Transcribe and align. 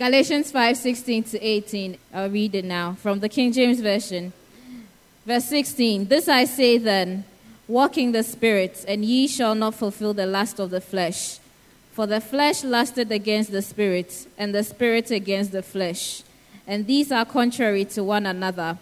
Galatians 0.00 0.50
5 0.50 0.78
16 0.78 1.22
to 1.24 1.46
18. 1.46 1.98
I'll 2.14 2.30
read 2.30 2.54
it 2.54 2.64
now 2.64 2.94
from 2.94 3.20
the 3.20 3.28
King 3.28 3.52
James 3.52 3.80
Version. 3.80 4.32
Verse 5.26 5.44
16 5.44 6.06
This 6.06 6.26
I 6.26 6.46
say 6.46 6.78
then, 6.78 7.24
walk 7.68 7.98
in 7.98 8.12
the 8.12 8.22
Spirit, 8.22 8.82
and 8.88 9.04
ye 9.04 9.28
shall 9.28 9.54
not 9.54 9.74
fulfill 9.74 10.14
the 10.14 10.24
lust 10.24 10.58
of 10.58 10.70
the 10.70 10.80
flesh. 10.80 11.38
For 11.92 12.06
the 12.06 12.18
flesh 12.18 12.64
lusted 12.64 13.12
against 13.12 13.52
the 13.52 13.60
Spirit, 13.60 14.26
and 14.38 14.54
the 14.54 14.64
Spirit 14.64 15.10
against 15.10 15.52
the 15.52 15.62
flesh. 15.62 16.22
And 16.66 16.86
these 16.86 17.12
are 17.12 17.26
contrary 17.26 17.84
to 17.84 18.02
one 18.02 18.24
another, 18.24 18.78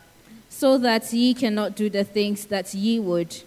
so 0.49 0.79
that 0.79 1.13
ye 1.13 1.35
cannot 1.35 1.75
do 1.75 1.91
the 1.91 2.05
things 2.05 2.47
that 2.47 2.73
ye 2.75 3.01
would. 3.01 3.43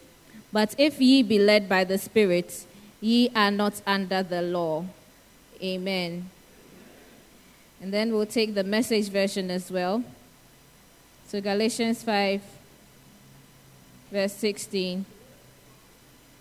But 0.51 0.75
if 0.77 0.99
ye 0.99 1.23
be 1.23 1.39
led 1.39 1.69
by 1.69 1.85
the 1.85 1.97
Spirit, 1.97 2.65
ye 2.99 3.29
are 3.33 3.49
not 3.49 3.81
under 3.87 4.23
the 4.23 4.41
law. 4.41 4.83
Amen. 5.63 6.29
And 7.81 7.91
then 7.91 8.13
we'll 8.13 8.27
take 8.27 8.53
the 8.53 8.63
message 8.63 9.09
version 9.09 9.49
as 9.49 9.71
well. 9.71 10.03
So 11.27 11.41
Galatians 11.41 12.03
5, 12.03 12.41
verse 14.11 14.33
16 14.33 15.05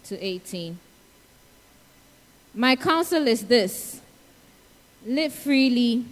to 0.05 0.25
18. 0.25 0.79
My 2.55 2.77
counsel 2.77 3.27
is 3.27 3.47
this 3.47 4.01
live 5.07 5.33
freely, 5.33 6.05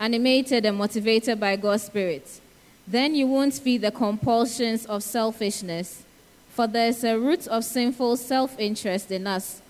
animated 0.00 0.66
and 0.66 0.76
motivated 0.76 1.38
by 1.38 1.56
God's 1.56 1.84
Spirit. 1.84 2.40
Then 2.88 3.14
you 3.14 3.26
won't 3.26 3.54
feel 3.54 3.80
the 3.80 3.90
compulsions 3.90 4.86
of 4.86 5.02
selfishness, 5.02 6.02
for 6.50 6.66
there's 6.66 7.04
a 7.04 7.18
root 7.18 7.46
of 7.46 7.64
sinful 7.64 8.16
self 8.16 8.58
interest 8.58 9.10
in 9.10 9.26
us 9.26 9.60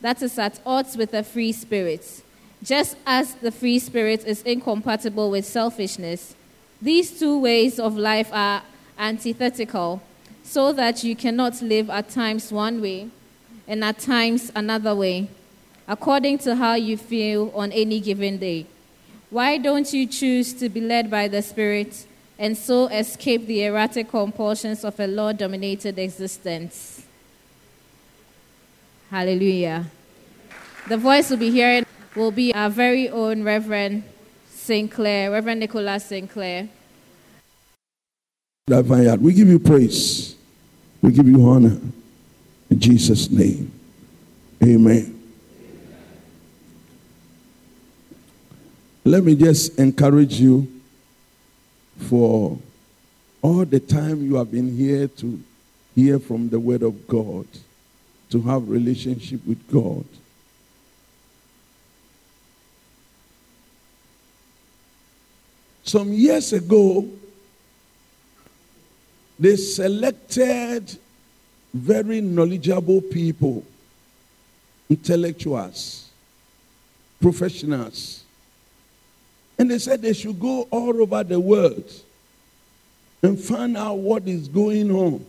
that 0.00 0.22
is 0.22 0.38
at 0.38 0.60
odds 0.64 0.96
with 0.96 1.12
a 1.12 1.22
free 1.22 1.52
spirit. 1.52 2.22
Just 2.62 2.96
as 3.06 3.34
the 3.34 3.52
free 3.52 3.78
spirit 3.78 4.24
is 4.26 4.42
incompatible 4.42 5.30
with 5.30 5.44
selfishness, 5.44 6.34
these 6.82 7.18
two 7.18 7.38
ways 7.38 7.78
of 7.78 7.96
life 7.96 8.30
are 8.32 8.62
antithetical, 8.98 10.02
so 10.42 10.72
that 10.72 11.04
you 11.04 11.14
cannot 11.14 11.60
live 11.62 11.90
at 11.90 12.08
times 12.08 12.50
one 12.50 12.80
way 12.80 13.10
and 13.66 13.84
at 13.84 13.98
times 13.98 14.50
another 14.56 14.94
way, 14.94 15.28
according 15.86 16.38
to 16.38 16.56
how 16.56 16.74
you 16.74 16.96
feel 16.96 17.52
on 17.54 17.70
any 17.72 18.00
given 18.00 18.38
day. 18.38 18.66
Why 19.30 19.58
don't 19.58 19.92
you 19.92 20.06
choose 20.06 20.54
to 20.54 20.68
be 20.68 20.80
led 20.80 21.10
by 21.10 21.28
the 21.28 21.42
Spirit 21.42 22.06
and 22.38 22.56
so 22.56 22.86
escape 22.86 23.46
the 23.46 23.64
erratic 23.64 24.08
compulsions 24.08 24.84
of 24.84 24.98
a 24.98 25.06
law 25.06 25.32
dominated 25.32 25.98
existence? 25.98 27.04
Hallelujah. 29.10 29.86
The 30.88 30.96
voice 30.96 31.28
will 31.28 31.36
be 31.36 31.50
hearing 31.50 31.84
will 32.14 32.30
be 32.30 32.54
our 32.54 32.70
very 32.70 33.08
own 33.08 33.42
Reverend 33.42 34.04
Sinclear, 34.50 35.32
Reverend 35.32 35.60
Nicholas 35.60 36.06
Sinclear. 36.06 36.68
That 38.66 38.84
vineyard, 38.84 39.22
we 39.22 39.32
give 39.32 39.48
you 39.48 39.58
praise. 39.58 40.36
We 41.00 41.12
give 41.12 41.26
you 41.26 41.48
honor. 41.48 41.78
In 42.70 42.80
Jesus' 42.80 43.30
name. 43.30 43.72
Amen. 44.62 45.14
Let 49.04 49.24
me 49.24 49.34
just 49.34 49.78
encourage 49.78 50.38
you 50.38 50.68
for 51.96 52.58
all 53.40 53.64
the 53.64 53.80
time 53.80 54.22
you 54.22 54.34
have 54.34 54.50
been 54.50 54.76
here 54.76 55.08
to 55.08 55.42
hear 55.94 56.18
from 56.18 56.50
the 56.50 56.60
word 56.60 56.82
of 56.82 57.08
God, 57.08 57.46
to 58.30 58.42
have 58.42 58.68
relationship 58.68 59.46
with 59.46 59.66
God. 59.72 60.04
Some 65.88 66.12
years 66.12 66.52
ago, 66.52 67.08
they 69.38 69.56
selected 69.56 70.98
very 71.72 72.20
knowledgeable 72.20 73.00
people, 73.00 73.64
intellectuals, 74.90 76.10
professionals. 77.22 78.22
And 79.58 79.70
they 79.70 79.78
said 79.78 80.02
they 80.02 80.12
should 80.12 80.38
go 80.38 80.68
all 80.70 81.00
over 81.00 81.24
the 81.24 81.40
world 81.40 81.90
and 83.22 83.40
find 83.40 83.74
out 83.74 83.94
what 83.94 84.28
is 84.28 84.46
going 84.46 84.90
on. 84.90 85.24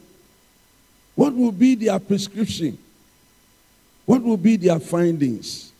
What 1.15 1.33
will 1.33 1.53
be 1.53 1.75
their 1.75 1.99
prescription? 1.99 2.77
What 4.05 4.21
will 4.21 4.35
be 4.35 4.57
their 4.57 4.81
findings? 4.81 5.71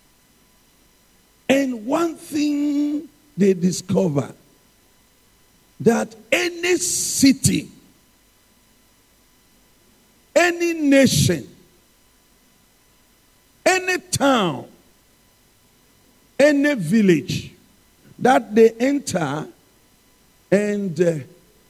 And 1.49 1.85
one 1.85 2.15
thing 2.15 3.09
they 3.35 3.53
discovered 3.53 4.35
that 5.79 6.13
any 6.31 6.77
city, 6.77 7.69
any 10.35 10.73
nation, 10.73 11.47
any 13.65 13.97
town, 13.99 14.67
any 16.39 16.75
village 16.75 17.51
that 18.17 18.53
they 18.53 18.71
enter 18.71 19.47
and 20.51 20.99
uh, 20.99 21.13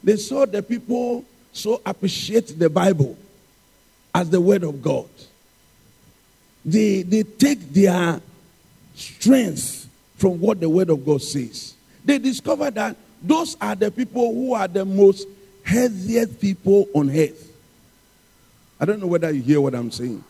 they 0.04 0.16
saw 0.16 0.46
the 0.46 0.64
people 0.64 1.26
so 1.52 1.82
appreciate 1.86 2.58
the 2.58 2.70
Bible 2.70 3.18
as 4.14 4.30
the 4.30 4.40
word 4.40 4.64
of 4.64 4.82
God. 4.82 5.10
They, 6.64 7.04
they 7.04 7.24
take 7.24 7.60
their 7.74 8.22
strength 8.96 9.90
from 10.18 10.40
what 10.40 10.60
the 10.60 10.70
word 10.70 10.90
of 10.90 11.06
God 11.06 11.22
says. 11.22 11.74
They 12.04 12.18
discover 12.18 12.72
that 12.72 12.96
those 13.22 13.58
are 13.60 13.76
the 13.76 13.92
people 13.92 14.34
who 14.34 14.54
are 14.54 14.68
the 14.68 14.86
most 14.86 15.28
healthiest 15.64 16.40
people 16.40 16.88
on 16.94 17.10
earth. 17.10 17.46
I 18.80 18.86
don't 18.86 19.00
know 19.00 19.08
whether 19.08 19.30
you 19.32 19.42
hear 19.42 19.62
what 19.62 19.76
I'm 19.76 19.92
saying. 19.92 20.24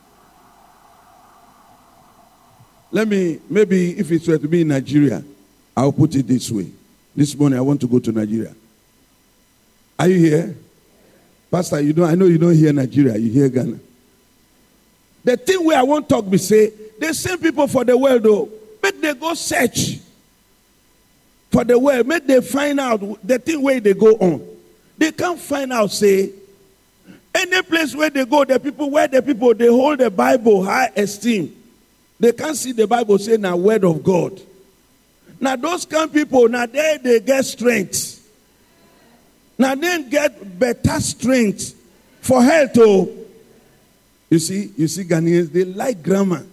Let 2.92 3.08
me, 3.08 3.40
maybe 3.50 3.98
if 4.00 4.12
it 4.12 4.28
were 4.28 4.38
to 4.38 4.48
be 4.48 4.62
in 4.62 4.70
Nigeria, 4.70 5.24
I'll 5.78 5.92
put 5.92 6.16
it 6.16 6.28
this 6.28 6.50
way. 6.50 6.72
This 7.16 7.38
morning 7.38 7.60
I 7.60 7.62
want 7.62 7.80
to 7.82 7.88
go 7.88 8.00
to 8.00 8.12
Nigeria. 8.12 8.56
Are 10.00 10.08
you 10.08 10.18
here? 10.18 10.56
Pastor, 11.52 11.82
you 11.82 11.94
know, 11.94 12.06
I 12.06 12.16
know 12.16 12.26
you 12.26 12.38
don't 12.38 12.56
hear 12.56 12.74
Nigeria, 12.74 13.18
you 13.18 13.32
hear 13.32 13.50
Ghana. 13.50 13.80
The 15.24 15.38
thing 15.38 15.66
where 15.66 15.78
I 15.78 15.84
won't 15.84 16.08
talk 16.10 16.28
be 16.30 16.38
say, 16.38 16.72
the 17.00 17.14
same 17.14 17.38
people 17.40 17.68
for 17.68 17.84
the 17.84 17.98
world 17.98 18.24
though, 18.24 18.50
but 18.82 19.00
they 19.02 19.14
go 19.14 19.34
search 19.34 20.00
for 21.52 21.64
the 21.64 21.78
world, 21.78 22.08
make 22.08 22.28
they 22.28 22.42
find 22.42 22.80
out 22.80 23.00
the 23.26 23.40
thing 23.40 23.62
where 23.62 23.80
they 23.80 23.94
go 23.94 24.14
on. 24.16 24.48
They 24.98 25.12
can't 25.12 25.40
find 25.40 25.74
out, 25.74 25.92
say, 25.92 26.32
any 27.34 27.62
place 27.64 27.96
where 27.96 28.10
they 28.10 28.26
go, 28.26 28.44
the 28.44 28.60
people 28.60 28.90
where 28.90 29.08
the 29.08 29.22
people 29.22 29.54
they 29.54 29.68
hold 29.68 30.00
the 30.00 30.10
Bible 30.10 30.64
high 30.64 30.92
esteem. 30.96 31.56
They 32.20 32.34
can't 32.34 32.56
see 32.56 32.74
the 32.74 32.88
Bible 32.88 33.18
say 33.18 33.38
now 33.38 33.56
word 33.56 33.84
of 33.86 34.04
God. 34.04 34.42
Now 35.40 35.56
those 35.56 35.86
kind 35.86 36.12
people, 36.12 36.50
now 36.50 36.66
they 36.66 37.00
they 37.02 37.20
get 37.20 37.46
strength. 37.46 38.18
Now 39.58 39.76
they 39.76 40.04
get 40.04 40.60
better 40.60 41.00
strength 41.00 41.76
for 42.22 42.44
health. 42.44 42.72
Oh, 42.78 43.16
you 44.30 44.40
see, 44.40 44.72
you 44.76 44.88
see, 44.88 45.04
Ghanaians 45.04 45.52
they 45.52 45.64
like 45.66 46.04
grammar. 46.04 46.46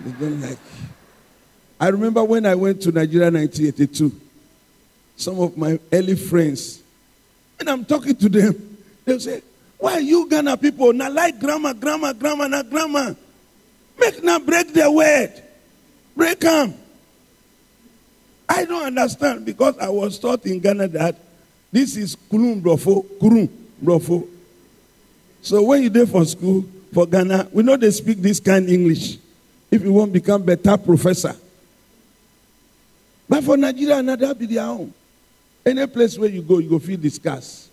They 0.00 0.12
don't 0.12 0.40
like. 0.40 0.58
I 1.80 1.88
remember 1.88 2.22
when 2.22 2.46
I 2.46 2.54
went 2.54 2.80
to 2.82 2.92
Nigeria 2.92 3.28
in 3.28 3.34
1982, 3.34 4.20
some 5.22 5.40
of 5.40 5.56
my 5.56 5.78
early 5.92 6.16
friends, 6.16 6.82
and 7.58 7.68
I'm 7.68 7.84
talking 7.84 8.16
to 8.16 8.28
them, 8.28 8.78
they'll 9.04 9.20
say, 9.20 9.42
Why 9.78 9.98
you 9.98 10.28
Ghana 10.28 10.56
people 10.56 10.92
not 10.92 11.12
like 11.12 11.38
grammar, 11.38 11.74
grammar, 11.74 12.12
grammar, 12.14 12.48
not 12.48 12.68
grammar? 12.68 13.16
Make 13.98 14.22
now 14.22 14.38
break 14.38 14.72
the 14.72 14.90
word. 14.90 15.42
Break 16.16 16.40
them. 16.40 16.74
I 18.48 18.64
don't 18.64 18.84
understand 18.84 19.46
because 19.46 19.78
I 19.78 19.88
was 19.88 20.18
taught 20.18 20.44
in 20.44 20.60
Ghana 20.60 20.88
that 20.88 21.16
this 21.70 21.96
is 21.96 22.16
kulum 22.16 22.60
brofo, 22.60 23.04
kurum 23.18 23.48
brofo. 23.82 24.28
So 25.40 25.62
when 25.62 25.82
you 25.82 25.90
there 25.90 26.06
for 26.06 26.24
school, 26.24 26.64
for 26.92 27.06
Ghana, 27.06 27.48
we 27.52 27.62
know 27.62 27.76
they 27.76 27.90
speak 27.90 28.18
this 28.18 28.40
kind 28.40 28.68
English. 28.68 29.18
If 29.70 29.82
you 29.82 29.92
want 29.92 30.12
to 30.12 30.20
become 30.20 30.42
better 30.42 30.76
professor. 30.76 31.34
But 33.28 33.44
for 33.44 33.56
Nigeria, 33.56 33.98
another 33.98 34.34
be 34.34 34.46
their 34.46 34.64
own. 34.64 34.92
Any 35.64 35.86
place 35.86 36.18
where 36.18 36.28
you 36.28 36.42
go, 36.42 36.58
you 36.58 36.68
go 36.68 36.78
feel 36.78 36.98
discuss. 36.98 37.68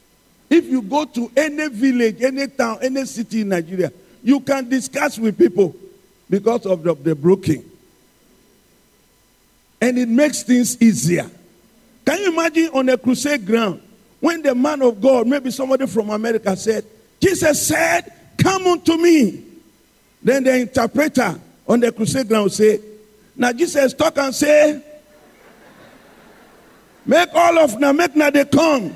If 0.50 0.66
you 0.66 0.82
go 0.82 1.06
to 1.06 1.32
any 1.36 1.70
village, 1.70 2.22
any 2.22 2.48
town, 2.48 2.80
any 2.82 3.06
city 3.06 3.42
in 3.42 3.50
Nigeria, 3.50 3.92
you 4.24 4.40
can 4.40 4.68
discuss 4.68 5.18
with 5.18 5.38
people 5.38 5.76
because 6.30 6.66
of 6.66 6.84
the, 6.84 6.94
the 6.96 7.16
broken. 7.16 7.64
And 9.82 9.98
it 9.98 10.10
makes 10.10 10.44
things 10.44 10.82
easier. 10.82 11.30
Can 12.06 12.20
you 12.20 12.32
imagine 12.34 12.70
on 12.74 12.90
a 12.90 12.98
crusade 12.98 13.46
ground 13.46 13.82
when 14.20 14.42
the 14.42 14.54
man 14.54 14.82
of 14.82 15.00
God, 15.00 15.28
maybe 15.28 15.52
somebody 15.52 15.86
from 15.88 16.10
America 16.10 16.56
said, 16.58 16.86
Jesus 17.22 17.68
said, 17.68 18.14
Come 18.38 18.68
unto 18.68 18.98
me. 18.98 19.44
Then 20.22 20.44
the 20.44 20.58
interpreter 20.58 21.40
on 21.68 21.80
the 21.80 21.92
crusade 21.92 22.28
ground 22.28 22.52
say, 22.52 22.80
Now 23.36 23.54
Jesus 23.54 23.94
talk 23.94 24.18
and 24.18 24.34
say, 24.34 24.84
Make 27.06 27.34
all 27.34 27.60
of 27.60 27.80
now, 27.80 27.92
make 27.92 28.16
now 28.16 28.30
they 28.30 28.46
come. 28.46 28.96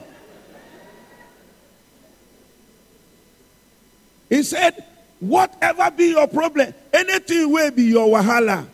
He 4.30 4.44
said, 4.44 4.84
whatever 5.20 5.92
be 5.92 6.10
your 6.10 6.28
problem, 6.28 6.74
anything 6.92 7.52
will 7.52 7.72
be 7.72 7.84
your 7.84 8.08
wahala. 8.08 8.68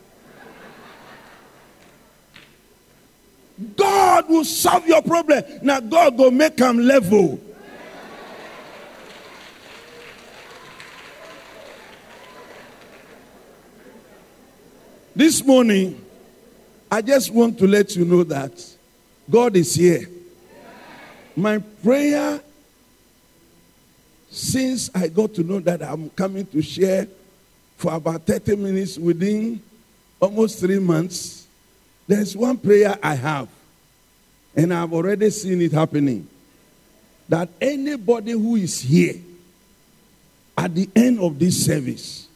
God 3.76 4.30
will 4.30 4.46
solve 4.46 4.88
your 4.88 5.02
problem. 5.02 5.44
Now 5.62 5.82
God 5.82 6.18
will 6.18 6.32
make 6.32 6.56
them 6.58 6.80
level. 6.80 7.40
This 15.16 15.44
morning, 15.44 16.06
I 16.90 17.02
just 17.02 17.32
want 17.34 17.58
to 17.60 17.68
let 17.68 17.96
you 17.98 18.06
know 18.06 18.24
that 18.24 18.69
God 19.30 19.56
is 19.56 19.76
here. 19.76 20.08
My 21.36 21.60
prayer 21.60 22.42
since 24.30 24.92
I 24.94 25.08
got 25.08 25.34
to 25.36 25.44
know 25.44 25.60
that 25.60 25.82
I'm 25.82 26.10
coming 26.12 26.46
to 26.48 26.62
share 26.62 27.08
for 27.78 27.94
about 27.94 28.26
30 28.26 28.56
minutes 28.58 28.98
within 28.98 29.62
almost 30.20 30.60
three 30.60 30.80
months, 30.80 31.48
there's 32.08 32.36
one 32.36 32.58
prayer 32.58 32.98
I 33.02 33.16
have, 33.16 33.48
and 34.56 34.74
I've 34.74 34.94
already 34.94 35.30
seen 35.30 35.62
it 35.62 35.72
happening. 35.72 36.28
That 37.28 37.50
anybody 37.62 38.32
who 38.32 38.56
is 38.56 38.82
here 38.82 39.16
at 40.58 40.74
the 40.74 40.90
end 40.96 41.20
of 41.20 41.40
this 41.40 41.66
service, 41.66 42.28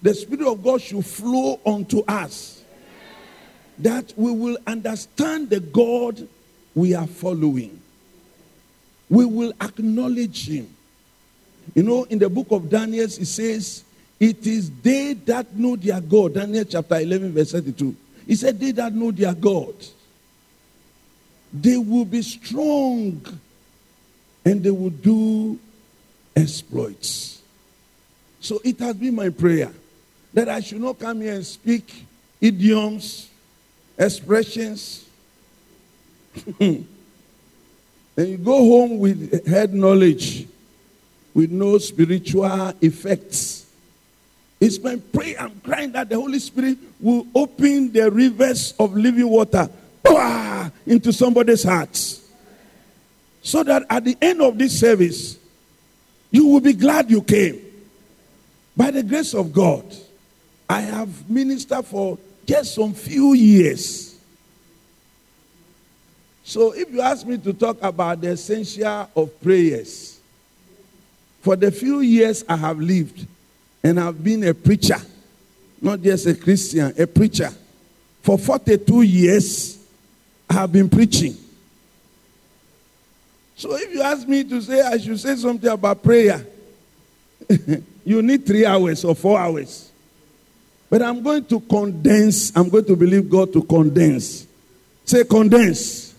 the 0.00 0.14
Spirit 0.14 0.46
of 0.46 0.62
God 0.62 0.80
should 0.80 1.04
flow 1.04 1.60
onto 1.64 2.02
us. 2.06 2.57
That 3.80 4.12
we 4.16 4.32
will 4.32 4.58
understand 4.66 5.50
the 5.50 5.60
God 5.60 6.26
we 6.74 6.94
are 6.94 7.06
following. 7.06 7.80
We 9.08 9.24
will 9.24 9.52
acknowledge 9.60 10.48
Him. 10.48 10.74
You 11.74 11.82
know, 11.82 12.04
in 12.04 12.18
the 12.18 12.28
book 12.28 12.48
of 12.50 12.68
Daniel, 12.68 13.04
it 13.04 13.10
says, 13.10 13.84
It 14.18 14.46
is 14.46 14.70
they 14.70 15.12
that 15.12 15.54
know 15.54 15.76
their 15.76 16.00
God. 16.00 16.34
Daniel 16.34 16.64
chapter 16.64 16.96
11, 16.96 17.32
verse 17.32 17.52
32. 17.52 17.94
He 18.26 18.34
said, 18.34 18.58
They 18.58 18.72
that 18.72 18.94
know 18.94 19.10
their 19.10 19.34
God, 19.34 19.74
they 21.52 21.76
will 21.76 22.04
be 22.04 22.22
strong 22.22 23.24
and 24.44 24.62
they 24.62 24.70
will 24.70 24.90
do 24.90 25.58
exploits. 26.34 27.42
So 28.40 28.60
it 28.64 28.78
has 28.80 28.96
been 28.96 29.14
my 29.14 29.30
prayer 29.30 29.72
that 30.32 30.48
I 30.48 30.60
should 30.60 30.80
not 30.80 30.98
come 30.98 31.20
here 31.20 31.34
and 31.34 31.46
speak 31.46 32.06
idioms, 32.40 33.28
expressions. 33.98 35.06
and 36.60 36.86
you 38.16 38.36
go 38.38 38.56
home 38.56 38.98
with 38.98 39.46
head 39.46 39.74
knowledge, 39.74 40.46
with 41.34 41.50
no 41.50 41.78
spiritual 41.78 42.72
effects. 42.80 43.66
It's 44.60 44.78
my 44.80 44.96
prayer. 44.96 45.36
I'm 45.38 45.60
crying 45.60 45.92
that 45.92 46.08
the 46.08 46.16
Holy 46.16 46.38
Spirit 46.38 46.78
will 47.00 47.26
open 47.34 47.92
the 47.92 48.10
rivers 48.10 48.74
of 48.78 48.94
living 48.94 49.28
water 49.28 49.68
into 50.86 51.12
somebody's 51.12 51.62
heart. 51.62 51.96
So 53.42 53.62
that 53.62 53.84
at 53.88 54.04
the 54.04 54.16
end 54.20 54.42
of 54.42 54.58
this 54.58 54.78
service, 54.78 55.38
you 56.30 56.46
will 56.46 56.60
be 56.60 56.72
glad 56.72 57.10
you 57.10 57.22
came. 57.22 57.60
By 58.76 58.90
the 58.90 59.02
grace 59.02 59.34
of 59.34 59.52
God. 59.52 59.84
I 60.68 60.82
have 60.82 61.30
ministered 61.30 61.86
for 61.86 62.18
just 62.48 62.74
some 62.74 62.94
few 62.94 63.34
years. 63.34 64.16
So 66.42 66.72
if 66.72 66.90
you 66.90 67.02
ask 67.02 67.26
me 67.26 67.36
to 67.36 67.52
talk 67.52 67.76
about 67.82 68.22
the 68.22 68.28
essential 68.28 69.10
of 69.14 69.42
prayers, 69.42 70.18
for 71.42 71.56
the 71.56 71.70
few 71.70 72.00
years 72.00 72.42
I 72.48 72.56
have 72.56 72.80
lived 72.80 73.26
and 73.84 74.00
I've 74.00 74.24
been 74.24 74.44
a 74.44 74.54
preacher, 74.54 74.96
not 75.82 76.00
just 76.00 76.26
a 76.26 76.34
Christian, 76.34 76.94
a 76.98 77.06
preacher. 77.06 77.50
For 78.22 78.38
42 78.38 79.02
years, 79.02 79.78
I 80.48 80.54
have 80.54 80.72
been 80.72 80.88
preaching. 80.88 81.36
So 83.56 83.76
if 83.76 83.92
you 83.92 84.00
ask 84.00 84.26
me 84.26 84.42
to 84.44 84.62
say 84.62 84.80
I 84.80 84.96
should 84.96 85.20
say 85.20 85.36
something 85.36 85.70
about 85.70 86.02
prayer, 86.02 86.46
you 88.06 88.22
need 88.22 88.46
three 88.46 88.64
hours 88.64 89.04
or 89.04 89.14
four 89.14 89.38
hours. 89.38 89.87
But 90.90 91.02
I'm 91.02 91.22
going 91.22 91.44
to 91.46 91.60
condense, 91.60 92.56
I'm 92.56 92.68
going 92.68 92.84
to 92.86 92.96
believe 92.96 93.28
God 93.28 93.52
to 93.52 93.62
condense. 93.62 94.46
Say 95.04 95.24
condense. 95.24 96.14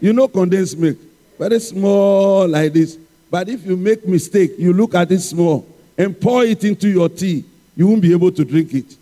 You 0.00 0.12
know 0.12 0.28
condensed 0.28 0.78
milk. 0.78 0.96
Very 1.38 1.60
small 1.60 2.48
like 2.48 2.72
this. 2.72 2.98
But 3.30 3.48
if 3.48 3.64
you 3.64 3.76
make 3.76 4.06
mistake, 4.06 4.52
you 4.58 4.72
look 4.72 4.94
at 4.94 5.10
it 5.12 5.20
small 5.20 5.66
and 5.96 6.18
pour 6.20 6.44
it 6.44 6.64
into 6.64 6.88
your 6.88 7.08
tea, 7.08 7.44
you 7.76 7.86
won't 7.86 8.02
be 8.02 8.12
able 8.12 8.32
to 8.32 8.44
drink 8.44 8.74
it. 8.74 8.96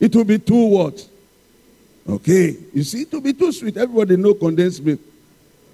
It 0.00 0.14
will 0.14 0.24
be 0.24 0.38
too 0.38 0.66
what? 0.66 1.06
Okay. 2.08 2.56
You 2.72 2.82
see, 2.82 3.02
it 3.02 3.12
will 3.12 3.20
be 3.20 3.32
too 3.32 3.52
sweet. 3.52 3.76
Everybody 3.76 4.16
know 4.16 4.34
condensed 4.34 4.82
milk. 4.82 5.00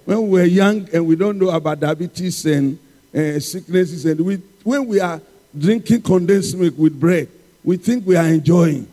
When 0.05 0.29
we 0.29 0.41
are 0.41 0.45
young 0.45 0.89
and 0.93 1.05
we 1.05 1.15
don't 1.15 1.37
know 1.37 1.49
about 1.49 1.79
diabetes 1.79 2.45
and 2.45 2.77
uh, 3.15 3.39
sicknesses, 3.39 4.05
and 4.05 4.19
we, 4.21 4.35
when 4.63 4.87
we 4.87 4.99
are 4.99 5.21
drinking 5.57 6.01
condensed 6.01 6.57
milk 6.57 6.77
with 6.77 6.99
bread, 6.99 7.29
we 7.63 7.77
think 7.77 8.05
we 8.05 8.15
are 8.15 8.27
enjoying. 8.27 8.87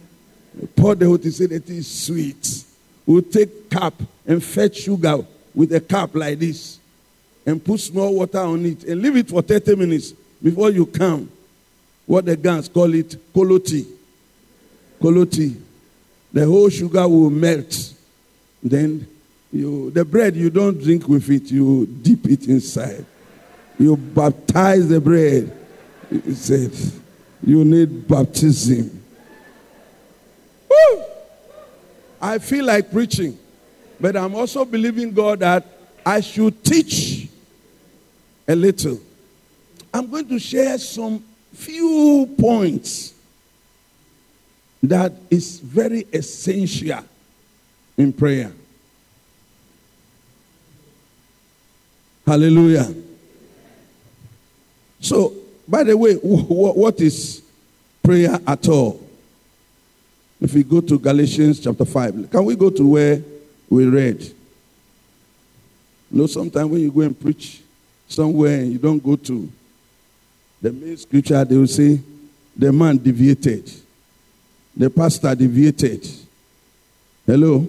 We 0.59 0.67
pour 0.69 0.95
the 0.95 1.07
whole 1.07 1.17
thing, 1.17 1.31
say 1.31 1.47
that 1.47 1.69
it 1.69 1.71
is 1.71 2.07
sweet. 2.07 2.65
We'll 3.07 3.23
take 3.23 3.71
cup 3.71 3.95
and 4.27 4.43
fetch 4.43 4.77
sugar 4.77 5.19
with 5.55 5.73
a 5.73 5.81
cup 5.81 6.15
like 6.15 6.39
this 6.39 6.79
and 7.47 7.65
put 7.65 7.81
small 7.81 8.15
water 8.15 8.41
on 8.41 8.65
it 8.67 8.85
and 8.85 9.01
leave 9.01 9.17
it 9.17 9.29
for 9.29 9.41
30 9.41 9.77
minutes 9.77 10.13
before 10.43 10.71
you 10.71 10.85
come. 10.85 11.31
What 12.05 12.27
the 12.27 12.37
guns 12.37 12.69
call 12.69 12.93
it, 12.95 13.17
koloti. 13.33 13.87
Koloti. 15.01 15.59
The 16.33 16.45
whole 16.45 16.69
sugar 16.69 17.09
will 17.09 17.31
melt. 17.31 17.95
Then 18.63 19.07
you, 19.53 19.91
the 19.91 20.05
bread 20.05 20.37
you 20.37 20.51
don't 20.51 20.79
drink 20.79 21.09
with 21.09 21.31
it, 21.31 21.51
you 21.51 21.87
dip 21.87 22.27
it 22.27 22.49
inside. 22.49 23.05
You 23.79 23.97
baptize 23.97 24.89
the 24.89 25.01
bread. 25.01 25.57
He 26.11 26.35
said, 26.35 26.73
you 27.43 27.65
need 27.65 28.07
baptism. 28.07 29.03
Woo! 30.69 31.03
I 32.21 32.39
feel 32.39 32.65
like 32.65 32.91
preaching, 32.91 33.39
but 34.01 34.17
I'm 34.17 34.35
also 34.35 34.65
believing 34.65 35.13
God 35.13 35.41
that 35.41 35.67
I 36.05 36.21
should 36.21 36.65
teach 36.65 37.29
a 38.47 38.55
little. 38.55 39.01
I'm 39.93 40.11
going 40.11 40.29
to 40.29 40.39
share 40.39 40.79
some 40.79 41.23
few 41.55 42.35
points 42.39 43.15
that 44.83 45.13
is 45.31 45.61
very 45.61 46.07
essential 46.13 47.05
in 47.97 48.13
prayer. 48.13 48.53
Hallelujah. 52.27 52.95
So, 55.01 55.35
by 55.69 55.85
the 55.85 55.97
way, 55.97 56.15
what 56.15 57.01
is 57.01 57.43
prayer 58.03 58.39
at 58.47 58.67
all? 58.69 59.07
If 60.41 60.55
we 60.55 60.63
go 60.63 60.81
to 60.81 60.99
Galatians 60.99 61.61
chapter 61.61 61.85
5, 61.85 62.31
can 62.31 62.45
we 62.45 62.57
go 62.57 62.71
to 62.71 62.89
where 62.89 63.23
we 63.69 63.87
read? 63.87 64.23
You 66.11 66.21
know, 66.23 66.27
sometimes 66.27 66.71
when 66.71 66.81
you 66.81 66.91
go 66.91 67.03
and 67.03 67.19
preach 67.19 67.61
somewhere 68.09 68.61
and 68.61 68.73
you 68.73 68.79
don't 68.79 69.03
go 69.03 69.17
to 69.17 69.51
the 70.63 70.73
main 70.73 70.97
scripture, 70.97 71.45
they 71.45 71.57
will 71.57 71.67
say, 71.67 72.01
the 72.57 72.73
man 72.73 72.97
deviated, 72.97 73.71
the 74.75 74.89
pastor 74.89 75.35
deviated. 75.35 76.09
Hello? 77.27 77.69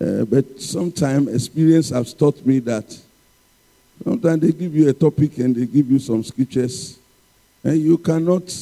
Uh, 0.00 0.24
but 0.24 0.60
sometimes 0.60 1.28
experience 1.28 1.90
has 1.90 2.14
taught 2.14 2.44
me 2.46 2.60
that 2.60 2.98
Sometimes 4.04 4.40
they 4.40 4.52
give 4.52 4.74
you 4.74 4.88
a 4.88 4.92
topic 4.92 5.38
and 5.38 5.54
they 5.54 5.66
give 5.66 5.90
you 5.90 5.98
some 5.98 6.22
scriptures, 6.22 6.98
and 7.64 7.78
you 7.78 7.98
cannot 7.98 8.52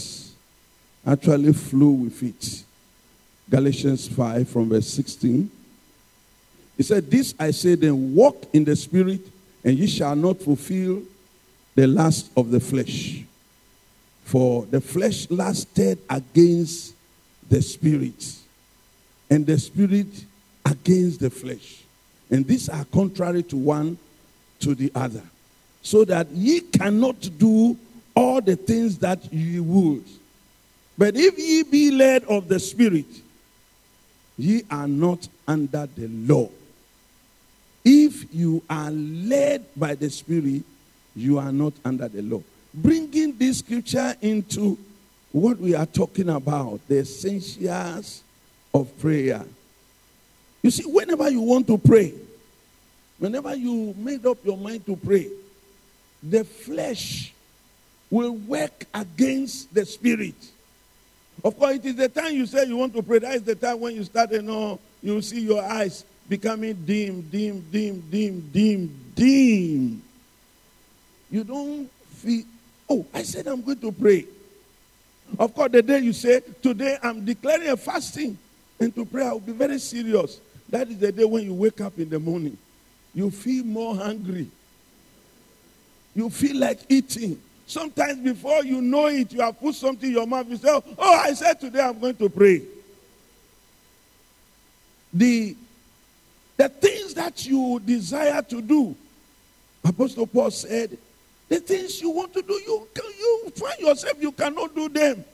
actually 1.07 1.53
flow 1.53 1.91
with 1.91 2.23
it. 2.23 2.65
Galatians 3.49 4.09
5 4.09 4.49
from 4.49 4.69
verse 4.69 4.89
16. 4.89 5.51
He 6.77 6.83
said, 6.83 7.11
This 7.11 7.35
I 7.39 7.53
say 7.53 7.75
then, 7.75 8.15
walk 8.15 8.45
in 8.53 8.65
the 8.65 8.75
spirit, 8.75 9.21
and 9.65 9.79
ye 9.79 9.87
shall 9.87 10.17
not 10.17 10.41
fulfill 10.41 11.03
the 11.75 11.87
lust 11.87 12.31
of 12.37 12.51
the 12.51 12.61
flesh. 12.61 13.23
For 14.25 14.67
the 14.67 14.81
flesh 14.81 15.31
lusted 15.31 15.99
against 16.11 16.95
the 17.49 17.63
spirit, 17.63 18.35
and 19.31 19.47
the 19.47 19.59
spirit 19.59 20.25
against 20.65 21.21
the 21.21 21.31
flesh. 21.31 21.85
And 22.31 22.45
these 22.45 22.69
are 22.69 22.85
contrary 22.87 23.45
to 23.45 23.57
one 23.57 23.99
to 24.67 24.75
the 24.75 24.91
other, 24.97 25.23
so 25.81 26.05
that 26.05 26.29
ye 26.33 26.61
cannot 26.61 27.21
do 27.39 27.79
all 28.17 28.41
the 28.41 28.57
things 28.57 28.99
that 28.99 29.33
ye 29.33 29.61
would. 29.61 30.03
But 30.99 31.15
if 31.15 31.39
ye 31.39 31.63
be 31.63 31.93
led 31.93 32.25
of 32.25 32.49
the 32.49 32.59
Spirit, 32.59 33.07
ye 34.37 34.65
are 34.69 34.89
not 34.89 35.29
under 35.47 35.87
the 35.87 36.09
law. 36.09 36.49
if 37.85 38.35
you 38.35 38.61
are 38.69 38.91
led 38.91 39.65
by 39.77 39.95
the 39.95 40.11
Spirit, 40.11 40.65
you 41.15 41.39
are 41.39 41.53
not 41.53 41.73
under 41.85 42.09
the 42.09 42.21
law. 42.21 42.43
Bringing 42.75 43.39
this 43.39 43.61
scripture 43.61 44.17
into 44.21 44.77
what 45.31 45.61
we 45.61 45.77
are 45.77 45.87
talking 45.87 46.29
about, 46.29 46.81
the 46.89 46.99
essentials 46.99 48.25
of 48.75 48.99
prayer. 48.99 49.45
You 50.65 50.73
see, 50.73 50.83
whenever 50.83 51.31
you 51.31 51.43
want 51.43 51.69
to 51.69 51.79
pray, 51.79 52.13
whenever 53.19 53.55
you 53.55 53.95
made 53.97 54.25
up 54.27 54.39
your 54.45 54.57
mind 54.57 54.87
to 54.87 54.97
pray, 54.97 55.29
the 56.23 56.45
flesh 56.45 57.33
will 58.11 58.33
work 58.33 58.85
against 58.95 59.73
the 59.75 59.85
spirit. 59.85 60.35
Of 61.45 61.59
course, 61.59 61.77
it 61.77 61.85
is 61.85 61.97
the 61.97 62.09
time 62.09 62.35
you 62.35 62.47
say 62.47 62.65
you 62.65 62.77
want 62.77 62.95
to 62.95 63.03
pray. 63.03 63.19
That 63.19 63.35
is 63.35 63.43
the 63.43 63.55
time 63.55 63.81
when 63.81 63.95
you 63.95 64.05
start, 64.05 64.33
you 64.33 64.43
know, 64.43 64.81
you 65.03 65.21
see 65.23 65.41
your 65.41 65.63
eyes 65.63 66.05
becoming 66.29 66.75
dim, 66.85 67.23
dim, 67.23 67.65
dim, 67.71 68.01
dim, 68.11 68.51
dim, 68.53 69.13
dim. 69.15 70.03
You 71.31 71.45
don't 71.45 71.91
feel, 72.09 72.45
oh, 72.89 73.07
I 73.13 73.23
said 73.23 73.47
I'm 73.47 73.63
going 73.63 73.81
to 73.81 73.93
pray. 73.93 74.27
Of 75.39 75.55
course, 75.55 75.73
the 75.73 75.83
day 75.83 75.99
you 75.99 76.13
say, 76.13 76.41
today 76.63 76.99
I'm 77.03 77.25
declaring 77.25 77.69
a 77.69 77.77
fasting 77.77 78.39
and 78.79 78.95
to 78.95 79.05
pray, 79.05 79.27
I'll 79.27 79.41
be 79.41 79.53
very 79.53 79.79
serious. 79.79 80.41
That 80.69 80.89
is 80.89 80.99
the 80.99 81.13
day 81.13 81.25
when 81.25 81.45
you 81.45 81.55
wake 81.55 81.81
up 81.81 81.99
in 81.99 82.09
the 82.09 82.19
morning. 82.19 82.57
You 83.17 83.31
feel 83.31 83.65
more 83.65 83.97
hungry. 83.97 84.47
You 86.15 86.29
feel 86.29 86.59
like 86.59 86.81
eating. 86.91 87.41
Sometimes 87.67 88.21
before 88.21 88.63
you 88.63 88.83
know 88.83 89.07
it, 89.07 89.33
you 89.33 89.41
have 89.41 89.59
put 89.59 89.75
something 89.75 90.11
in 90.11 90.17
your 90.17 90.27
mouth. 90.27 90.47
You 90.51 90.59
say, 90.59 90.69
Oh, 90.69 91.15
I 91.15 91.33
said 91.33 91.59
today 91.59 91.81
I'm 91.81 91.99
going 91.99 92.17
to 92.17 92.29
pray. 92.29 92.61
The, 95.15 95.57
the 96.59 96.69
things 96.69 97.15
that 97.15 97.47
you 97.47 97.81
desire 97.83 98.43
to 98.43 98.61
do, 98.61 98.95
Apostle 99.83 100.27
Paul 100.27 100.51
said, 100.51 100.99
the 101.49 101.59
things 101.61 102.03
you 102.03 102.11
want 102.11 102.35
to 102.35 102.43
do, 102.43 102.53
you, 102.53 102.87
you 103.19 103.53
find 103.57 103.81
yourself 103.81 104.21
you 104.21 104.33
cannot 104.33 104.75
do 104.75 104.91
them. 104.91 105.25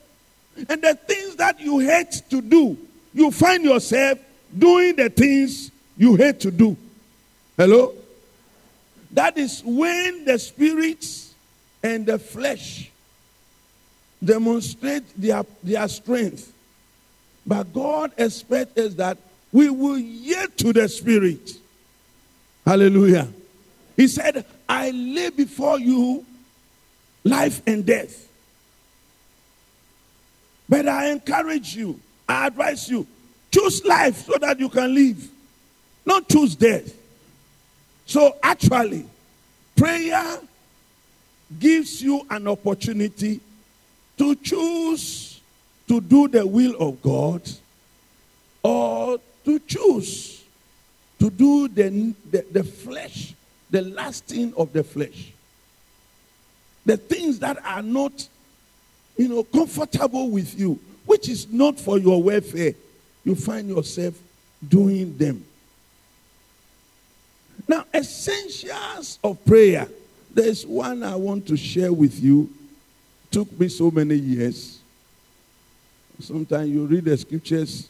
And 0.68 0.82
the 0.82 0.94
things 0.94 1.34
that 1.34 1.58
you 1.58 1.80
hate 1.80 2.22
to 2.30 2.40
do, 2.40 2.78
you 3.12 3.32
find 3.32 3.64
yourself 3.64 4.20
doing 4.56 4.94
the 4.94 5.10
things 5.10 5.72
you 5.96 6.14
hate 6.14 6.38
to 6.40 6.52
do. 6.52 6.76
Hello? 7.56 7.94
That 9.10 9.36
is 9.36 9.62
when 9.64 10.24
the 10.24 10.38
spirits 10.38 11.34
and 11.82 12.06
the 12.06 12.18
flesh 12.18 12.90
demonstrate 14.24 15.04
their, 15.20 15.44
their 15.62 15.86
strength. 15.88 16.52
But 17.46 17.72
God 17.72 18.12
expects 18.16 18.78
us 18.78 18.94
that 18.94 19.18
we 19.50 19.68
will 19.68 19.98
yield 19.98 20.56
to 20.58 20.72
the 20.72 20.88
spirit. 20.88 21.50
Hallelujah. 22.64 23.28
He 23.96 24.08
said, 24.08 24.46
I 24.68 24.90
lay 24.90 25.30
before 25.30 25.78
you 25.78 26.24
life 27.24 27.60
and 27.66 27.84
death. 27.84 28.28
But 30.68 30.88
I 30.88 31.10
encourage 31.10 31.74
you, 31.76 32.00
I 32.26 32.46
advise 32.46 32.88
you, 32.88 33.06
choose 33.50 33.84
life 33.84 34.24
so 34.24 34.38
that 34.38 34.58
you 34.58 34.70
can 34.70 34.94
live, 34.94 35.28
not 36.06 36.28
choose 36.28 36.54
death. 36.54 36.94
So 38.06 38.36
actually, 38.42 39.06
prayer 39.76 40.38
gives 41.58 42.02
you 42.02 42.26
an 42.30 42.48
opportunity 42.48 43.40
to 44.18 44.34
choose 44.36 45.40
to 45.88 46.00
do 46.00 46.28
the 46.28 46.46
will 46.46 46.76
of 46.76 47.02
God 47.02 47.42
or 48.62 49.18
to 49.44 49.58
choose 49.60 50.44
to 51.18 51.30
do 51.30 51.68
the, 51.68 52.14
the, 52.30 52.44
the 52.50 52.64
flesh 52.64 53.34
the 53.72 53.82
lasting 53.82 54.52
of 54.56 54.72
the 54.72 54.84
flesh. 54.84 55.32
The 56.84 56.96
things 56.98 57.38
that 57.40 57.58
are 57.64 57.82
not, 57.82 58.28
you 59.16 59.28
know, 59.28 59.42
comfortable 59.42 60.30
with 60.30 60.58
you, 60.58 60.78
which 61.06 61.28
is 61.28 61.50
not 61.50 61.80
for 61.80 61.98
your 61.98 62.22
welfare, 62.22 62.74
you 63.24 63.34
find 63.34 63.68
yourself 63.68 64.14
doing 64.68 65.16
them. 65.16 65.44
Now, 67.68 67.84
essentials 67.94 69.18
of 69.22 69.44
prayer. 69.44 69.88
There's 70.34 70.66
one 70.66 71.02
I 71.02 71.14
want 71.16 71.46
to 71.48 71.56
share 71.56 71.92
with 71.92 72.20
you. 72.22 72.50
Took 73.30 73.58
me 73.58 73.68
so 73.68 73.90
many 73.90 74.16
years. 74.16 74.80
Sometimes 76.20 76.68
you 76.68 76.86
read 76.86 77.04
the 77.04 77.16
scriptures, 77.16 77.88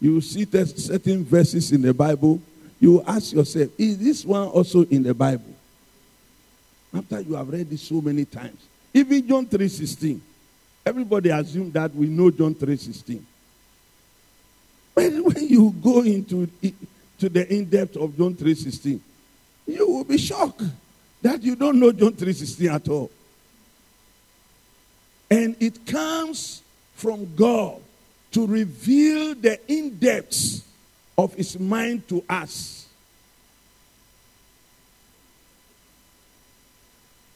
you 0.00 0.20
see 0.20 0.44
certain 0.44 1.24
verses 1.24 1.72
in 1.72 1.80
the 1.82 1.94
Bible, 1.94 2.40
you 2.78 3.02
ask 3.06 3.32
yourself, 3.32 3.70
is 3.78 3.98
this 3.98 4.24
one 4.24 4.48
also 4.48 4.84
in 4.84 5.02
the 5.02 5.14
Bible? 5.14 5.54
After 6.92 7.20
you 7.20 7.34
have 7.34 7.48
read 7.48 7.72
it 7.72 7.78
so 7.78 8.00
many 8.00 8.24
times. 8.24 8.60
Even 8.92 9.26
John 9.26 9.46
3.16. 9.46 10.20
Everybody 10.84 11.30
assumes 11.30 11.72
that 11.74 11.94
we 11.94 12.06
know 12.06 12.30
John 12.30 12.54
3.16. 12.54 13.22
But 14.94 15.12
when 15.12 15.48
you 15.48 15.74
go 15.82 16.02
into 16.02 16.48
to 17.18 17.28
the 17.28 17.52
in-depth 17.52 17.96
of 17.96 18.16
John 18.16 18.34
3.16, 18.34 18.98
you 19.72 19.88
will 19.88 20.04
be 20.04 20.18
shocked 20.18 20.62
that 21.22 21.42
you 21.42 21.56
don't 21.56 21.78
know 21.78 21.92
John 21.92 22.12
3.16 22.12 22.72
at 22.74 22.88
all. 22.88 23.10
And 25.30 25.56
it 25.60 25.86
comes 25.86 26.62
from 26.94 27.34
God 27.36 27.80
to 28.32 28.46
reveal 28.46 29.34
the 29.34 29.58
in-depths 29.70 30.62
of 31.16 31.34
his 31.34 31.58
mind 31.58 32.08
to 32.08 32.24
us. 32.28 32.86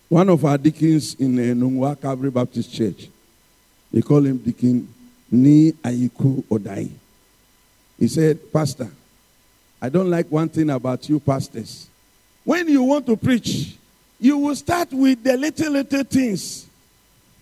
One 0.08 0.28
of 0.28 0.44
our 0.44 0.58
deacons 0.58 1.14
in 1.14 1.38
uh, 1.38 1.42
Nungwa 1.54 2.00
Calvary 2.00 2.30
Baptist 2.30 2.72
Church, 2.72 3.08
they 3.92 4.00
call 4.00 4.24
him 4.24 4.38
Deacon 4.38 4.86
Ni 5.30 5.72
Ayiku 5.72 6.42
Odai. 6.44 6.90
He 7.98 8.08
said, 8.08 8.52
Pastor, 8.52 8.90
I 9.80 9.88
don't 9.88 10.10
like 10.10 10.30
one 10.30 10.48
thing 10.48 10.70
about 10.70 11.08
you 11.08 11.18
pastors. 11.20 11.88
When 12.44 12.68
you 12.68 12.82
want 12.82 13.06
to 13.06 13.16
preach, 13.16 13.76
you 14.20 14.38
will 14.38 14.54
start 14.54 14.92
with 14.92 15.22
the 15.24 15.36
little, 15.36 15.72
little 15.72 16.04
things, 16.04 16.66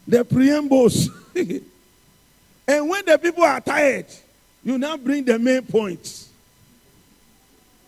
the 0.06 0.24
preambles. 0.24 1.08
and 1.34 2.88
when 2.88 3.04
the 3.04 3.18
people 3.20 3.44
are 3.44 3.60
tired, 3.60 4.06
you 4.64 4.78
now 4.78 4.96
bring 4.96 5.24
the 5.24 5.38
main 5.38 5.62
points. 5.62 6.30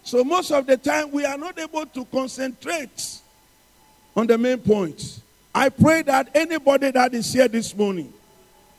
So 0.02 0.22
most 0.22 0.50
of 0.50 0.66
the 0.66 0.76
time, 0.76 1.12
we 1.12 1.24
are 1.24 1.38
not 1.38 1.58
able 1.58 1.86
to 1.86 2.04
concentrate 2.06 3.20
on 4.16 4.26
the 4.26 4.36
main 4.36 4.58
point. 4.58 5.20
I 5.54 5.68
pray 5.68 6.02
that 6.02 6.30
anybody 6.34 6.90
that 6.90 7.14
is 7.14 7.32
here 7.32 7.48
this 7.48 7.74
morning, 7.74 8.12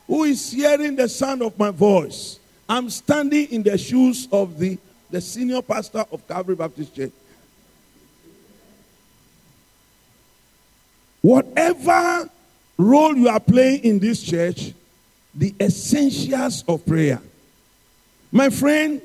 who 0.08 0.26
is 0.26 0.52
hearing 0.52 0.96
the 0.96 1.08
sound 1.08 1.42
of 1.42 1.58
my 1.58 1.72
voice, 1.72 2.40
I'm 2.68 2.90
standing 2.90 3.48
in 3.52 3.64
the 3.64 3.78
shoes 3.78 4.28
of 4.32 4.60
the, 4.60 4.78
the 5.10 5.22
senior 5.22 5.62
pastor 5.62 6.04
of 6.12 6.28
Calvary 6.28 6.56
Baptist 6.56 6.96
Church. 6.96 7.12
Whatever 11.26 12.30
role 12.78 13.18
you 13.18 13.30
are 13.30 13.40
playing 13.40 13.84
in 13.84 13.98
this 13.98 14.22
church, 14.22 14.74
the 15.34 15.56
essentials 15.60 16.64
of 16.68 16.86
prayer. 16.86 17.20
My 18.32 18.52
friend, 18.52 19.02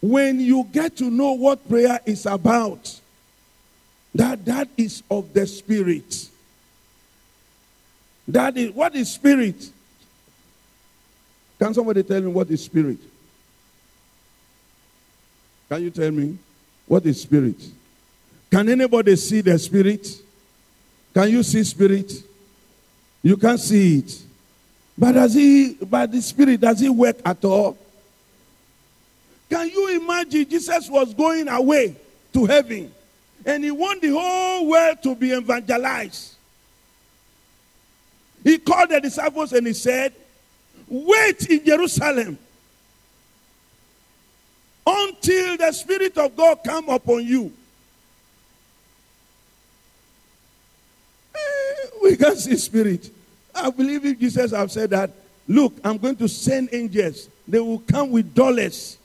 when 0.00 0.40
you 0.40 0.66
get 0.72 0.96
to 0.96 1.10
know 1.10 1.32
what 1.32 1.68
prayer 1.68 2.00
is 2.06 2.24
about, 2.24 2.98
that 4.14 4.42
that 4.46 4.68
is 4.78 5.02
of 5.10 5.34
the 5.34 5.46
spirit. 5.46 6.30
That 8.26 8.56
is 8.56 8.70
what 8.70 8.94
is 8.94 9.12
spirit? 9.12 9.70
Can 11.58 11.74
somebody 11.74 12.02
tell 12.04 12.22
me 12.22 12.28
what 12.28 12.50
is 12.50 12.64
spirit? 12.64 13.00
Can 15.68 15.82
you 15.82 15.90
tell 15.90 16.10
me 16.10 16.38
what 16.86 17.04
is 17.04 17.20
spirit? 17.20 17.62
Can 18.50 18.66
anybody 18.66 19.14
see 19.16 19.42
the 19.42 19.58
spirit? 19.58 20.22
Can 21.14 21.30
you 21.30 21.42
see 21.42 21.64
spirit? 21.64 22.12
You 23.22 23.36
can't 23.36 23.60
see 23.60 23.98
it. 23.98 24.22
But 24.96 25.12
does 25.12 25.34
he 25.34 25.74
but 25.74 26.12
the 26.12 26.20
spirit 26.20 26.60
does 26.60 26.80
he 26.80 26.88
work 26.88 27.16
at 27.24 27.44
all? 27.44 27.76
Can 29.48 29.68
you 29.68 30.00
imagine 30.00 30.48
Jesus 30.48 30.88
was 30.88 31.12
going 31.12 31.48
away 31.48 31.96
to 32.32 32.46
heaven 32.46 32.92
and 33.44 33.64
he 33.64 33.70
want 33.70 34.00
the 34.00 34.10
whole 34.10 34.68
world 34.68 35.02
to 35.02 35.14
be 35.14 35.32
evangelized? 35.32 36.36
He 38.44 38.58
called 38.58 38.90
the 38.90 39.00
disciples 39.00 39.52
and 39.52 39.66
he 39.66 39.72
said, 39.72 40.14
Wait 40.88 41.48
in 41.50 41.64
Jerusalem 41.64 42.38
until 44.86 45.56
the 45.56 45.72
Spirit 45.72 46.16
of 46.18 46.34
God 46.36 46.60
come 46.64 46.88
upon 46.88 47.24
you. 47.24 47.52
Eh, 51.34 51.89
we 52.02 52.16
can 52.16 52.36
see 52.36 52.56
Spirit. 52.56 53.10
I 53.54 53.70
believe 53.70 54.04
if 54.04 54.18
Jesus 54.18 54.52
have 54.52 54.70
said 54.70 54.90
that, 54.90 55.10
look, 55.46 55.74
I'm 55.84 55.98
going 55.98 56.16
to 56.16 56.28
send 56.28 56.70
angels. 56.72 57.28
They 57.46 57.60
will 57.60 57.80
come 57.80 58.10
with 58.10 58.34
dollars 58.34 58.98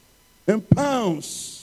and 0.47 0.67
pounds 0.69 1.55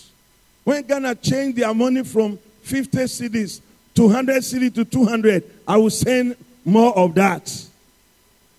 When 0.65 0.83
Ghana 0.83 1.17
change 1.17 1.57
their 1.57 1.75
money 1.75 2.05
from 2.05 2.39
50 2.63 2.99
cedis 2.99 3.61
to 3.95 4.03
100 4.05 4.37
cedis 4.43 4.75
to 4.75 4.85
200, 4.85 5.45
I 5.67 5.77
will 5.77 5.91
send 5.91 6.37
more 6.65 6.97
of 6.97 7.15
that 7.17 7.67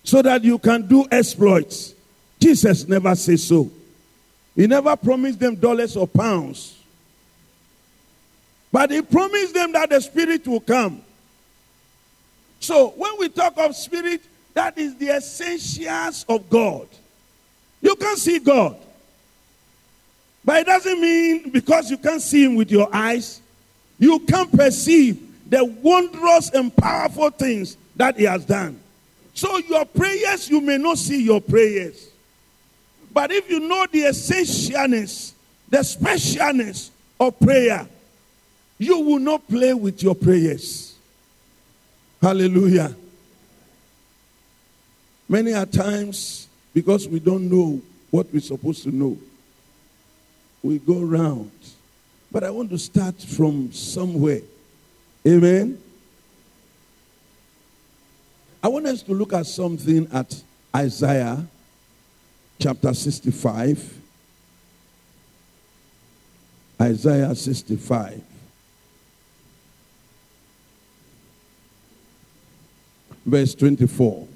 so 0.02 0.20
that 0.20 0.44
you 0.44 0.58
can 0.58 0.86
do 0.86 1.06
exploits. 1.10 1.94
Jesus 2.38 2.86
never 2.86 3.14
said 3.14 3.40
so. 3.40 3.70
He 4.54 4.66
never 4.66 4.94
promised 4.96 5.40
them 5.40 5.54
dollars 5.54 5.96
or 5.96 6.06
pounds. 6.06 6.78
But 8.70 8.90
he 8.90 9.00
promised 9.02 9.54
them 9.54 9.72
that 9.72 9.88
the 9.90 10.00
Spirit 10.00 10.46
will 10.46 10.60
come. 10.60 11.00
So 12.64 12.94
when 12.96 13.18
we 13.18 13.28
talk 13.28 13.58
of 13.58 13.76
Spirit, 13.76 14.22
that 14.54 14.78
is 14.78 14.96
the 14.96 15.10
essentials 15.10 16.24
of 16.26 16.48
God. 16.48 16.88
You 17.82 17.94
can 17.94 18.16
see 18.16 18.38
God. 18.38 18.78
But 20.42 20.60
it 20.62 20.66
doesn't 20.66 20.98
mean 20.98 21.50
because 21.50 21.90
you 21.90 21.98
can't 21.98 22.22
see 22.22 22.42
Him 22.44 22.54
with 22.54 22.70
your 22.70 22.88
eyes, 22.90 23.42
you 23.98 24.18
can't 24.20 24.50
perceive 24.50 25.20
the 25.50 25.62
wondrous 25.62 26.48
and 26.50 26.74
powerful 26.74 27.28
things 27.28 27.76
that 27.96 28.16
He 28.16 28.24
has 28.24 28.46
done. 28.46 28.80
So 29.34 29.58
your 29.58 29.84
prayers, 29.84 30.48
you 30.48 30.62
may 30.62 30.78
not 30.78 30.96
see 30.96 31.22
your 31.22 31.42
prayers. 31.42 32.08
But 33.12 33.30
if 33.30 33.50
you 33.50 33.60
know 33.60 33.86
the 33.92 34.04
essentialness, 34.04 35.34
the 35.68 35.78
specialness 35.78 36.88
of 37.20 37.38
prayer, 37.38 37.86
you 38.78 39.00
will 39.00 39.18
not 39.18 39.46
play 39.48 39.74
with 39.74 40.02
your 40.02 40.14
prayers. 40.14 40.93
Hallelujah. 42.24 42.96
Many 45.28 45.52
a 45.52 45.66
times, 45.66 46.48
because 46.72 47.06
we 47.06 47.20
don't 47.20 47.50
know 47.50 47.82
what 48.10 48.32
we're 48.32 48.40
supposed 48.40 48.82
to 48.84 48.90
know, 48.90 49.18
we 50.62 50.78
go 50.78 51.02
round. 51.02 51.52
But 52.32 52.44
I 52.44 52.48
want 52.48 52.70
to 52.70 52.78
start 52.78 53.20
from 53.20 53.70
somewhere. 53.74 54.40
Amen. 55.28 55.78
I 58.62 58.68
want 58.68 58.86
us 58.86 59.02
to 59.02 59.12
look 59.12 59.34
at 59.34 59.44
something 59.44 60.08
at 60.10 60.42
Isaiah 60.74 61.46
chapter 62.58 62.94
65. 62.94 63.98
Isaiah 66.80 67.34
65. 67.34 68.22
Verse 73.24 73.54
24. 73.54 74.28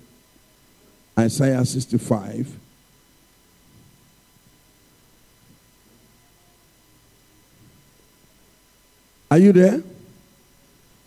Isaiah 1.19 1.65
65. 1.65 2.59
Are 9.31 9.39
you 9.39 9.53
there? 9.53 9.83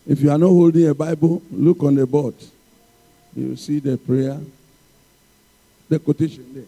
If 0.06 0.20
you 0.20 0.30
are 0.30 0.38
not 0.38 0.48
holding 0.48 0.88
a 0.88 0.94
Bible, 0.94 1.42
look 1.50 1.82
on 1.82 1.94
the 1.94 2.06
board. 2.06 2.34
You 3.34 3.56
see 3.56 3.78
the 3.78 3.96
prayer, 3.96 4.38
the 5.88 5.98
quotation 5.98 6.46
there. 6.54 6.64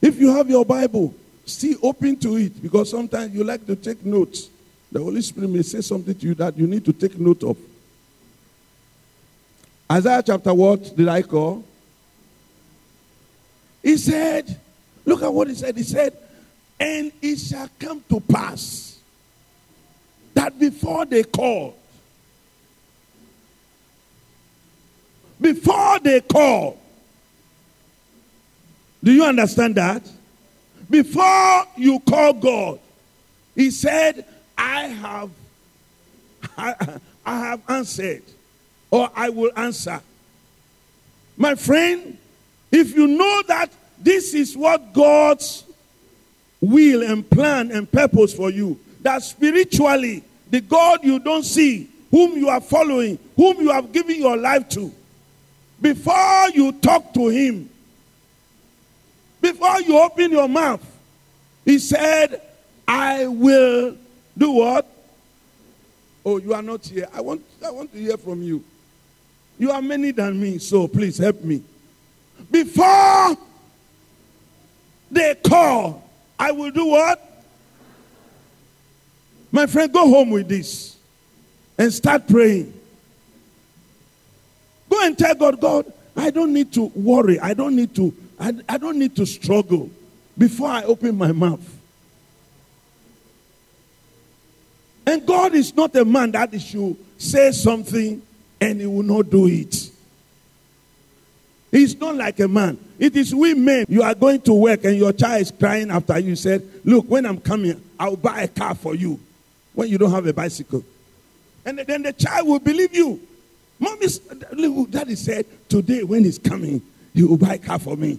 If 0.00 0.18
you 0.18 0.32
have 0.32 0.48
your 0.48 0.64
Bible, 0.64 1.14
still 1.44 1.78
open 1.82 2.16
to 2.16 2.36
it 2.36 2.60
because 2.62 2.90
sometimes 2.90 3.34
you 3.34 3.44
like 3.44 3.66
to 3.66 3.76
take 3.76 4.04
notes. 4.04 4.48
The 4.90 5.00
Holy 5.00 5.20
Spirit 5.22 5.50
may 5.50 5.62
say 5.62 5.80
something 5.80 6.14
to 6.14 6.26
you 6.26 6.34
that 6.36 6.56
you 6.56 6.66
need 6.66 6.84
to 6.84 6.92
take 6.92 7.18
note 7.18 7.42
of. 7.42 7.56
Isaiah 9.90 10.22
chapter 10.24 10.52
what 10.52 10.96
did 10.96 11.08
I 11.08 11.22
call? 11.22 11.64
He 13.82 13.96
said, 13.96 14.58
look 15.04 15.22
at 15.22 15.32
what 15.32 15.48
he 15.48 15.54
said. 15.54 15.76
He 15.76 15.84
said, 15.84 16.16
and 16.78 17.12
it 17.22 17.36
shall 17.36 17.68
come 17.78 18.02
to 18.08 18.20
pass 18.20 18.98
that 20.34 20.58
before 20.58 21.06
they 21.06 21.22
call, 21.22 21.76
before 25.40 25.98
they 26.00 26.20
call, 26.20 26.78
do 29.02 29.12
you 29.12 29.24
understand 29.24 29.76
that? 29.76 30.02
Before 30.90 31.64
you 31.76 32.00
call 32.00 32.32
God, 32.34 32.80
He 33.54 33.70
said, 33.70 34.26
I 34.58 34.82
have, 34.88 35.30
I, 36.56 36.98
I 37.24 37.38
have 37.38 37.62
answered, 37.68 38.22
or 38.90 39.10
I 39.14 39.28
will 39.30 39.50
answer. 39.56 40.00
My 41.36 41.54
friend, 41.54 42.16
if 42.70 42.94
you 42.94 43.06
know 43.06 43.42
that 43.48 43.72
this 43.98 44.34
is 44.34 44.56
what 44.56 44.92
God's 44.92 45.64
will 46.60 47.02
and 47.02 47.28
plan 47.28 47.70
and 47.70 47.90
purpose 47.90 48.32
for 48.32 48.50
you, 48.50 48.78
that 49.02 49.22
spiritually, 49.22 50.24
the 50.50 50.60
God 50.60 51.00
you 51.02 51.18
don't 51.18 51.44
see, 51.44 51.90
whom 52.10 52.36
you 52.36 52.48
are 52.48 52.60
following, 52.60 53.18
whom 53.36 53.60
you 53.60 53.70
have 53.70 53.92
given 53.92 54.16
your 54.16 54.36
life 54.36 54.68
to, 54.70 54.92
before 55.80 56.48
you 56.54 56.72
talk 56.72 57.12
to 57.14 57.28
him, 57.28 57.68
before 59.40 59.80
you 59.82 59.98
open 59.98 60.32
your 60.32 60.48
mouth, 60.48 60.84
he 61.64 61.78
said, 61.78 62.40
I 62.88 63.26
will 63.26 63.96
do 64.36 64.50
what? 64.50 64.90
Oh, 66.24 66.38
you 66.38 66.54
are 66.54 66.62
not 66.62 66.84
here. 66.84 67.08
I 67.12 67.20
want, 67.20 67.42
I 67.64 67.70
want 67.70 67.92
to 67.92 67.98
hear 67.98 68.16
from 68.16 68.42
you. 68.42 68.64
You 69.58 69.70
are 69.70 69.82
many 69.82 70.10
than 70.10 70.40
me, 70.40 70.58
so 70.58 70.86
please 70.86 71.18
help 71.18 71.42
me. 71.42 71.62
Before 72.50 73.36
they 75.10 75.34
call, 75.36 76.08
I 76.38 76.52
will 76.52 76.70
do 76.70 76.86
what? 76.86 77.22
My 79.50 79.66
friend, 79.66 79.92
go 79.92 80.08
home 80.08 80.30
with 80.30 80.48
this 80.48 80.96
and 81.78 81.92
start 81.92 82.28
praying. 82.28 82.72
Go 84.90 85.04
and 85.04 85.16
tell 85.16 85.34
God, 85.34 85.60
God, 85.60 85.92
I 86.16 86.30
don't 86.30 86.52
need 86.52 86.72
to 86.74 86.84
worry. 86.94 87.40
I 87.40 87.54
don't 87.54 87.76
need 87.76 87.94
to, 87.96 88.14
I, 88.38 88.54
I 88.68 88.78
don't 88.78 88.98
need 88.98 89.16
to 89.16 89.26
struggle 89.26 89.90
before 90.36 90.68
I 90.68 90.82
open 90.84 91.16
my 91.16 91.32
mouth. 91.32 91.66
And 95.06 95.24
God 95.24 95.54
is 95.54 95.74
not 95.74 95.94
a 95.96 96.04
man 96.04 96.32
that 96.32 96.60
should 96.60 96.96
say 97.16 97.52
something 97.52 98.20
and 98.60 98.80
he 98.80 98.86
will 98.86 99.02
not 99.02 99.30
do 99.30 99.46
it. 99.46 99.90
He's 101.70 101.98
not 101.98 102.14
like 102.14 102.40
a 102.40 102.48
man. 102.48 102.78
It 102.98 103.16
is 103.16 103.34
we 103.34 103.54
men. 103.54 103.86
You 103.88 104.02
are 104.02 104.14
going 104.14 104.40
to 104.42 104.54
work 104.54 104.84
and 104.84 104.96
your 104.96 105.12
child 105.12 105.42
is 105.42 105.50
crying 105.50 105.90
after 105.90 106.18
you. 106.18 106.34
Said, 106.36 106.66
Look, 106.84 107.06
when 107.06 107.26
I'm 107.26 107.38
coming, 107.38 107.82
I'll 107.98 108.16
buy 108.16 108.42
a 108.42 108.48
car 108.48 108.74
for 108.74 108.94
you 108.94 109.20
when 109.74 109.88
you 109.88 109.98
don't 109.98 110.10
have 110.10 110.26
a 110.26 110.32
bicycle. 110.32 110.82
And 111.64 111.78
then 111.80 112.02
the 112.02 112.12
child 112.12 112.48
will 112.48 112.60
believe 112.60 112.94
you. 112.94 113.20
Mommy, 113.78 114.06
daddy 114.90 115.16
said, 115.16 115.44
Today 115.68 116.02
when 116.02 116.24
he's 116.24 116.38
coming, 116.38 116.80
he 117.12 117.24
will 117.24 117.36
buy 117.36 117.54
a 117.54 117.58
car 117.58 117.78
for 117.78 117.96
me. 117.96 118.18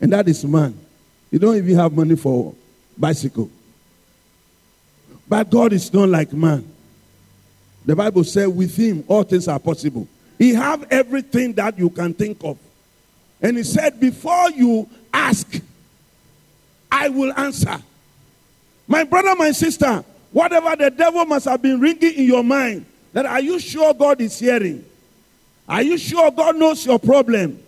And 0.00 0.12
that 0.12 0.28
is 0.28 0.44
man. 0.44 0.76
You 1.30 1.38
don't 1.38 1.56
even 1.56 1.76
have 1.76 1.92
money 1.92 2.16
for 2.16 2.54
bicycle. 2.98 3.50
But 5.28 5.50
God 5.50 5.72
is 5.72 5.92
not 5.92 6.08
like 6.08 6.32
man. 6.32 6.73
The 7.84 7.94
Bible 7.94 8.24
says, 8.24 8.48
with 8.48 8.76
him 8.76 9.04
all 9.08 9.22
things 9.22 9.48
are 9.48 9.58
possible. 9.58 10.08
He 10.38 10.54
have 10.54 10.86
everything 10.90 11.52
that 11.54 11.78
you 11.78 11.90
can 11.90 12.14
think 12.14 12.42
of. 12.42 12.58
And 13.40 13.56
he 13.56 13.62
said, 13.62 14.00
before 14.00 14.50
you 14.50 14.88
ask, 15.12 15.60
I 16.90 17.08
will 17.08 17.32
answer. 17.34 17.76
My 18.86 19.04
brother, 19.04 19.34
my 19.36 19.52
sister, 19.52 20.04
whatever 20.32 20.74
the 20.76 20.90
devil 20.90 21.24
must 21.24 21.46
have 21.46 21.60
been 21.60 21.80
ringing 21.80 22.14
in 22.14 22.24
your 22.24 22.44
mind, 22.44 22.86
that 23.12 23.26
are 23.26 23.40
you 23.40 23.58
sure 23.58 23.94
God 23.94 24.20
is 24.20 24.38
hearing? 24.38 24.84
Are 25.68 25.82
you 25.82 25.96
sure 25.98 26.30
God 26.30 26.56
knows 26.56 26.84
your 26.84 26.98
problem? 26.98 27.62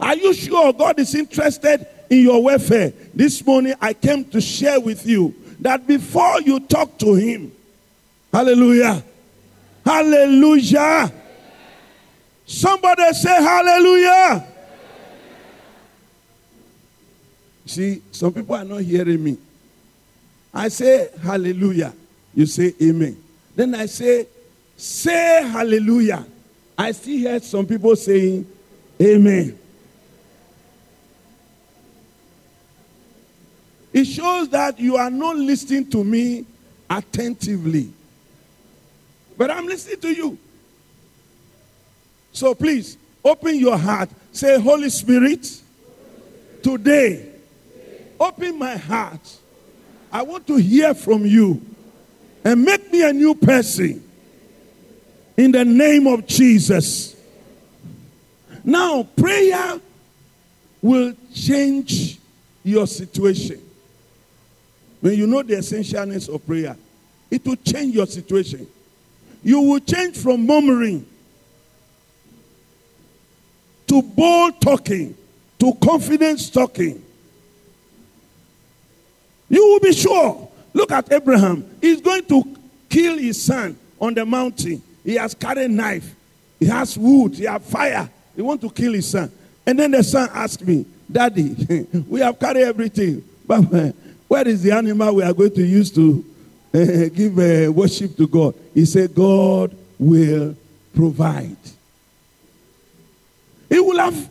Are 0.00 0.16
you 0.16 0.32
sure 0.34 0.72
God 0.72 0.98
is 0.98 1.14
interested 1.14 1.86
in 2.10 2.20
your 2.20 2.42
welfare? 2.42 2.92
This 3.14 3.44
morning 3.44 3.74
I 3.80 3.94
came 3.94 4.24
to 4.26 4.40
share 4.40 4.80
with 4.80 5.06
you 5.06 5.34
that 5.60 5.86
before 5.86 6.40
you 6.40 6.60
talk 6.60 6.98
to 6.98 7.14
him, 7.14 7.52
hallelujah, 8.32 9.02
hallelujah. 9.84 11.12
Somebody 12.46 13.12
say 13.12 13.42
hallelujah. 13.42 14.46
See, 17.66 18.02
some 18.10 18.32
people 18.32 18.54
are 18.54 18.64
not 18.64 18.82
hearing 18.82 19.22
me. 19.22 19.38
I 20.52 20.68
say 20.68 21.08
hallelujah. 21.22 21.94
You 22.34 22.46
say 22.46 22.74
amen. 22.82 23.16
Then 23.54 23.74
I 23.74 23.86
say, 23.86 24.26
say 24.76 25.48
hallelujah. 25.48 26.26
I 26.76 26.92
still 26.92 27.18
hear 27.18 27.40
some 27.40 27.66
people 27.66 27.94
saying 27.96 28.46
amen. 29.00 29.58
It 33.92 34.04
shows 34.06 34.48
that 34.48 34.78
you 34.80 34.96
are 34.96 35.10
not 35.10 35.36
listening 35.36 35.88
to 35.90 36.02
me 36.02 36.46
attentively. 36.88 37.92
But 39.42 39.50
I'm 39.50 39.66
listening 39.66 39.98
to 40.02 40.12
you. 40.12 40.38
So 42.30 42.54
please, 42.54 42.96
open 43.24 43.56
your 43.56 43.76
heart. 43.76 44.08
Say, 44.30 44.60
Holy 44.60 44.88
Spirit, 44.88 45.60
today, 46.62 47.28
open 48.20 48.56
my 48.56 48.76
heart 48.76 49.38
I 50.12 50.22
want 50.22 50.46
to 50.46 50.54
hear 50.54 50.94
from 50.94 51.26
you 51.26 51.60
and 52.44 52.64
make 52.64 52.92
me 52.92 53.02
a 53.02 53.12
new 53.12 53.34
person 53.34 54.08
in 55.36 55.50
the 55.50 55.64
name 55.64 56.06
of 56.06 56.24
Jesus. 56.24 57.16
Now, 58.62 59.02
prayer 59.02 59.80
will 60.80 61.14
change 61.34 62.20
your 62.62 62.86
situation. 62.86 63.60
When 65.00 65.14
you 65.14 65.26
know 65.26 65.42
the 65.42 65.54
essentialness 65.54 66.32
of 66.32 66.46
prayer, 66.46 66.76
it 67.28 67.44
will 67.44 67.56
change 67.56 67.92
your 67.92 68.06
situation. 68.06 68.68
You 69.42 69.60
will 69.60 69.80
change 69.80 70.16
from 70.16 70.46
murmuring 70.46 71.06
to 73.88 74.02
bold 74.02 74.60
talking 74.60 75.16
to 75.58 75.74
confidence 75.74 76.48
talking. 76.50 77.04
You 79.48 79.66
will 79.66 79.80
be 79.80 79.92
sure. 79.92 80.48
Look 80.72 80.92
at 80.92 81.12
Abraham. 81.12 81.68
He's 81.80 82.00
going 82.00 82.24
to 82.26 82.56
kill 82.88 83.18
his 83.18 83.42
son 83.42 83.76
on 84.00 84.14
the 84.14 84.24
mountain. 84.24 84.82
He 85.04 85.14
has 85.16 85.34
carried 85.34 85.66
a 85.66 85.68
knife. 85.68 86.14
He 86.58 86.66
has 86.66 86.96
wood. 86.96 87.34
He 87.34 87.44
has 87.44 87.62
fire. 87.62 88.08
He 88.34 88.42
wants 88.42 88.64
to 88.64 88.70
kill 88.70 88.92
his 88.94 89.10
son. 89.10 89.30
And 89.66 89.78
then 89.78 89.90
the 89.90 90.02
son 90.02 90.28
asked 90.32 90.66
me, 90.66 90.86
Daddy, 91.10 91.88
we 92.08 92.20
have 92.20 92.38
carried 92.38 92.62
everything. 92.62 93.22
But 93.46 93.60
where 94.28 94.48
is 94.48 94.62
the 94.62 94.72
animal 94.72 95.16
we 95.16 95.22
are 95.22 95.34
going 95.34 95.54
to 95.54 95.62
use 95.62 95.90
to 95.92 96.24
give 97.14 97.38
uh, 97.38 97.70
worship 97.70 98.16
to 98.16 98.26
God? 98.26 98.54
He 98.72 98.86
said, 98.86 99.14
God 99.14 99.76
will 99.98 100.56
provide. 100.94 101.56
He 103.68 103.78
will 103.78 103.98
have, 103.98 104.30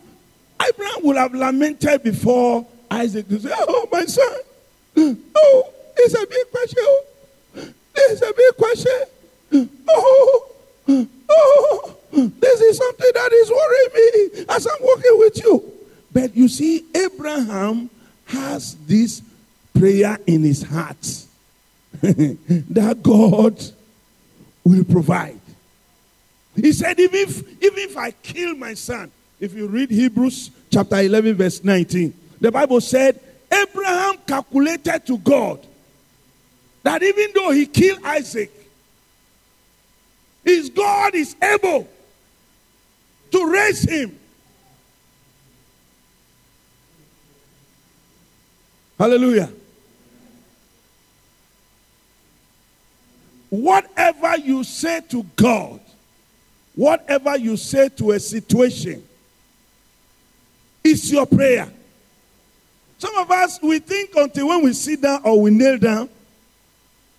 Abraham 0.60 1.02
will 1.02 1.16
have 1.16 1.34
lamented 1.34 2.02
before 2.02 2.66
Isaac 2.90 3.28
to 3.28 3.40
say, 3.40 3.50
Oh, 3.52 3.88
my 3.92 4.04
son. 4.06 4.38
Oh, 4.96 5.72
it's 5.96 6.14
a 6.14 6.26
big 6.26 6.50
question. 6.50 7.72
It's 7.94 8.22
a 8.22 8.32
big 8.36 8.56
question. 8.56 9.68
Oh, 9.88 10.48
oh, 10.88 11.96
this 12.12 12.60
is 12.60 12.78
something 12.78 13.10
that 13.14 13.32
is 13.32 13.50
worrying 13.50 14.38
me 14.38 14.44
as 14.48 14.66
I'm 14.66 14.86
working 14.86 15.18
with 15.18 15.44
you. 15.44 15.72
But 16.12 16.36
you 16.36 16.48
see, 16.48 16.84
Abraham 16.94 17.88
has 18.26 18.74
this 18.86 19.22
prayer 19.74 20.18
in 20.26 20.42
his 20.42 20.62
heart 20.62 21.26
that 22.70 22.98
God 23.00 23.62
will 24.64 24.84
provide. 24.84 25.38
He 26.56 26.72
said, 26.72 26.98
even 26.98 27.20
if, 27.20 27.62
even 27.62 27.78
if 27.78 27.96
I 27.96 28.10
kill 28.10 28.56
my 28.56 28.74
son, 28.74 29.10
if 29.38 29.54
you 29.54 29.68
read 29.68 29.88
Hebrews 29.88 30.50
chapter 30.68 30.96
11, 30.96 31.36
verse 31.36 31.62
19, 31.62 32.12
the 32.40 32.50
Bible 32.50 32.80
said, 32.80 33.20
Abraham 33.52 34.16
calculated 34.26 35.06
to 35.06 35.16
God 35.18 35.64
that 36.82 37.04
even 37.04 37.28
though 37.34 37.52
he 37.52 37.66
killed 37.66 38.00
Isaac, 38.04 38.50
his 40.44 40.70
God 40.70 41.14
is 41.14 41.36
able 41.40 41.88
to 43.30 43.52
raise 43.52 43.88
him. 43.88 44.18
Hallelujah. 48.98 49.52
Whatever 53.52 54.38
you 54.38 54.64
say 54.64 55.02
to 55.10 55.22
God, 55.36 55.78
whatever 56.74 57.36
you 57.36 57.58
say 57.58 57.90
to 57.90 58.12
a 58.12 58.18
situation, 58.18 59.06
is 60.82 61.12
your 61.12 61.26
prayer. 61.26 61.70
Some 62.96 63.14
of 63.18 63.30
us, 63.30 63.60
we 63.62 63.78
think 63.78 64.16
until 64.16 64.48
when 64.48 64.64
we 64.64 64.72
sit 64.72 65.02
down 65.02 65.20
or 65.22 65.38
we 65.38 65.50
kneel 65.50 65.76
down 65.76 66.08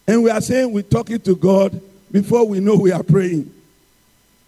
and 0.07 0.23
we 0.23 0.31
are 0.31 0.41
saying 0.41 0.71
we're 0.73 0.81
talking 0.81 1.19
to 1.19 1.35
God 1.35 1.79
before 2.11 2.47
we 2.47 2.59
know 2.59 2.77
we 2.77 2.91
are 2.91 3.03
praying. 3.03 3.53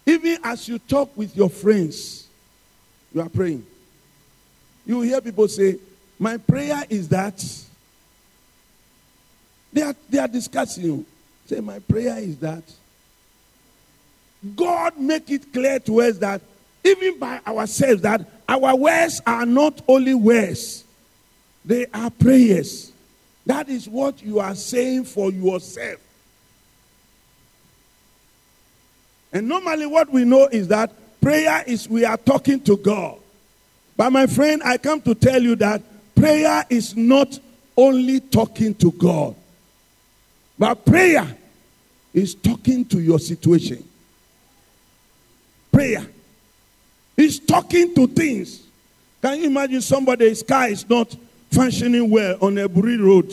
Even 0.06 0.38
as 0.42 0.66
you 0.66 0.80
talk 0.80 1.16
with 1.16 1.36
your 1.36 1.48
friends, 1.48 2.26
you 3.14 3.20
are 3.20 3.28
praying. 3.28 3.64
You 4.84 5.02
hear 5.02 5.20
people 5.20 5.46
say, 5.46 5.78
My 6.18 6.36
prayer 6.36 6.82
is 6.88 7.08
that. 7.10 7.44
They 9.72 9.82
are, 9.82 9.94
they 10.10 10.18
are 10.18 10.26
discussing 10.26 10.84
you. 10.84 11.06
Say, 11.46 11.60
My 11.60 11.78
prayer 11.78 12.18
is 12.18 12.38
that. 12.38 12.62
God 14.54 14.98
make 14.98 15.30
it 15.30 15.52
clear 15.52 15.78
to 15.80 16.02
us 16.02 16.18
that 16.18 16.40
even 16.84 17.18
by 17.18 17.40
ourselves, 17.46 18.02
that 18.02 18.28
our 18.48 18.76
words 18.76 19.20
are 19.26 19.46
not 19.46 19.82
only 19.88 20.14
words, 20.14 20.84
they 21.64 21.86
are 21.92 22.10
prayers. 22.10 22.92
That 23.44 23.68
is 23.68 23.88
what 23.88 24.22
you 24.22 24.38
are 24.38 24.54
saying 24.54 25.04
for 25.04 25.30
yourself. 25.30 26.00
And 29.32 29.48
normally, 29.48 29.86
what 29.86 30.12
we 30.12 30.24
know 30.24 30.46
is 30.46 30.68
that 30.68 30.92
prayer 31.20 31.64
is 31.66 31.88
we 31.88 32.04
are 32.04 32.16
talking 32.16 32.60
to 32.60 32.76
God. 32.76 33.18
But 33.96 34.10
my 34.10 34.26
friend, 34.26 34.62
I 34.64 34.78
come 34.78 35.00
to 35.02 35.14
tell 35.14 35.42
you 35.42 35.56
that 35.56 35.82
prayer 36.14 36.64
is 36.70 36.96
not 36.96 37.38
only 37.76 38.20
talking 38.20 38.74
to 38.76 38.92
God, 38.92 39.34
but 40.58 40.84
prayer 40.84 41.26
is 42.14 42.34
talking 42.34 42.84
to 42.86 43.00
your 43.00 43.18
situation. 43.18 43.82
Prayer 45.70 46.06
is 47.16 47.38
talking 47.38 47.94
to 47.94 48.06
things. 48.06 48.62
Can 49.20 49.40
you 49.40 49.46
imagine 49.46 49.80
somebody's 49.80 50.42
car 50.42 50.68
is 50.68 50.88
not 50.88 51.14
functioning 51.50 52.08
well 52.10 52.38
on 52.40 52.54
Aburi 52.54 52.98
road, 53.02 53.32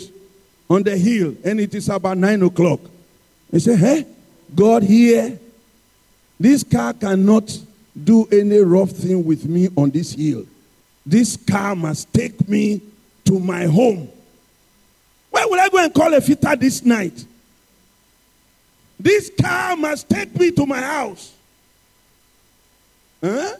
on 0.69 0.83
the 0.83 0.97
hill, 0.97 1.35
and 1.43 1.59
it 1.59 1.73
is 1.73 1.89
about 1.89 2.17
nine 2.17 2.41
o'clock? 2.41 2.79
They 3.51 3.59
say, 3.59 3.75
Hey, 3.75 4.05
God 4.53 4.83
here, 4.83 5.39
this 6.39 6.63
car 6.63 6.93
cannot 6.93 7.57
do 8.01 8.27
any 8.31 8.57
rough 8.57 8.89
thing 8.89 9.23
with 9.23 9.45
me 9.45 9.69
on 9.77 9.91
this 9.91 10.13
hill. 10.13 10.45
This 11.05 11.37
car 11.37 11.75
must 11.75 12.11
take 12.13 12.47
me 12.47 12.81
to 13.25 13.39
my 13.39 13.65
home. 13.65 14.09
Go 15.73 15.79
and 15.79 15.91
call 15.91 16.13
a 16.13 16.21
fitter 16.21 16.55
this 16.55 16.85
night? 16.85 17.25
This 18.99 19.31
car 19.41 19.75
must 19.75 20.07
take 20.07 20.37
me 20.39 20.51
to 20.51 20.67
my 20.67 20.79
house. 20.79 21.33
Huh? 23.19 23.55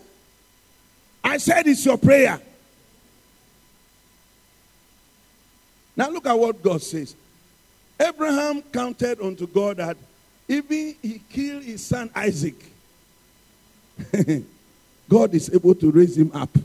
I 1.24 1.38
said 1.38 1.66
it's 1.66 1.84
your 1.84 1.98
prayer. 1.98 2.40
Now 5.98 6.12
look 6.12 6.28
at 6.28 6.38
what 6.38 6.62
God 6.62 6.84
says. 6.84 7.16
Abraham 8.00 8.62
counted 8.62 9.20
unto 9.20 9.48
God 9.48 9.78
that 9.78 9.98
even 10.48 10.94
he 11.02 11.20
killed 11.32 11.64
his 11.64 11.84
son 11.84 12.12
Isaac, 12.14 12.64
God 15.10 15.34
is 15.34 15.52
able 15.52 15.74
to 15.74 15.90
raise 15.90 16.16
him 16.16 16.30
up. 16.36 16.56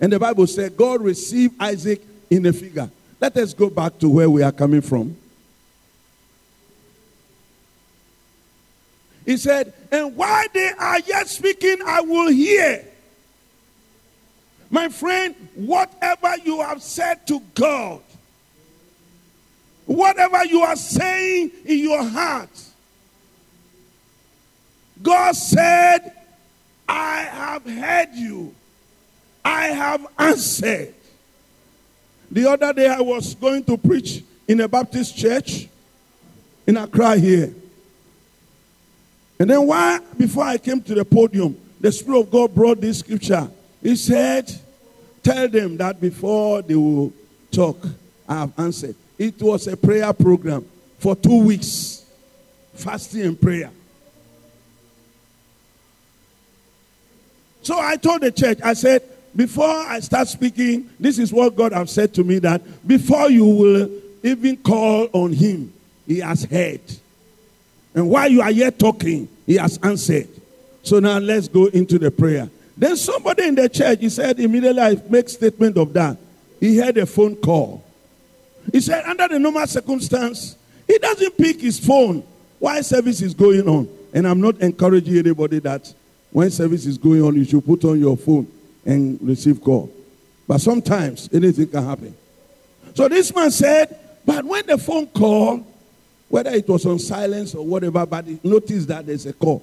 And 0.00 0.10
the 0.10 0.18
Bible 0.18 0.46
said 0.46 0.74
God 0.74 1.02
received 1.02 1.54
Isaac 1.60 2.00
in 2.30 2.46
a 2.46 2.52
figure. 2.54 2.88
Let 3.24 3.38
us 3.38 3.54
go 3.54 3.70
back 3.70 3.98
to 4.00 4.08
where 4.10 4.28
we 4.28 4.42
are 4.42 4.52
coming 4.52 4.82
from. 4.82 5.16
He 9.24 9.38
said, 9.38 9.72
And 9.90 10.14
while 10.14 10.44
they 10.52 10.72
are 10.78 10.98
yet 10.98 11.26
speaking, 11.28 11.78
I 11.86 12.02
will 12.02 12.30
hear. 12.30 12.84
My 14.68 14.90
friend, 14.90 15.34
whatever 15.54 16.36
you 16.44 16.60
have 16.60 16.82
said 16.82 17.26
to 17.28 17.40
God, 17.54 18.02
whatever 19.86 20.44
you 20.44 20.60
are 20.60 20.76
saying 20.76 21.50
in 21.64 21.78
your 21.78 22.04
heart, 22.04 22.50
God 25.02 25.34
said, 25.34 26.12
I 26.86 27.20
have 27.22 27.64
heard 27.64 28.10
you. 28.12 28.54
I 29.42 29.68
have 29.68 30.06
answered. 30.18 30.94
The 32.34 32.50
other 32.50 32.72
day 32.72 32.88
I 32.88 33.00
was 33.00 33.32
going 33.36 33.62
to 33.62 33.78
preach 33.78 34.24
in 34.48 34.60
a 34.60 34.66
Baptist 34.66 35.16
church 35.16 35.68
in 36.66 36.76
Accra 36.76 37.14
here. 37.14 37.54
And 39.38 39.48
then 39.48 39.64
why 39.64 40.00
before 40.18 40.42
I 40.42 40.58
came 40.58 40.82
to 40.82 40.96
the 40.96 41.04
podium, 41.04 41.56
the 41.80 41.92
Spirit 41.92 42.22
of 42.22 42.30
God 42.32 42.52
brought 42.52 42.80
this 42.80 42.98
scripture. 42.98 43.48
He 43.80 43.94
said, 43.94 44.52
Tell 45.22 45.46
them 45.46 45.76
that 45.76 46.00
before 46.00 46.62
they 46.62 46.74
will 46.74 47.12
talk, 47.52 47.78
I 48.28 48.40
have 48.40 48.52
answered. 48.58 48.96
It 49.16 49.40
was 49.40 49.68
a 49.68 49.76
prayer 49.76 50.12
program 50.12 50.66
for 50.98 51.14
two 51.14 51.44
weeks, 51.44 52.04
fasting 52.72 53.22
and 53.22 53.40
prayer. 53.40 53.70
So 57.62 57.78
I 57.78 57.94
told 57.94 58.22
the 58.22 58.32
church, 58.32 58.58
I 58.60 58.74
said, 58.74 59.04
before 59.36 59.68
I 59.68 60.00
start 60.00 60.28
speaking, 60.28 60.90
this 61.00 61.18
is 61.18 61.32
what 61.32 61.56
God 61.56 61.72
has 61.72 61.90
said 61.90 62.14
to 62.14 62.24
me 62.24 62.38
that 62.40 62.62
before 62.86 63.30
you 63.30 63.44
will 63.44 63.90
even 64.22 64.56
call 64.58 65.08
on 65.12 65.32
Him, 65.32 65.72
He 66.06 66.20
has 66.20 66.44
heard. 66.44 66.80
And 67.94 68.08
while 68.08 68.30
you 68.30 68.42
are 68.42 68.50
yet 68.50 68.78
talking, 68.78 69.28
He 69.46 69.56
has 69.56 69.78
answered. 69.82 70.28
So 70.82 71.00
now 71.00 71.18
let's 71.18 71.48
go 71.48 71.66
into 71.66 71.98
the 71.98 72.10
prayer. 72.10 72.48
Then 72.76 72.96
somebody 72.96 73.44
in 73.44 73.54
the 73.54 73.68
church, 73.68 74.00
he 74.00 74.08
said, 74.08 74.38
immediately 74.40 74.80
I 74.80 75.00
make 75.08 75.28
statement 75.28 75.78
of 75.78 75.92
that. 75.92 76.18
He 76.60 76.76
had 76.76 76.96
a 76.98 77.06
phone 77.06 77.36
call. 77.36 77.84
He 78.72 78.80
said, 78.80 79.04
under 79.04 79.28
the 79.28 79.38
normal 79.38 79.66
circumstance, 79.66 80.56
he 80.86 80.98
doesn't 80.98 81.36
pick 81.38 81.60
his 81.60 81.78
phone 81.78 82.24
while 82.58 82.82
service 82.82 83.22
is 83.22 83.32
going 83.32 83.68
on. 83.68 83.88
And 84.12 84.26
I'm 84.26 84.40
not 84.40 84.58
encouraging 84.60 85.18
anybody 85.18 85.60
that 85.60 85.92
when 86.32 86.50
service 86.50 86.84
is 86.86 86.98
going 86.98 87.22
on, 87.22 87.34
you 87.36 87.44
should 87.44 87.64
put 87.64 87.84
on 87.84 87.98
your 87.98 88.16
phone 88.16 88.50
and 88.84 89.18
receive 89.22 89.62
call. 89.62 89.92
But 90.46 90.60
sometimes 90.60 91.28
anything 91.32 91.68
can 91.68 91.84
happen. 91.84 92.14
So 92.94 93.08
this 93.08 93.34
man 93.34 93.50
said, 93.50 93.98
but 94.24 94.44
when 94.44 94.66
the 94.66 94.78
phone 94.78 95.06
call, 95.08 95.66
whether 96.28 96.50
it 96.50 96.68
was 96.68 96.86
on 96.86 96.98
silence 96.98 97.54
or 97.54 97.64
whatever, 97.64 98.04
but 98.06 98.26
he 98.26 98.38
noticed 98.42 98.88
that 98.88 99.06
there's 99.06 99.26
a 99.26 99.32
call. 99.32 99.62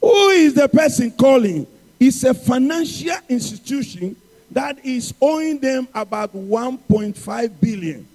Who 0.00 0.28
is 0.30 0.54
the 0.54 0.68
person 0.68 1.10
calling? 1.12 1.66
It's 1.98 2.24
a 2.24 2.34
financial 2.34 3.16
institution 3.28 4.16
that 4.50 4.84
is 4.84 5.14
owing 5.20 5.58
them 5.58 5.88
about 5.94 6.34
1.5 6.34 7.60
billion. 7.60 8.06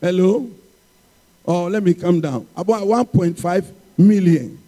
Hello? 0.00 0.50
Oh, 1.46 1.64
let 1.66 1.82
me 1.82 1.94
come 1.94 2.20
down. 2.20 2.46
About 2.54 2.82
1.5 2.82 3.72
million. 3.96 4.58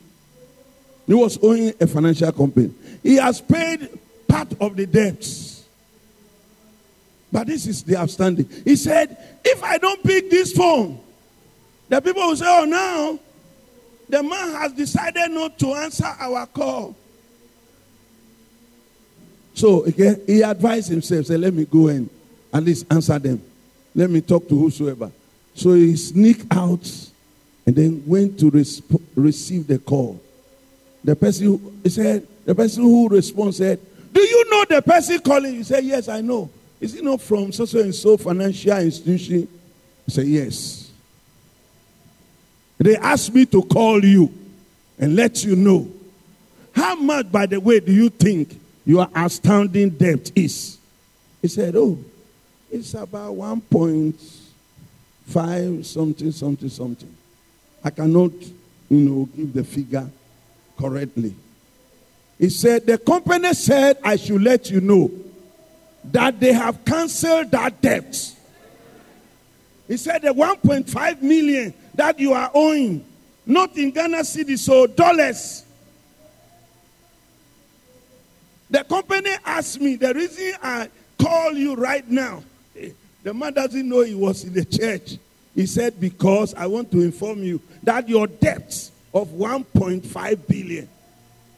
He 1.07 1.15
was 1.15 1.39
owing 1.43 1.73
a 1.81 1.87
financial 1.87 2.33
company. 2.33 2.73
He 3.03 3.17
has 3.17 3.41
paid 3.41 3.89
part 4.31 4.53
of 4.61 4.77
the 4.77 4.87
debts. 4.87 5.65
But 7.33 7.47
this 7.47 7.67
is 7.67 7.83
the 7.83 7.97
outstanding. 7.97 8.49
He 8.65 8.77
said, 8.77 9.17
if 9.45 9.63
I 9.63 9.79
don't 9.79 10.03
pick 10.03 10.31
this 10.31 10.53
phone, 10.53 11.01
the 11.89 12.01
people 12.01 12.23
will 12.23 12.37
say, 12.37 12.47
oh, 12.49 12.65
now 12.65 13.19
the 14.09 14.23
man 14.23 14.53
has 14.53 14.73
decided 14.73 15.31
not 15.31 15.59
to 15.59 15.75
answer 15.75 16.07
our 16.07 16.47
call. 16.47 16.97
So 19.55 19.85
again, 19.85 20.21
he 20.27 20.43
advised 20.43 20.91
himself, 20.91 21.27
say, 21.27 21.37
let 21.37 21.53
me 21.53 21.65
go 21.65 21.89
and 21.89 22.09
at 22.53 22.65
least 22.65 22.87
answer 22.91 23.19
them. 23.19 23.43
Let 23.95 24.11
me 24.11 24.21
talk 24.21 24.49
to 24.49 24.59
whosoever. 24.59 25.11
So 25.55 25.75
he 25.75 25.97
sneaked 25.97 26.47
out 26.53 26.89
and 27.67 27.77
then 27.77 28.03
went 28.07 28.39
to 28.41 28.51
resp- 28.51 29.03
receive 29.15 29.67
the 29.67 29.79
call. 29.79 30.21
The 31.05 31.17
person 31.17 31.47
who, 31.47 31.73
he 31.83 31.89
said, 31.89 32.27
the 32.45 32.55
person 32.55 32.83
who 32.83 33.09
responds 33.09 33.59
said, 33.59 33.81
Do 34.13 34.21
you 34.21 34.51
know 34.51 34.65
the 34.69 34.83
person 34.83 35.21
calling? 35.21 35.55
He 35.55 35.63
said, 35.63 35.85
Yes, 35.85 36.09
I 36.09 36.21
know. 36.21 36.51
Is 36.81 36.95
it 36.95 37.05
not 37.05 37.21
from 37.21 37.53
so 37.53 37.65
and 37.79 37.95
so 37.95 38.17
financial 38.17 38.79
institution? 38.79 39.47
He 40.07 40.11
said, 40.11 40.27
Yes. 40.27 40.91
They 42.79 42.97
asked 42.97 43.35
me 43.35 43.45
to 43.47 43.63
call 43.63 44.05
you 44.05 44.33
and 44.99 45.15
let 45.15 45.45
you 45.45 45.55
know. 45.55 45.89
How 46.73 46.95
much, 46.95 47.31
by 47.31 47.47
the 47.47 47.61
way, 47.61 47.81
do 47.81 47.93
you 47.93 48.09
think 48.09 48.59
your 48.87 49.07
outstanding 49.17 49.91
debt 49.91 50.33
is? 50.35 50.79
He 51.43 51.49
said, 51.49 51.77
Oh, 51.77 51.99
it's 52.71 52.95
about 52.95 53.35
1.5 53.35 55.85
something, 55.85 56.33
something, 56.33 56.69
something. 56.69 57.17
I 57.85 57.91
cannot, 57.91 58.33
you 58.89 58.99
know, 58.99 59.29
give 59.37 59.53
the 59.53 59.65
figure 59.65 60.09
correctly. 60.79 61.35
He 62.41 62.49
said, 62.49 62.87
The 62.87 62.97
company 62.97 63.53
said, 63.53 63.99
I 64.03 64.17
should 64.17 64.41
let 64.41 64.71
you 64.71 64.81
know 64.81 65.11
that 66.05 66.41
they 66.41 66.55
have 66.55 66.83
canceled 66.87 67.51
that 67.51 67.83
debt. 67.83 68.35
He 69.87 69.99
said, 69.99 70.23
The 70.23 70.33
1.5 70.33 71.21
million 71.21 71.75
that 71.95 72.19
you 72.19 72.33
are 72.33 72.51
owing, 72.55 73.05
not 73.45 73.77
in 73.77 73.91
Ghana 73.91 74.21
cedi, 74.21 74.59
so 74.59 74.87
dollars. 74.87 75.67
The 78.71 78.85
company 78.85 79.33
asked 79.45 79.79
me, 79.79 79.97
The 79.97 80.15
reason 80.15 80.55
I 80.63 80.89
call 81.19 81.53
you 81.53 81.75
right 81.75 82.09
now, 82.09 82.43
the 83.23 83.35
man 83.35 83.53
doesn't 83.53 83.87
know 83.87 84.01
he 84.01 84.15
was 84.15 84.45
in 84.45 84.55
the 84.55 84.65
church. 84.65 85.19
He 85.55 85.67
said, 85.67 86.01
Because 86.01 86.55
I 86.55 86.69
want 86.69 86.91
to 86.93 87.03
inform 87.03 87.43
you 87.43 87.61
that 87.83 88.09
your 88.09 88.27
debts 88.27 88.93
of 89.13 89.29
1.5 89.29 90.47
billion 90.47 90.89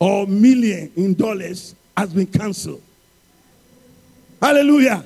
or 0.02 0.26
million 0.26 0.90
in 0.96 1.14
dollars 1.14 1.76
has 1.96 2.12
been 2.12 2.26
cancelled. 2.26 2.82
Hallelujah. 4.40 5.04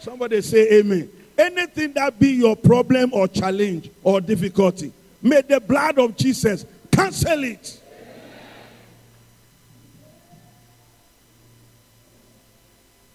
Somebody 0.00 0.42
say 0.42 0.80
amen. 0.80 1.08
Anything 1.38 1.92
that 1.92 2.18
be 2.18 2.30
your 2.32 2.56
problem 2.56 3.12
or 3.12 3.28
challenge 3.28 3.88
or 4.02 4.20
difficulty, 4.20 4.92
may 5.22 5.40
the 5.42 5.60
blood 5.60 6.00
of 6.00 6.16
Jesus 6.16 6.66
cancel 6.90 7.44
it. 7.44 7.80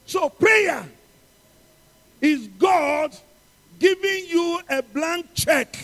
So 0.05 0.29
prayer 0.29 0.87
is 2.21 2.47
God 2.47 3.13
giving 3.77 4.25
you 4.29 4.61
a 4.69 4.81
blank 4.81 5.33
check. 5.33 5.75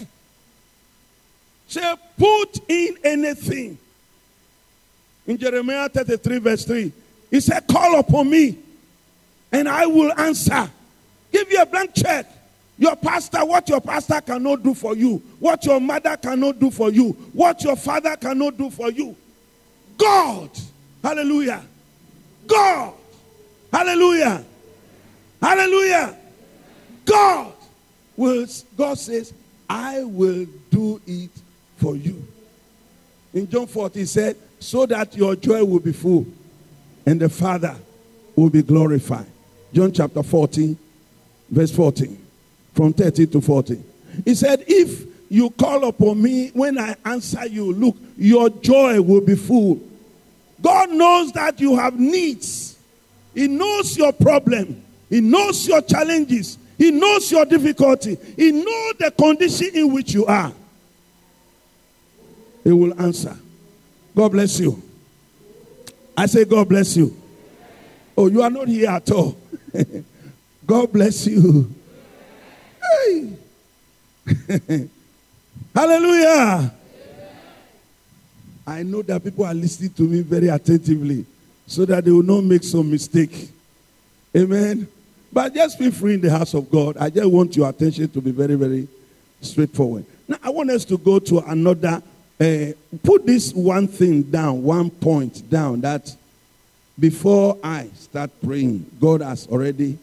Say, 1.68 1.94
put 2.18 2.70
in 2.70 2.98
anything. 3.04 3.80
In 5.28 5.38
Jeremiah 5.38 5.90
33, 5.90 6.38
verse 6.40 6.66
3, 6.66 6.92
he 7.30 7.40
said, 7.42 7.68
Call 7.68 8.00
upon 8.00 8.30
me 8.30 8.58
and 9.52 9.68
I 9.68 9.86
will 9.86 10.12
answer. 10.18 10.70
Give 11.32 11.52
you 11.52 11.62
a 11.62 11.66
blank 11.66 11.94
check. 11.94 12.26
Your 12.80 12.96
pastor, 12.96 13.44
what 13.44 13.68
your 13.68 13.82
pastor 13.82 14.22
cannot 14.22 14.64
do 14.64 14.74
for 14.74 14.96
you, 14.96 15.18
what 15.40 15.66
your 15.66 15.82
mother 15.82 16.16
cannot 16.16 16.60
do 16.60 16.70
for 16.70 16.92
you, 16.92 17.12
what 17.34 17.64
your 17.64 17.76
father 17.76 18.16
cannot 18.16 18.58
do 18.58 18.70
for 18.70 18.92
you. 18.92 19.16
God, 19.98 20.50
hallelujah. 21.04 21.64
God, 22.46 22.94
hallelujah. 23.74 24.46
Hallelujah. 25.42 26.16
God 27.06 27.54
will, 28.16 28.46
God 28.76 28.98
says, 28.98 29.34
I 29.70 30.04
will 30.04 30.46
do 30.70 31.02
it 31.06 31.32
for 31.78 31.96
you. 31.96 32.26
In 33.34 33.50
John 33.50 33.68
14, 33.68 34.00
he 34.00 34.06
said, 34.06 34.38
so 34.60 34.86
that 34.86 35.16
your 35.16 35.36
joy 35.36 35.64
will 35.64 35.80
be 35.80 35.94
full 35.94 36.26
and 37.06 37.20
the 37.20 37.30
Father 37.30 37.76
will 38.36 38.50
be 38.50 38.62
glorified. 38.62 39.26
John 39.74 39.92
chapter 39.92 40.24
14, 40.24 40.78
verse 41.50 41.72
14, 41.72 42.26
from 42.74 42.94
30 42.94 43.28
to 43.28 43.42
40. 43.42 43.82
He 44.26 44.36
said, 44.36 44.64
If 44.68 45.06
you 45.30 45.50
call 45.52 45.88
upon 45.88 46.22
me 46.22 46.50
when 46.50 46.78
I 46.78 46.96
answer 47.06 47.46
you, 47.48 47.72
look, 47.74 47.96
your 48.18 48.50
joy 48.50 49.02
will 49.02 49.22
be 49.22 49.36
full. 49.36 49.80
God 50.62 50.90
knows 50.90 51.32
that 51.34 51.60
you 51.60 51.76
have 51.76 52.00
needs, 52.00 52.78
He 53.34 53.48
knows 53.48 53.96
your 53.98 54.14
problem, 54.14 54.84
He 55.10 55.22
knows 55.22 55.68
your 55.68 55.82
challenges, 55.82 56.58
He 56.78 56.92
knows 56.92 57.32
your 57.32 57.46
difficulty, 57.46 58.18
He 58.36 58.52
knows 58.52 58.94
the 59.00 59.12
condition 59.12 59.70
in 59.74 59.94
which 59.94 60.14
you 60.14 60.26
are. 60.26 60.52
He 62.64 62.72
will 62.72 63.00
answer. 63.02 63.38
God 64.18 64.32
bless 64.32 64.60
you. 64.60 64.82
I 66.18 66.26
say, 66.26 66.44
God 66.44 66.68
bless 66.68 66.98
you. 66.98 67.16
Oh, 68.18 68.26
you 68.26 68.42
are 68.42 68.50
not 68.50 68.68
here 68.68 68.90
at 68.90 69.12
all. 69.12 69.38
God 70.66 70.92
bless 70.92 71.28
you. 71.28 71.72
Hey. 72.82 73.38
Hallelujah. 75.76 76.74
I 78.66 78.82
know 78.82 79.04
that 79.04 79.24
people 79.24 79.46
are 79.46 79.54
listening 79.54 79.94
to 79.94 80.02
me 80.02 80.22
very 80.22 80.48
attentively 80.48 81.24
so 81.68 81.86
that 81.86 82.04
they 82.04 82.10
will 82.10 82.24
not 82.24 82.44
make 82.44 82.64
some 82.64 82.90
mistake. 82.90 83.52
Amen. 84.36 84.88
But 85.32 85.54
just 85.54 85.78
be 85.78 85.92
free 85.92 86.16
in 86.16 86.22
the 86.22 86.32
house 86.32 86.56
of 86.56 86.72
God. 86.72 86.98
I 86.98 87.12
just 87.12 87.30
want 87.30 87.56
your 87.56 87.70
attention 87.70 88.10
to 88.10 88.20
be 88.20 88.32
very, 88.32 88.56
very 88.56 88.88
straightforward. 89.42 90.08
Now, 90.28 90.38
I 90.42 90.50
want 90.50 90.72
us 90.72 90.86
to 90.86 90.98
go 90.98 91.20
to 91.20 91.38
another. 91.38 92.02
Uh, 92.40 92.74
put 93.04 93.26
this 93.26 93.52
one 93.54 93.88
thing 93.88 94.22
down, 94.22 94.62
one 94.62 94.90
point 94.92 95.50
down 95.50 95.82
that 95.82 96.16
before 97.00 97.58
I 97.64 97.90
start 97.96 98.30
praying, 98.44 98.90
God 99.00 99.22
has 99.22 99.48
already 99.48 99.98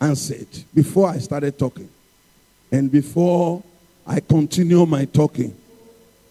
answered. 0.00 0.48
Before 0.74 1.08
I 1.08 1.18
started 1.18 1.58
talking, 1.58 1.88
and 2.70 2.90
before 2.90 3.62
I 4.06 4.20
continue 4.20 4.84
my 4.86 5.04
talking, 5.04 5.56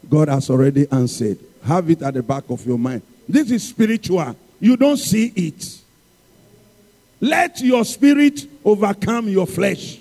God 0.09 0.29
has 0.29 0.49
already 0.49 0.87
answered. 0.91 1.39
Have 1.63 1.89
it 1.89 2.01
at 2.01 2.13
the 2.13 2.23
back 2.23 2.45
of 2.49 2.65
your 2.65 2.79
mind. 2.79 3.01
This 3.27 3.51
is 3.51 3.67
spiritual. 3.67 4.35
You 4.59 4.77
don't 4.77 4.97
see 4.97 5.31
it. 5.35 5.81
Let 7.19 7.61
your 7.61 7.83
spirit 7.83 8.47
overcome 8.63 9.27
your 9.27 9.47
flesh. 9.47 9.99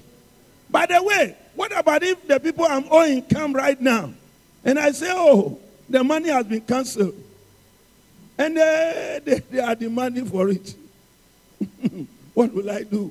By 0.70 0.86
the 0.86 1.02
way, 1.02 1.36
what 1.54 1.76
about 1.76 2.02
if 2.02 2.26
the 2.26 2.38
people 2.38 2.66
I'm 2.66 2.84
owing 2.90 3.22
come 3.22 3.52
right 3.54 3.80
now? 3.80 4.12
And 4.66 4.78
I 4.78 4.90
say, 4.90 5.10
oh, 5.10 5.58
the 5.88 6.04
money 6.04 6.28
has 6.28 6.44
been 6.44 6.60
cancelled. 6.60 7.14
And 8.36 8.58
they, 8.58 9.20
they, 9.24 9.38
they 9.38 9.60
are 9.60 9.74
demanding 9.74 10.26
for 10.26 10.50
it. 10.50 10.74
what 12.34 12.52
will 12.52 12.70
I 12.70 12.82
do? 12.82 13.10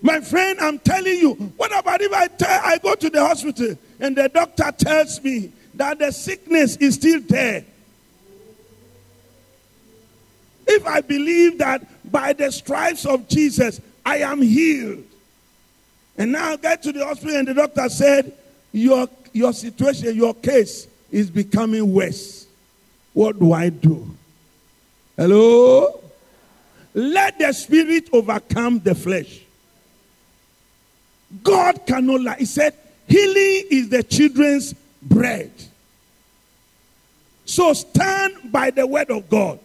My 0.00 0.20
friend, 0.20 0.60
I'm 0.60 0.78
telling 0.78 1.16
you, 1.18 1.32
what 1.56 1.76
about 1.76 2.00
if 2.00 2.12
I, 2.12 2.28
tell, 2.28 2.60
I 2.62 2.78
go 2.78 2.94
to 2.94 3.10
the 3.10 3.26
hospital 3.26 3.76
and 3.98 4.14
the 4.14 4.28
doctor 4.28 4.70
tells 4.70 5.20
me 5.24 5.50
that 5.74 5.98
the 5.98 6.12
sickness 6.12 6.76
is 6.76 6.94
still 6.94 7.20
there? 7.22 7.64
If 10.68 10.86
I 10.86 11.00
believe 11.00 11.58
that 11.58 12.12
by 12.12 12.34
the 12.34 12.52
stripes 12.52 13.06
of 13.06 13.26
Jesus 13.28 13.80
I 14.04 14.18
am 14.18 14.42
healed, 14.42 15.04
And 16.18 16.32
now 16.32 16.50
I 16.50 16.56
get 16.56 16.82
to 16.82 16.92
the 16.92 17.06
hospital, 17.06 17.36
and 17.36 17.46
the 17.46 17.54
doctor 17.54 17.88
said, 17.88 18.32
Your, 18.72 19.08
your 19.38 19.52
situation, 19.52 20.16
your 20.16 20.34
case 20.34 20.88
is 21.10 21.30
becoming 21.30 21.92
worse. 21.92 22.46
What 23.12 23.38
do 23.38 23.52
I 23.52 23.68
do? 23.70 24.10
Hello? 25.16 26.00
Let 26.94 27.38
the 27.38 27.52
spirit 27.52 28.08
overcome 28.12 28.80
the 28.80 28.94
flesh. 28.94 29.40
God 31.42 31.86
cannot 31.86 32.20
lie. 32.20 32.36
He 32.38 32.44
said, 32.44 32.74
Healing 33.06 33.64
is 33.70 33.88
the 33.88 34.02
children's 34.02 34.74
bread. 35.00 35.50
So 37.44 37.72
stand 37.72 38.52
by 38.52 38.70
the 38.70 38.86
word 38.86 39.10
of 39.10 39.30
God. 39.30 39.58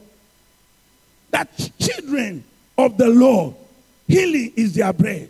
That 1.32 1.50
children 1.80 2.44
of 2.78 2.98
the 2.98 3.10
Lord, 3.10 3.56
healing 4.08 4.54
is 4.56 4.76
their 4.76 4.94
bread. 4.94 5.30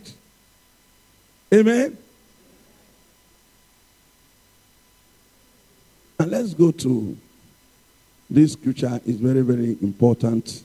Amen. 1.54 1.98
Let's 6.26 6.54
go 6.54 6.72
to 6.72 7.18
this 8.30 8.54
scripture 8.54 9.00
is 9.06 9.18
very, 9.18 9.42
very 9.42 9.78
important, 9.82 10.64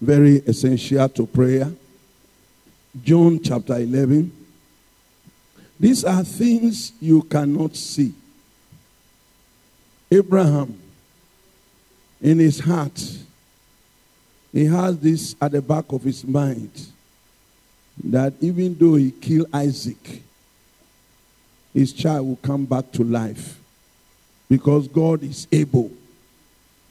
very 0.00 0.36
essential 0.38 1.08
to 1.08 1.26
prayer. 1.26 1.70
John 3.04 3.40
chapter 3.40 3.76
11. 3.76 4.32
These 5.78 6.04
are 6.04 6.24
things 6.24 6.92
you 7.00 7.22
cannot 7.22 7.76
see. 7.76 8.12
Abraham, 10.10 10.78
in 12.20 12.38
his 12.38 12.58
heart, 12.58 13.00
he 14.52 14.64
has 14.66 14.98
this 14.98 15.36
at 15.40 15.52
the 15.52 15.62
back 15.62 15.92
of 15.92 16.02
his 16.02 16.24
mind 16.26 16.88
that 18.02 18.34
even 18.40 18.76
though 18.76 18.96
he 18.96 19.12
killed 19.12 19.46
Isaac, 19.52 20.22
his 21.72 21.92
child 21.92 22.26
will 22.26 22.36
come 22.36 22.64
back 22.64 22.90
to 22.92 23.04
life 23.04 23.60
because 24.48 24.88
God 24.88 25.22
is 25.22 25.46
able. 25.52 25.90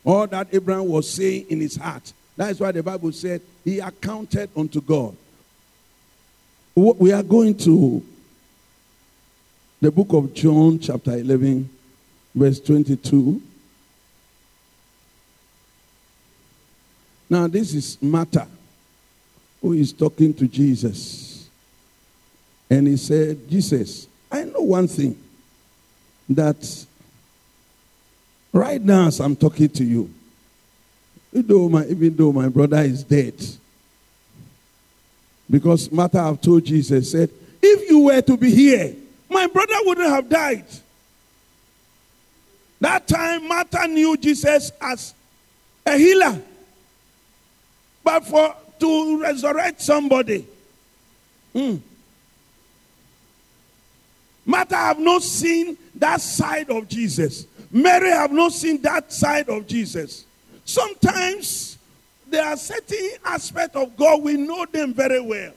All 0.05 0.25
that 0.27 0.47
Abraham 0.53 0.87
was 0.87 1.09
saying 1.09 1.47
in 1.49 1.59
his 1.59 1.75
heart, 1.75 2.13
that 2.37 2.51
is 2.51 2.59
why 2.59 2.71
the 2.71 2.81
Bible 2.81 3.11
said 3.11 3.41
he 3.65 3.79
accounted 3.79 4.49
unto 4.55 4.81
God. 4.81 5.15
We 6.75 7.11
are 7.11 7.23
going 7.23 7.57
to 7.57 8.05
the 9.81 9.91
book 9.91 10.13
of 10.13 10.33
John, 10.33 10.79
chapter 10.79 11.11
11, 11.17 11.69
verse 12.33 12.59
22. 12.61 13.41
Now, 17.29 17.47
this 17.47 17.73
is 17.73 18.01
Martha 18.01 18.47
who 19.61 19.73
is 19.73 19.93
talking 19.93 20.33
to 20.33 20.47
Jesus. 20.47 21.49
And 22.69 22.87
he 22.87 22.97
said, 22.97 23.49
Jesus, 23.49 24.07
I 24.31 24.43
know 24.43 24.61
one 24.61 24.87
thing 24.87 25.17
that 26.29 26.85
right 28.53 28.81
now, 28.81 29.07
as 29.07 29.19
I'm 29.19 29.35
talking 29.35 29.69
to 29.69 29.83
you, 29.83 30.13
even 31.33 31.47
though 31.47 31.69
my, 31.69 31.85
even 31.85 32.15
though 32.15 32.31
my 32.31 32.47
brother 32.47 32.77
is 32.77 33.03
dead, 33.03 33.35
because 35.49 35.91
Martha 35.91 36.21
have 36.21 36.41
told 36.41 36.65
Jesus, 36.65 37.11
said, 37.11 37.29
if 37.61 37.89
you 37.89 38.01
were 38.01 38.21
to 38.21 38.37
be 38.37 38.51
here, 38.51 38.95
my 39.29 39.47
brother 39.47 39.75
wouldn't 39.85 40.09
have 40.09 40.29
died. 40.29 40.65
That 42.79 43.07
time, 43.07 43.47
Martha 43.47 43.87
knew 43.87 44.15
Jesus 44.17 44.71
as 44.81 45.13
a 45.85 45.97
healer. 45.97 46.41
But 48.03 48.25
for 48.25 48.55
to 48.79 49.21
resurrect 49.21 49.81
somebody, 49.81 50.47
mm, 51.53 51.81
Martha 54.49 54.75
have 54.77 54.97
not 54.97 55.21
seen 55.21 55.77
that 55.93 56.19
side 56.21 56.71
of 56.71 56.88
Jesus. 56.88 57.45
Mary 57.71 58.09
have 58.09 58.31
not 58.31 58.51
seen 58.51 58.81
that 58.81 59.13
side 59.13 59.47
of 59.47 59.67
Jesus. 59.67 60.25
Sometimes 60.65 61.77
there 62.27 62.43
are 62.43 62.57
certain 62.57 63.12
aspects 63.23 63.75
of 63.75 63.95
God, 63.95 64.23
we 64.23 64.38
know 64.38 64.65
them 64.65 64.91
very 64.91 65.21
well. 65.21 65.53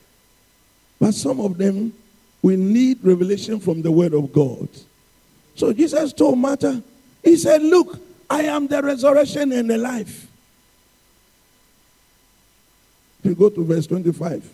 But 1.00 1.14
some 1.14 1.40
of 1.40 1.56
them, 1.56 1.94
we 2.42 2.56
need 2.56 2.98
revelation 3.02 3.60
from 3.60 3.80
the 3.80 3.90
Word 3.90 4.12
of 4.12 4.30
God. 4.30 4.68
So 5.54 5.72
Jesus 5.72 6.12
told 6.12 6.38
Martha, 6.38 6.82
He 7.24 7.36
said, 7.38 7.62
Look, 7.62 7.98
I 8.28 8.42
am 8.42 8.66
the 8.66 8.82
resurrection 8.82 9.52
and 9.52 9.70
the 9.70 9.78
life. 9.78 10.26
If 13.20 13.30
you 13.30 13.34
go 13.36 13.48
to 13.48 13.64
verse 13.64 13.86
25, 13.86 14.46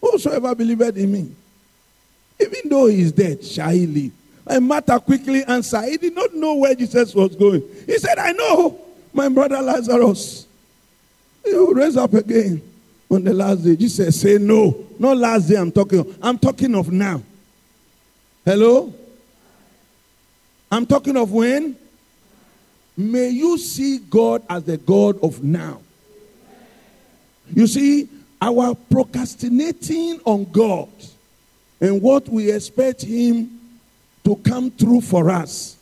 whosoever 0.00 0.54
believeth 0.54 0.96
in 0.96 1.12
me, 1.12 1.36
even 2.40 2.68
though 2.68 2.86
he 2.86 3.00
is 3.00 3.12
dead, 3.12 3.44
shall 3.44 3.70
he 3.70 3.86
live. 3.86 4.12
And 4.46 4.66
Martha 4.66 5.00
quickly 5.00 5.44
answered. 5.44 5.84
He 5.84 5.96
did 5.96 6.14
not 6.14 6.34
know 6.34 6.54
where 6.54 6.74
Jesus 6.74 7.14
was 7.14 7.34
going. 7.34 7.62
He 7.86 7.98
said, 7.98 8.18
I 8.18 8.32
know 8.32 8.80
my 9.12 9.28
brother 9.28 9.60
Lazarus. 9.60 10.46
He 11.44 11.52
will 11.54 11.74
raise 11.74 11.96
up 11.96 12.14
again 12.14 12.62
on 13.10 13.24
the 13.24 13.32
last 13.32 13.64
day. 13.64 13.76
Jesus 13.76 14.20
said, 14.20 14.40
No, 14.40 14.86
not 14.98 15.16
last 15.16 15.48
day 15.48 15.56
I'm 15.56 15.72
talking 15.72 16.00
of. 16.00 16.18
I'm 16.22 16.38
talking 16.38 16.74
of 16.74 16.92
now. 16.92 17.22
Hello? 18.44 18.94
I'm 20.70 20.86
talking 20.86 21.16
of 21.16 21.32
when? 21.32 21.76
May 22.96 23.30
you 23.30 23.58
see 23.58 23.98
God 23.98 24.42
as 24.48 24.64
the 24.64 24.76
God 24.76 25.18
of 25.22 25.42
now. 25.42 25.80
You 27.52 27.66
see, 27.66 28.08
our 28.40 28.74
procrastinating 28.74 30.20
on 30.24 30.44
God 30.44 30.88
and 31.80 32.00
what 32.00 32.28
we 32.28 32.50
expect 32.50 33.02
Him 33.02 33.60
to 34.24 34.36
come 34.36 34.70
through 34.70 35.02
for 35.02 35.30
us. 35.30 35.76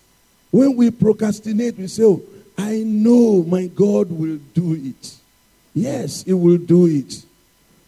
When 0.50 0.76
we 0.76 0.90
procrastinate, 0.90 1.76
we 1.78 1.86
say, 1.86 2.04
Oh, 2.04 2.22
I 2.56 2.82
know 2.84 3.42
my 3.42 3.66
God 3.66 4.10
will 4.10 4.38
do 4.54 4.74
it. 4.74 5.16
Yes, 5.74 6.22
He 6.22 6.32
will 6.32 6.58
do 6.58 6.86
it. 6.86 7.24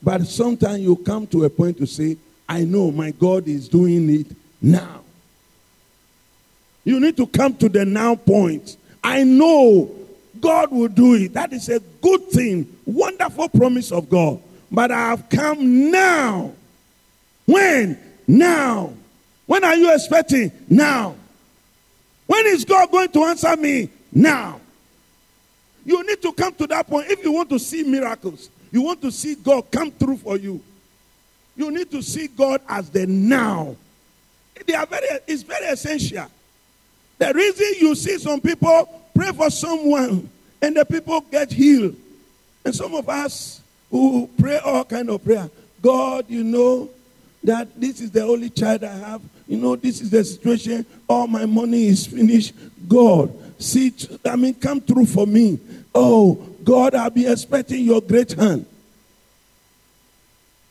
But 0.02 0.26
sometimes 0.26 0.80
you 0.80 0.96
come 0.96 1.26
to 1.28 1.44
a 1.44 1.50
point 1.50 1.78
to 1.78 1.86
say, 1.86 2.16
I 2.48 2.64
know 2.64 2.90
my 2.90 3.10
God 3.10 3.48
is 3.48 3.68
doing 3.68 4.08
it 4.10 4.26
now. 4.60 5.02
You 6.84 7.00
need 7.00 7.16
to 7.16 7.26
come 7.26 7.56
to 7.56 7.68
the 7.68 7.84
now 7.84 8.14
point. 8.14 8.76
I 9.02 9.24
know 9.24 9.90
God 10.40 10.70
will 10.70 10.88
do 10.88 11.14
it. 11.14 11.32
That 11.32 11.52
is 11.52 11.68
a 11.68 11.80
good 11.80 12.28
thing, 12.28 12.72
wonderful 12.84 13.48
promise 13.48 13.90
of 13.90 14.08
God. 14.08 14.40
But 14.70 14.90
I 14.92 15.10
have 15.10 15.28
come 15.28 15.90
now. 15.90 16.52
When? 17.46 17.98
Now. 18.26 18.92
When 19.46 19.64
are 19.64 19.76
you 19.76 19.92
expecting? 19.94 20.52
Now. 20.68 21.14
When 22.26 22.46
is 22.46 22.64
God 22.64 22.90
going 22.90 23.08
to 23.10 23.24
answer 23.24 23.56
me? 23.56 23.88
Now. 24.12 24.60
You 25.84 26.04
need 26.04 26.20
to 26.22 26.32
come 26.32 26.52
to 26.54 26.66
that 26.66 26.88
point 26.88 27.08
if 27.08 27.22
you 27.24 27.32
want 27.32 27.48
to 27.50 27.58
see 27.58 27.84
miracles. 27.84 28.50
You 28.72 28.82
want 28.82 29.00
to 29.02 29.12
see 29.12 29.36
God 29.36 29.70
come 29.70 29.92
through 29.92 30.16
for 30.18 30.36
you. 30.36 30.60
You 31.56 31.70
need 31.70 31.90
to 31.92 32.02
see 32.02 32.26
God 32.26 32.60
as 32.68 32.90
the 32.90 33.06
now. 33.06 33.76
They 34.66 34.74
are 34.74 34.86
very, 34.86 35.06
it's 35.26 35.42
very 35.42 35.66
essential. 35.66 36.26
The 37.18 37.32
reason 37.32 37.66
you 37.80 37.94
see 37.94 38.18
some 38.18 38.40
people 38.40 39.02
pray 39.14 39.32
for 39.32 39.48
someone 39.48 40.28
and 40.60 40.76
the 40.76 40.84
people 40.84 41.20
get 41.20 41.52
healed. 41.52 41.96
And 42.64 42.74
some 42.74 42.94
of 42.94 43.08
us 43.08 43.60
who 43.90 44.28
pray 44.38 44.58
all 44.58 44.84
kind 44.84 45.08
of 45.08 45.24
prayer, 45.24 45.48
God, 45.80 46.24
you 46.28 46.42
know 46.42 46.90
that 47.46 47.80
this 47.80 48.00
is 48.00 48.10
the 48.10 48.22
only 48.22 48.50
child 48.50 48.84
I 48.84 48.92
have. 48.92 49.22
You 49.46 49.56
know, 49.58 49.76
this 49.76 50.00
is 50.00 50.10
the 50.10 50.24
situation. 50.24 50.84
All 51.08 51.26
my 51.26 51.46
money 51.46 51.86
is 51.86 52.06
finished. 52.06 52.52
God, 52.88 53.32
see, 53.60 53.92
I 54.24 54.36
mean, 54.36 54.54
come 54.54 54.80
through 54.80 55.06
for 55.06 55.26
me. 55.26 55.58
Oh, 55.94 56.34
God, 56.64 56.94
I'll 56.96 57.10
be 57.10 57.26
expecting 57.26 57.84
your 57.84 58.00
great 58.00 58.32
hand. 58.32 58.66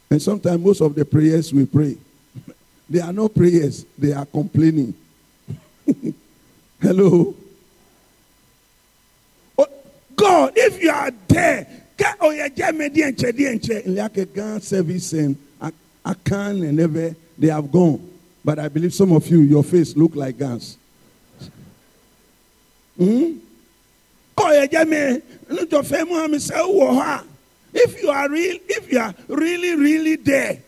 And 0.10 0.22
sometimes 0.22 0.62
most 0.62 0.82
of 0.82 0.94
the 0.94 1.06
prayers 1.06 1.54
we 1.54 1.66
pray, 1.66 1.98
they 2.90 3.00
are 3.00 3.14
not 3.14 3.34
prayers, 3.34 3.86
they 3.98 4.12
are 4.12 4.26
complaining. 4.26 4.94
Hello? 6.82 7.34
Oh, 9.58 9.68
God, 10.16 10.54
if 10.56 10.84
you 10.84 10.92
are 10.92 11.12
there, 11.28 11.68
enche, 11.98 13.96
like 13.96 14.18
a 14.18 14.26
gun 14.26 14.60
service 14.60 15.14
and 15.14 15.38
I 16.06 16.14
can 16.14 16.64
and 16.64 16.78
never, 16.78 17.16
they 17.38 17.48
have 17.48 17.72
gone. 17.72 18.12
But 18.44 18.60
I 18.60 18.68
believe 18.70 18.94
some 18.94 19.12
of 19.12 19.28
you, 19.28 19.42
your 19.42 19.64
face 19.64 19.98
look 19.98 20.16
like 20.16 20.38
guns. 20.38 20.78
Hmm? 22.98 23.40
If 27.78 28.02
you 28.02 28.10
are 28.10 28.30
real, 28.30 28.58
if 28.68 28.92
you 28.92 29.00
are 29.00 29.16
really, 29.28 29.76
really 29.76 30.16
there, 30.18 30.62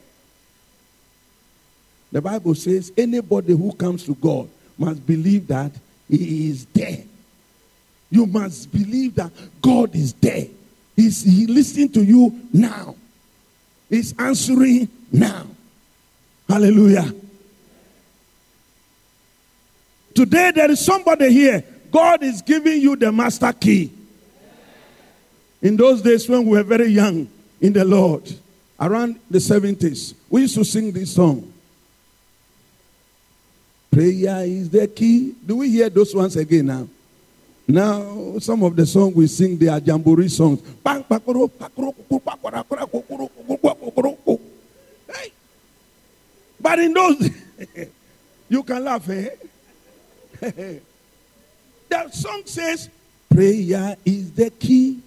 the 2.11 2.21
Bible 2.21 2.55
says 2.55 2.91
anybody 2.97 3.55
who 3.55 3.71
comes 3.73 4.03
to 4.05 4.15
God 4.15 4.49
must 4.77 5.05
believe 5.05 5.47
that 5.47 5.71
He 6.09 6.49
is 6.49 6.65
there. 6.67 7.03
You 8.09 8.25
must 8.25 8.71
believe 8.71 9.15
that 9.15 9.31
God 9.61 9.93
is 9.95 10.13
there. 10.13 10.47
He's 10.95 11.23
he 11.23 11.45
listening 11.45 11.89
to 11.89 12.03
you 12.03 12.47
now. 12.51 12.95
Is 13.89 14.13
answering 14.17 14.89
now. 15.11 15.45
Hallelujah. 16.47 17.13
Today, 20.13 20.51
there 20.53 20.71
is 20.71 20.83
somebody 20.83 21.31
here. 21.31 21.63
God 21.91 22.23
is 22.23 22.41
giving 22.41 22.81
you 22.81 22.95
the 22.95 23.11
master 23.11 23.53
key. 23.53 23.91
In 25.61 25.75
those 25.75 26.01
days 26.01 26.27
when 26.27 26.45
we 26.45 26.57
were 26.57 26.63
very 26.63 26.87
young 26.87 27.29
in 27.61 27.73
the 27.73 27.85
Lord, 27.85 28.31
around 28.79 29.19
the 29.29 29.39
70s, 29.39 30.13
we 30.29 30.41
used 30.41 30.55
to 30.55 30.63
sing 30.63 30.91
this 30.91 31.15
song. 31.15 31.51
Prayer 33.91 34.43
is 34.45 34.69
the 34.69 34.87
key. 34.87 35.33
Do 35.45 35.57
we 35.57 35.69
hear 35.69 35.89
those 35.89 36.13
ones 36.13 36.35
again 36.35 36.67
now? 36.67 36.87
Now, 37.67 38.39
some 38.39 38.63
of 38.63 38.77
the 38.77 38.85
songs 38.85 39.13
we 39.13 39.27
sing, 39.27 39.57
they 39.57 39.67
are 39.67 39.79
jamboree 39.79 40.29
songs. 40.29 40.61
Hey. 40.85 41.03
But 46.61 46.79
in 46.79 46.93
those, 46.93 47.29
you 48.49 48.63
can 48.63 48.83
laugh, 48.85 49.09
eh? 49.09 49.29
the 51.89 52.09
song 52.11 52.43
says, 52.45 52.89
Prayer 53.29 53.97
is 54.05 54.31
the 54.31 54.49
key. 54.49 55.01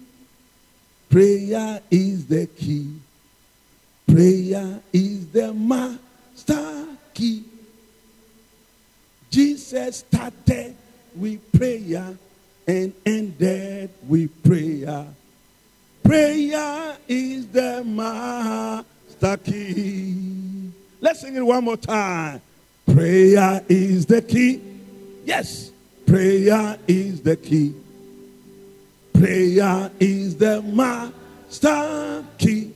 Prayer 1.09 1.81
is 1.89 2.27
the 2.27 2.45
key. 2.45 2.93
Prayer 4.07 4.79
is 4.93 5.27
the 5.31 5.51
master 5.51 6.85
key. 7.13 7.43
Jesus 9.31 9.97
started 9.97 10.75
with 11.15 11.51
prayer 11.51 12.15
and 12.71 12.93
ended 13.05 13.89
with 14.07 14.31
prayer. 14.43 15.05
Prayer 16.03 16.97
is 17.05 17.47
the 17.47 17.83
master 17.83 19.35
key. 19.43 20.71
Let's 21.01 21.19
sing 21.19 21.35
it 21.35 21.41
one 21.41 21.65
more 21.65 21.75
time. 21.75 22.41
Prayer 22.85 23.61
is 23.67 24.05
the 24.05 24.21
key. 24.21 24.61
Yes, 25.25 25.71
prayer 26.05 26.77
is 26.87 27.21
the 27.21 27.35
key. 27.35 27.75
Prayer 29.15 29.91
is 29.99 30.37
the 30.37 30.61
master 30.61 32.25
key. 32.37 32.71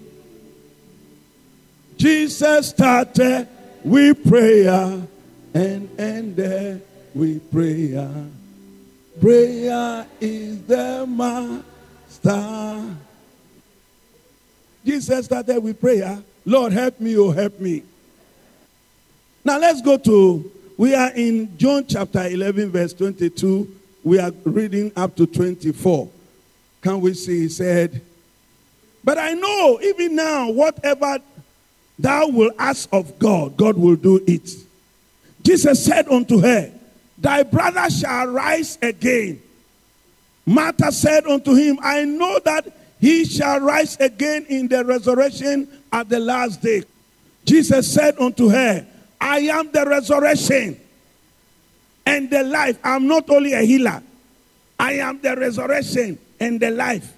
Jesus 1.95 2.67
started 2.67 3.47
with 3.81 4.27
prayer 4.27 5.07
and 5.53 5.89
ended 5.97 6.81
with 7.13 7.49
prayer. 7.49 8.27
Prayer 9.19 10.05
is 10.19 10.61
the 10.63 11.05
master. 11.07 12.95
Jesus 14.85 15.25
started 15.25 15.63
with 15.63 15.79
prayer. 15.79 16.21
Lord, 16.45 16.73
help 16.73 16.99
me, 16.99 17.17
oh, 17.17 17.31
help 17.31 17.59
me. 17.59 17.83
Now 19.43 19.57
let's 19.59 19.81
go 19.81 19.97
to 19.97 20.51
we 20.77 20.93
are 20.93 21.11
in 21.11 21.57
John 21.57 21.85
chapter 21.87 22.27
11, 22.27 22.69
verse 22.69 22.91
22. 22.93 23.73
We 24.03 24.19
are 24.19 24.31
reading 24.43 24.91
up 24.97 25.15
to 25.15 25.25
24. 25.25 26.09
Can 26.81 26.99
we 26.99 27.13
see? 27.13 27.41
He 27.41 27.49
said, 27.49 28.01
But 29.01 29.17
I 29.17 29.33
know 29.33 29.79
even 29.81 30.15
now, 30.15 30.49
whatever 30.49 31.19
thou 31.97 32.27
will 32.27 32.51
ask 32.59 32.89
of 32.91 33.17
God, 33.19 33.55
God 33.55 33.77
will 33.77 33.95
do 33.95 34.21
it. 34.27 34.49
Jesus 35.41 35.85
said 35.85 36.09
unto 36.09 36.39
her, 36.39 36.71
Thy 37.17 37.43
brother 37.43 37.89
shall 37.89 38.27
rise 38.27 38.77
again. 38.81 39.41
Martha 40.45 40.91
said 40.91 41.25
unto 41.25 41.53
him, 41.53 41.79
I 41.81 42.03
know 42.05 42.39
that 42.45 42.67
he 42.99 43.25
shall 43.25 43.59
rise 43.59 43.97
again 43.99 44.45
in 44.47 44.67
the 44.67 44.83
resurrection 44.85 45.67
at 45.91 46.09
the 46.09 46.19
last 46.19 46.61
day. 46.61 46.83
Jesus 47.45 47.91
said 47.91 48.17
unto 48.19 48.49
her, 48.49 48.85
I 49.19 49.39
am 49.39 49.71
the 49.71 49.85
resurrection 49.85 50.79
and 52.05 52.29
the 52.29 52.43
life. 52.43 52.77
I'm 52.83 53.07
not 53.07 53.29
only 53.29 53.53
a 53.53 53.61
healer, 53.61 54.01
I 54.79 54.93
am 54.93 55.21
the 55.21 55.35
resurrection 55.35 56.19
and 56.39 56.59
the 56.59 56.71
life. 56.71 57.13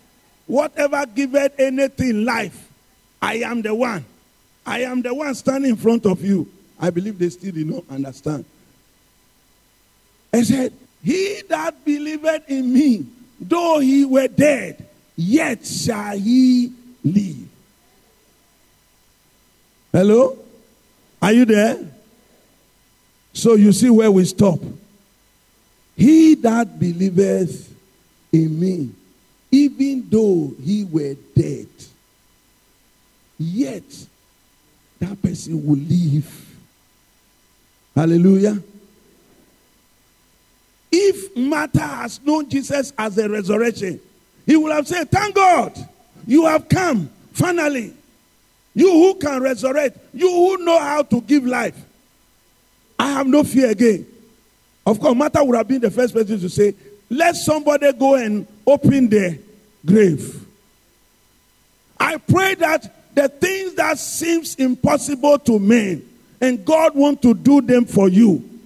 Whatever 0.45 1.05
giveth 1.05 1.59
anything 1.59 2.23
life, 2.23 2.69
I 3.21 3.35
am 3.37 3.61
the 3.61 3.73
one. 3.75 4.05
I 4.65 4.81
am 4.81 5.01
the 5.01 5.13
one 5.13 5.33
standing 5.35 5.71
in 5.71 5.77
front 5.77 6.05
of 6.05 6.23
you. 6.23 6.47
I 6.79 6.89
believe 6.89 7.17
they 7.17 7.29
still 7.29 7.51
do 7.51 7.65
not 7.65 7.83
understand. 7.89 8.45
I 10.33 10.43
said, 10.43 10.73
He 11.03 11.41
that 11.49 11.83
believeth 11.83 12.49
in 12.49 12.73
me, 12.73 13.05
though 13.39 13.79
he 13.79 14.05
were 14.05 14.27
dead, 14.27 14.85
yet 15.15 15.65
shall 15.65 16.17
he 16.17 16.71
live. 17.03 17.47
Hello? 19.91 20.37
Are 21.21 21.33
you 21.33 21.45
there? 21.45 21.79
So 23.33 23.55
you 23.55 23.71
see 23.71 23.89
where 23.89 24.11
we 24.11 24.25
stop. 24.25 24.59
He 25.95 26.35
that 26.35 26.79
believeth 26.79 27.73
in 28.31 28.59
me, 28.59 28.89
even 29.51 30.07
though 30.09 30.53
he 30.63 30.83
were 30.83 31.15
dead, 31.35 31.67
yet 33.39 33.83
that 34.99 35.21
person 35.21 35.65
will 35.65 35.77
live. 35.77 36.55
Hallelujah. 37.95 38.61
If 40.99 41.37
Martha 41.37 41.79
has 41.79 42.19
known 42.23 42.49
Jesus 42.49 42.91
as 42.97 43.19
a 43.19 43.29
resurrection, 43.29 43.99
he 44.47 44.55
would 44.55 44.71
have 44.71 44.87
said, 44.87 45.11
Thank 45.11 45.35
God, 45.35 45.77
you 46.25 46.47
have 46.47 46.67
come 46.67 47.07
finally. 47.33 47.93
You 48.73 48.91
who 48.91 49.13
can 49.15 49.43
resurrect, 49.43 49.99
you 50.11 50.27
who 50.27 50.65
know 50.65 50.79
how 50.79 51.03
to 51.03 51.21
give 51.21 51.45
life. 51.45 51.75
I 52.97 53.11
have 53.11 53.27
no 53.27 53.43
fear 53.43 53.69
again. 53.69 54.07
Of 54.87 54.99
course, 54.99 55.15
Martha 55.15 55.43
would 55.43 55.55
have 55.55 55.67
been 55.67 55.81
the 55.81 55.91
first 55.91 56.15
person 56.15 56.39
to 56.39 56.49
say, 56.49 56.73
Let 57.11 57.35
somebody 57.35 57.93
go 57.93 58.15
and 58.15 58.47
open 58.65 59.07
the 59.07 59.37
grave. 59.85 60.45
I 61.99 62.17
pray 62.17 62.55
that 62.55 63.13
the 63.13 63.29
things 63.29 63.75
that 63.75 63.99
seems 63.99 64.55
impossible 64.55 65.37
to 65.39 65.59
men 65.59 66.07
and 66.41 66.65
God 66.65 66.95
want 66.95 67.21
to 67.21 67.35
do 67.35 67.61
them 67.61 67.85
for 67.85 68.09
you. 68.09 68.56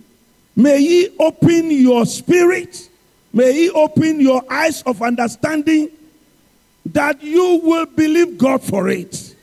May 0.62 0.80
he 0.80 1.10
open 1.20 1.72
your 1.72 2.06
spirit. 2.06 2.88
May 3.34 3.52
he 3.52 3.70
open 3.72 4.22
your 4.22 4.44
eyes 4.48 4.84
of 4.84 5.02
understanding 5.02 5.90
that 6.86 7.24
you 7.24 7.62
will 7.64 7.88
believe 7.88 8.38
God 8.38 8.62
for 8.62 8.88
it. 8.88 9.36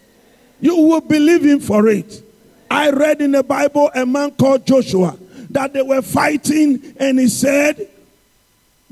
You 0.61 0.77
will 0.77 1.01
believe 1.01 1.45
him 1.45 1.59
for 1.59 1.89
it. 1.89 2.23
I 2.71 2.91
read 2.91 3.21
in 3.21 3.33
the 3.33 3.43
Bible 3.43 3.91
a 3.97 4.07
man 4.07 4.31
called 4.33 4.65
Joshua 4.65 5.19
that 5.51 5.73
they 5.73 5.83
were 5.83 6.03
fighting, 6.03 6.95
and 7.01 7.19
he 7.19 7.29
said, 7.29 7.89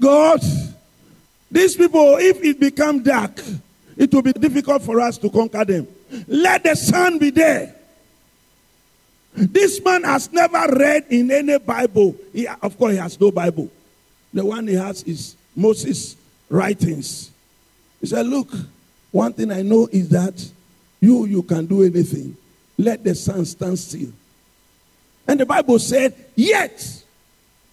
God, 0.01 0.41
these 1.49 1.77
people, 1.77 2.17
if 2.17 2.43
it 2.43 2.59
become 2.59 3.05
dark, 3.05 3.41
it 3.97 4.13
will 4.13 4.23
be 4.23 4.33
difficult 4.33 4.83
for 4.83 5.01
us 5.01 5.17
to 5.19 5.31
conquer 5.31 5.65
them. 5.65 5.87
Let 6.27 6.65
the 6.65 6.75
sun 6.75 7.19
be 7.19 7.31
there. 7.31 7.76
This 9.37 9.85
man 9.85 10.05
has 10.05 10.33
never 10.33 10.67
read 10.75 11.07
in 11.11 11.31
any 11.31 11.59
Bible. 11.59 12.17
He, 12.33 12.47
of 12.47 12.79
course, 12.79 12.93
he 12.93 12.99
has 12.99 13.21
no 13.21 13.31
Bible. 13.31 13.71
The 14.33 14.45
one 14.45 14.67
he 14.67 14.75
has 14.75 15.03
is 15.03 15.37
Moses' 15.55 16.17
writings. 16.49 17.31
He 18.01 18.07
said, 18.07 18.27
Look, 18.27 18.49
one 19.11 19.35
thing 19.35 19.53
I 19.53 19.61
know 19.61 19.89
is 19.93 20.09
that 20.09 20.43
you, 21.01 21.27
you 21.27 21.43
can 21.43 21.67
do 21.67 21.83
anything. 21.83 22.37
Let 22.79 23.05
the 23.05 23.15
sun 23.15 23.45
stand 23.45 23.79
still. 23.79 24.13
And 25.29 25.39
the 25.39 25.47
Bible 25.47 25.79
said, 25.79 26.15
Yet 26.35 27.03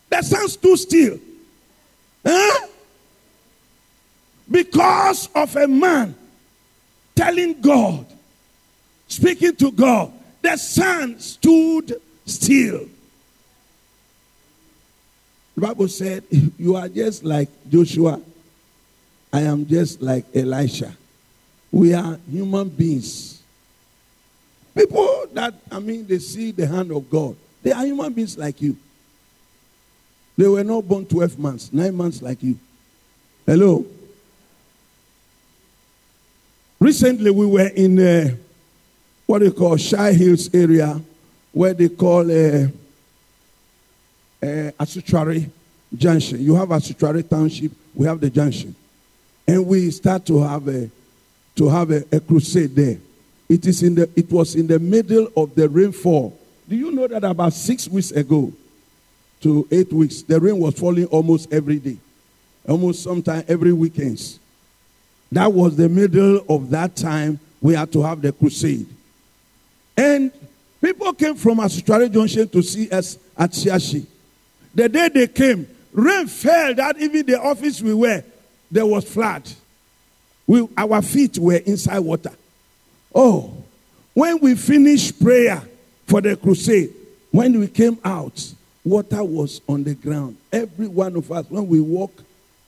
the 0.09 0.21
sun 0.21 0.47
stood 0.49 0.77
still. 0.79 1.19
Huh? 2.25 2.67
Because 4.51 5.29
of 5.33 5.55
a 5.55 5.67
man 5.67 6.13
telling 7.15 7.61
God, 7.61 8.05
speaking 9.07 9.55
to 9.55 9.71
God, 9.71 10.11
the 10.43 10.57
sun 10.57 11.19
stood 11.19 11.99
still. 12.25 12.81
The 15.55 15.61
Bible 15.61 15.87
said, 15.87 16.23
You 16.57 16.75
are 16.75 16.89
just 16.89 17.23
like 17.23 17.49
Joshua. 17.69 18.21
I 19.31 19.41
am 19.41 19.65
just 19.65 20.01
like 20.01 20.25
Elisha. 20.35 20.95
We 21.71 21.93
are 21.93 22.19
human 22.29 22.69
beings. 22.69 23.41
People 24.75 25.27
that, 25.33 25.55
I 25.71 25.79
mean, 25.79 26.05
they 26.05 26.19
see 26.19 26.51
the 26.51 26.67
hand 26.67 26.91
of 26.91 27.09
God. 27.09 27.35
They 27.63 27.71
are 27.71 27.85
human 27.85 28.11
beings 28.13 28.37
like 28.37 28.61
you. 28.61 28.75
They 30.37 30.47
were 30.47 30.63
not 30.63 30.87
born 30.87 31.05
12 31.05 31.39
months, 31.39 31.71
9 31.71 31.95
months 31.95 32.21
like 32.21 32.43
you. 32.43 32.59
Hello? 33.45 33.85
Recently, 36.79 37.31
we 37.31 37.45
were 37.45 37.67
in 37.67 37.99
uh, 37.99 38.35
what 39.33 39.41
they 39.41 39.49
call 39.49 39.75
Shai 39.77 40.13
Hills 40.13 40.47
area, 40.53 41.01
where 41.51 41.73
they 41.73 41.89
call 41.89 42.19
uh, 42.19 42.67
uh, 44.39 44.71
Asutsuare 44.79 45.49
Junction. 45.97 46.39
You 46.39 46.53
have 46.53 46.69
Asutsuare 46.69 47.27
Township, 47.27 47.71
we 47.95 48.05
have 48.05 48.19
the 48.19 48.29
junction. 48.29 48.75
And 49.47 49.65
we 49.65 49.89
start 49.89 50.23
to 50.27 50.37
have 50.43 50.67
a, 50.67 50.87
to 51.55 51.67
have 51.67 51.89
a, 51.89 52.03
a 52.11 52.19
crusade 52.19 52.75
there. 52.75 52.99
It 53.49 53.65
is 53.65 53.81
in 53.81 53.95
the 53.95 54.07
it 54.15 54.31
was 54.31 54.53
in 54.53 54.67
the 54.67 54.77
middle 54.77 55.27
of 55.35 55.55
the 55.55 55.67
rainfall. 55.67 56.39
Do 56.69 56.75
you 56.75 56.91
know 56.91 57.07
that 57.07 57.23
about 57.23 57.53
six 57.53 57.87
weeks 57.87 58.11
ago 58.11 58.53
to 59.41 59.67
eight 59.71 59.91
weeks, 59.91 60.21
the 60.21 60.39
rain 60.39 60.59
was 60.59 60.75
falling 60.77 61.07
almost 61.07 61.51
every 61.51 61.79
day, 61.79 61.97
almost 62.69 63.01
sometime 63.01 63.43
every 63.47 63.73
weekends. 63.73 64.37
That 65.31 65.51
was 65.51 65.75
the 65.75 65.89
middle 65.89 66.45
of 66.47 66.69
that 66.69 66.95
time 66.95 67.39
we 67.61 67.73
had 67.73 67.91
to 67.93 68.03
have 68.03 68.21
the 68.21 68.31
crusade. 68.31 68.92
And 69.95 70.31
people 70.81 71.13
came 71.13 71.35
from 71.35 71.59
Asutsuare 71.59 72.11
Junction 72.11 72.47
to 72.49 72.61
see 72.61 72.89
us 72.89 73.17
at 73.37 73.51
Shiashie. 73.51 74.05
The 74.73 74.89
day 74.89 75.09
they 75.09 75.27
came, 75.27 75.67
rain 75.91 76.27
fell 76.27 76.73
that 76.75 76.99
even 76.99 77.25
the 77.25 77.39
office 77.39 77.81
we 77.81 77.93
were, 77.93 78.23
there 78.71 78.85
was 78.85 79.05
flood. 79.05 79.47
We, 80.47 80.67
our 80.75 81.01
feet 81.01 81.37
were 81.37 81.55
inside 81.55 81.99
water. 81.99 82.33
Oh, 83.13 83.63
when 84.13 84.39
we 84.39 84.55
finished 84.55 85.21
prayer 85.21 85.61
for 86.07 86.21
the 86.21 86.35
crusade, 86.35 86.93
when 87.31 87.59
we 87.59 87.67
came 87.67 87.97
out, 88.03 88.53
water 88.83 89.23
was 89.23 89.61
on 89.67 89.83
the 89.83 89.95
ground. 89.95 90.37
Every 90.51 90.87
one 90.87 91.15
of 91.15 91.31
us, 91.31 91.45
when 91.49 91.67
we 91.67 91.79
walk, 91.79 92.11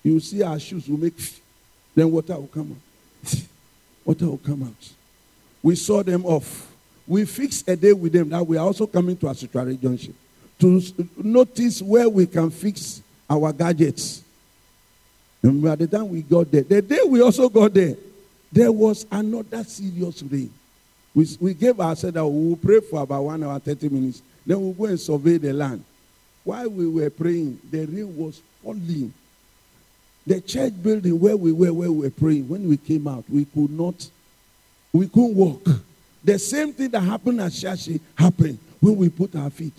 you 0.04 0.20
see 0.20 0.44
our 0.44 0.60
shoes 0.60 0.88
will 0.88 1.00
make, 1.00 1.14
then 1.96 2.12
water 2.12 2.36
will 2.36 2.48
come 2.48 2.72
out. 2.72 3.36
Water 4.06 4.28
will 4.28 4.38
come 4.38 4.64
out. 4.64 4.90
We 5.64 5.76
saw 5.76 6.04
them 6.04 6.26
off. 6.26 6.65
We 7.08 7.26
fixed 7.26 7.68
a 7.68 7.76
day 7.76 7.94
with 7.94 8.14
them 8.14 8.30
that 8.30 8.46
we 8.46 8.58
are 8.58 8.66
also 8.66 8.88
coming 8.88 9.16
to 9.18 9.28
Asutsuare 9.28 9.80
Junction 9.80 10.16
to 10.60 10.82
notice 11.18 11.82
where 11.82 12.08
we 12.10 12.26
can 12.26 12.50
fix 12.50 13.02
our 13.30 13.52
gadgets. 13.52 14.24
And 15.42 15.62
by 15.62 15.76
the 15.76 15.88
time 15.88 16.10
we 16.10 16.22
got 16.22 16.50
there, 16.50 16.64
the 16.64 16.82
day 16.82 17.02
we 17.06 17.22
also 17.22 17.50
got 17.50 17.74
there, 17.74 17.96
there 18.52 18.72
was 18.72 19.06
another 19.12 19.64
serious 19.64 20.24
rain. 20.24 20.52
We, 21.14 21.28
we 21.40 21.54
gave 21.54 21.80
ourselves 21.80 22.14
that 22.14 22.26
we 22.26 22.50
will 22.50 22.56
pray 22.58 22.80
for 22.80 23.04
about 23.04 23.24
one 23.24 23.44
hour, 23.44 23.60
30 23.60 23.90
minutes. 23.90 24.22
Then 24.46 24.62
we'll 24.62 24.74
go 24.74 24.86
and 24.86 25.00
survey 25.00 25.38
the 25.38 25.54
land. 25.54 25.84
While 26.44 26.70
we 26.70 26.88
were 26.88 27.10
praying, 27.10 27.60
the 27.70 27.86
rain 27.86 28.16
was 28.16 28.42
falling. 28.64 29.14
The 30.28 30.42
church 30.42 30.74
building 30.82 31.20
where 31.20 31.38
we 31.38 31.52
were, 31.52 31.74
where 31.74 31.92
we 31.92 32.04
were 32.04 32.10
praying, 32.10 32.48
when 32.48 32.68
we 32.68 32.78
came 32.78 33.08
out, 33.08 33.24
we 33.30 33.46
could 33.46 33.72
not, 33.72 34.08
we 34.94 35.08
couldn't 35.08 35.36
walk. 35.36 35.68
The 36.26 36.40
same 36.40 36.74
thing 36.74 36.90
that 36.90 37.02
happened 37.02 37.40
at 37.40 37.52
Shiashie 37.52 38.00
happened 38.16 38.58
when 38.80 38.96
we 38.96 39.10
put 39.10 39.36
our 39.36 39.52
feet. 39.52 39.74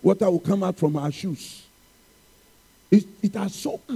Water 0.00 0.30
will 0.30 0.38
come 0.38 0.62
out 0.62 0.76
from 0.76 0.94
our 0.96 1.10
shoes. 1.10 1.66
It, 2.92 3.04
it 3.20 3.34
has 3.34 3.56
soaked. 3.56 3.90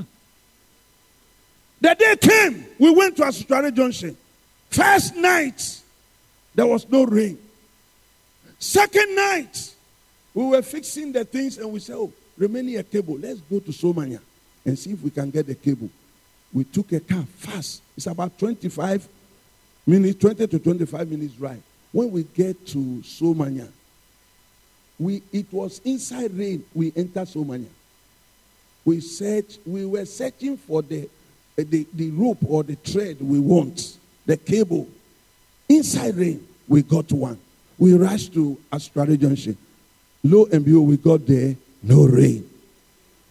The 1.81 1.95
day 1.95 2.17
came, 2.21 2.67
we 2.81 2.91
went 2.91 3.17
to 3.19 3.23
Asutsuare 3.23 3.73
Junction. 3.73 4.17
First 4.69 5.15
night, 5.15 5.83
there 6.53 6.67
was 6.67 6.89
no 6.91 7.05
rain. 7.05 7.39
Second 8.59 9.15
night, 9.15 9.73
we 10.35 10.47
were 10.47 10.63
fixing 10.63 11.13
the 11.13 11.25
things 11.25 11.59
and 11.59 11.71
we 11.71 11.79
said, 11.79 11.95
Oh, 11.95 12.13
remaining 12.37 12.77
a 12.77 12.83
cable, 12.83 13.17
let's 13.19 13.39
go 13.43 13.61
to 13.61 13.71
Somanya 13.71 14.21
and 14.65 14.77
see 14.77 14.91
if 14.91 15.01
we 15.01 15.11
can 15.11 15.31
get 15.31 15.47
the 15.47 15.55
cable. 15.55 15.89
We 16.53 16.65
took 16.65 16.91
a 16.91 16.99
car 16.99 17.23
fast. 17.37 17.83
It's 17.97 18.09
about 18.09 18.37
25 18.37 19.09
minutes, 19.89 20.21
20 20.21 20.47
to 20.47 20.59
25 20.59 21.11
minutes 21.11 21.35
ride. 21.41 21.63
When 21.93 22.11
we 22.11 22.25
get 22.25 22.67
to 22.69 22.79
Somanya, 23.03 23.69
we, 24.99 25.23
it 25.33 25.47
was 25.51 25.81
inside 25.85 26.33
rain 26.35 26.65
we 26.75 26.93
entered 26.95 27.27
Somanya. 27.27 27.69
We 28.85 29.01
searched, 29.01 29.61
we 29.67 29.87
were 29.87 30.05
searching 30.05 30.57
for 30.57 30.83
the, 30.83 31.09
eh, 31.57 31.65
the, 31.67 31.87
the 31.95 32.11
rope 32.11 32.39
or 32.47 32.63
the 32.63 32.75
thread 32.75 33.17
we 33.21 33.41
want, 33.41 33.97
the 34.27 34.37
cable. 34.37 34.87
Inside 35.69 36.17
rain, 36.17 36.47
we 36.67 36.83
got 36.83 37.11
one. 37.13 37.39
We 37.79 37.95
rushed 37.95 38.35
to 38.35 38.59
Asutsuare 38.71 39.19
Junction. 39.19 39.57
Lo 40.25 40.47
and 40.53 40.65
behold, 40.65 40.89
we 40.89 40.97
got 40.97 41.27
there, 41.27 41.57
no 41.83 42.05
rain. 42.05 42.49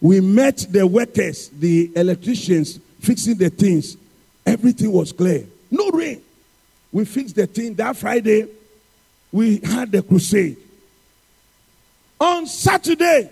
We 0.00 0.20
met 0.20 0.66
the 0.70 0.86
workers, 0.86 1.48
the 1.50 1.90
electricians 1.94 2.80
fixing 3.00 3.36
the 3.36 3.50
things. 3.50 3.96
Everything 4.46 4.90
was 4.90 5.12
clear. 5.12 5.44
No 5.70 5.90
rain. 5.90 6.22
We 6.92 7.04
fixed 7.04 7.36
the 7.36 7.46
thing. 7.46 7.74
That 7.74 7.96
Friday, 7.96 8.48
we 9.30 9.58
had 9.58 9.92
the 9.92 10.02
crusade. 10.02 10.56
On 12.20 12.46
Saturday, 12.46 13.30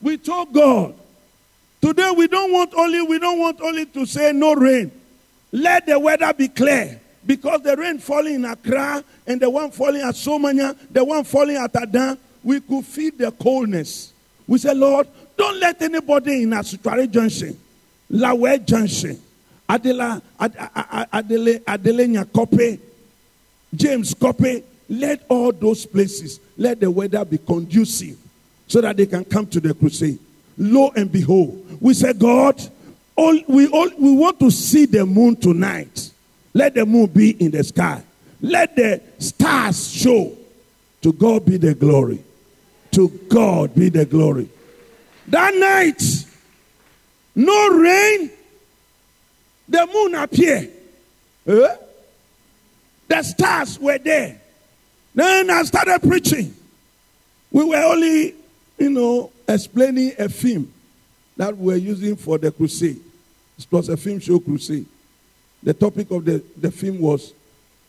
we 0.00 0.16
told 0.16 0.52
God, 0.52 0.94
today 1.80 2.10
we 2.16 2.28
don't 2.28 2.52
want 2.52 2.72
only, 2.74 3.02
we 3.02 3.18
don't 3.18 3.38
want 3.38 3.60
only 3.60 3.86
to 3.86 4.06
say 4.06 4.32
no 4.32 4.54
rain. 4.54 4.90
Let 5.52 5.86
the 5.86 5.98
weather 5.98 6.32
be 6.32 6.48
clear. 6.48 7.00
Because 7.26 7.62
the 7.62 7.76
rain 7.76 7.98
falling 7.98 8.34
in 8.34 8.44
Accra 8.44 9.02
and 9.26 9.40
the 9.40 9.48
one 9.48 9.70
falling 9.70 10.02
at 10.02 10.14
Somanya, 10.14 10.76
the 10.90 11.02
one 11.02 11.24
falling 11.24 11.56
at 11.56 11.74
Adan, 11.74 12.18
we 12.42 12.60
could 12.60 12.84
feel 12.84 13.12
the 13.16 13.30
coldness. 13.32 14.12
We 14.46 14.58
said, 14.58 14.76
Lord, 14.76 15.08
don't 15.36 15.58
let 15.58 15.80
anybody 15.80 16.42
in 16.42 16.50
Asutsuare 16.50 17.10
Junction, 17.10 17.58
Lawe 18.10 18.58
Junction, 18.58 19.20
Adela, 19.68 20.22
Adele, 20.38 21.60
Adele 21.66 22.06
Nyakope, 22.06 22.80
James 23.74 24.14
Kope, 24.14 24.62
let 24.88 25.24
all 25.28 25.52
those 25.52 25.86
places, 25.86 26.40
let 26.56 26.80
the 26.80 26.90
weather 26.90 27.24
be 27.24 27.38
conducive 27.38 28.18
so 28.66 28.80
that 28.80 28.96
they 28.96 29.06
can 29.06 29.24
come 29.24 29.46
to 29.46 29.60
the 29.60 29.74
crusade. 29.74 30.18
Lo 30.58 30.90
and 30.94 31.10
behold, 31.10 31.78
we 31.80 31.94
said, 31.94 32.18
God, 32.18 32.60
all, 33.16 33.38
we, 33.48 33.66
all, 33.68 33.90
we 33.98 34.12
want 34.12 34.38
to 34.40 34.50
see 34.50 34.86
the 34.86 35.04
moon 35.04 35.36
tonight. 35.36 36.10
Let 36.52 36.74
the 36.74 36.86
moon 36.86 37.06
be 37.06 37.30
in 37.42 37.50
the 37.50 37.64
sky. 37.64 38.02
Let 38.40 38.76
the 38.76 39.00
stars 39.18 39.88
show. 39.90 40.36
To 41.02 41.12
God 41.12 41.44
be 41.44 41.56
the 41.56 41.74
glory. 41.74 42.22
To 42.92 43.08
God 43.28 43.74
be 43.74 43.88
the 43.88 44.04
glory. 44.04 44.48
That 45.28 45.54
night, 45.54 46.02
no 47.34 47.68
rain, 47.78 48.30
the 49.68 49.86
moon 49.92 50.14
appeared. 50.14 50.70
Eh? 51.46 51.76
The 53.08 53.22
stars 53.22 53.78
were 53.78 53.98
there. 53.98 54.40
Then 55.14 55.50
I 55.50 55.62
started 55.62 56.00
preaching. 56.06 56.54
We 57.50 57.64
were 57.64 57.76
only, 57.76 58.34
you 58.78 58.90
know, 58.90 59.30
explaining 59.48 60.12
a 60.18 60.28
film 60.28 60.72
that 61.36 61.56
we 61.56 61.66
were 61.66 61.78
using 61.78 62.16
for 62.16 62.38
the 62.38 62.50
crusade. 62.50 63.00
It 63.58 63.66
was 63.70 63.88
a 63.88 63.96
film 63.96 64.18
show 64.20 64.40
crusade. 64.40 64.86
The 65.62 65.74
topic 65.74 66.10
of 66.10 66.24
the, 66.24 66.42
the 66.56 66.70
film 66.70 67.00
was 67.00 67.32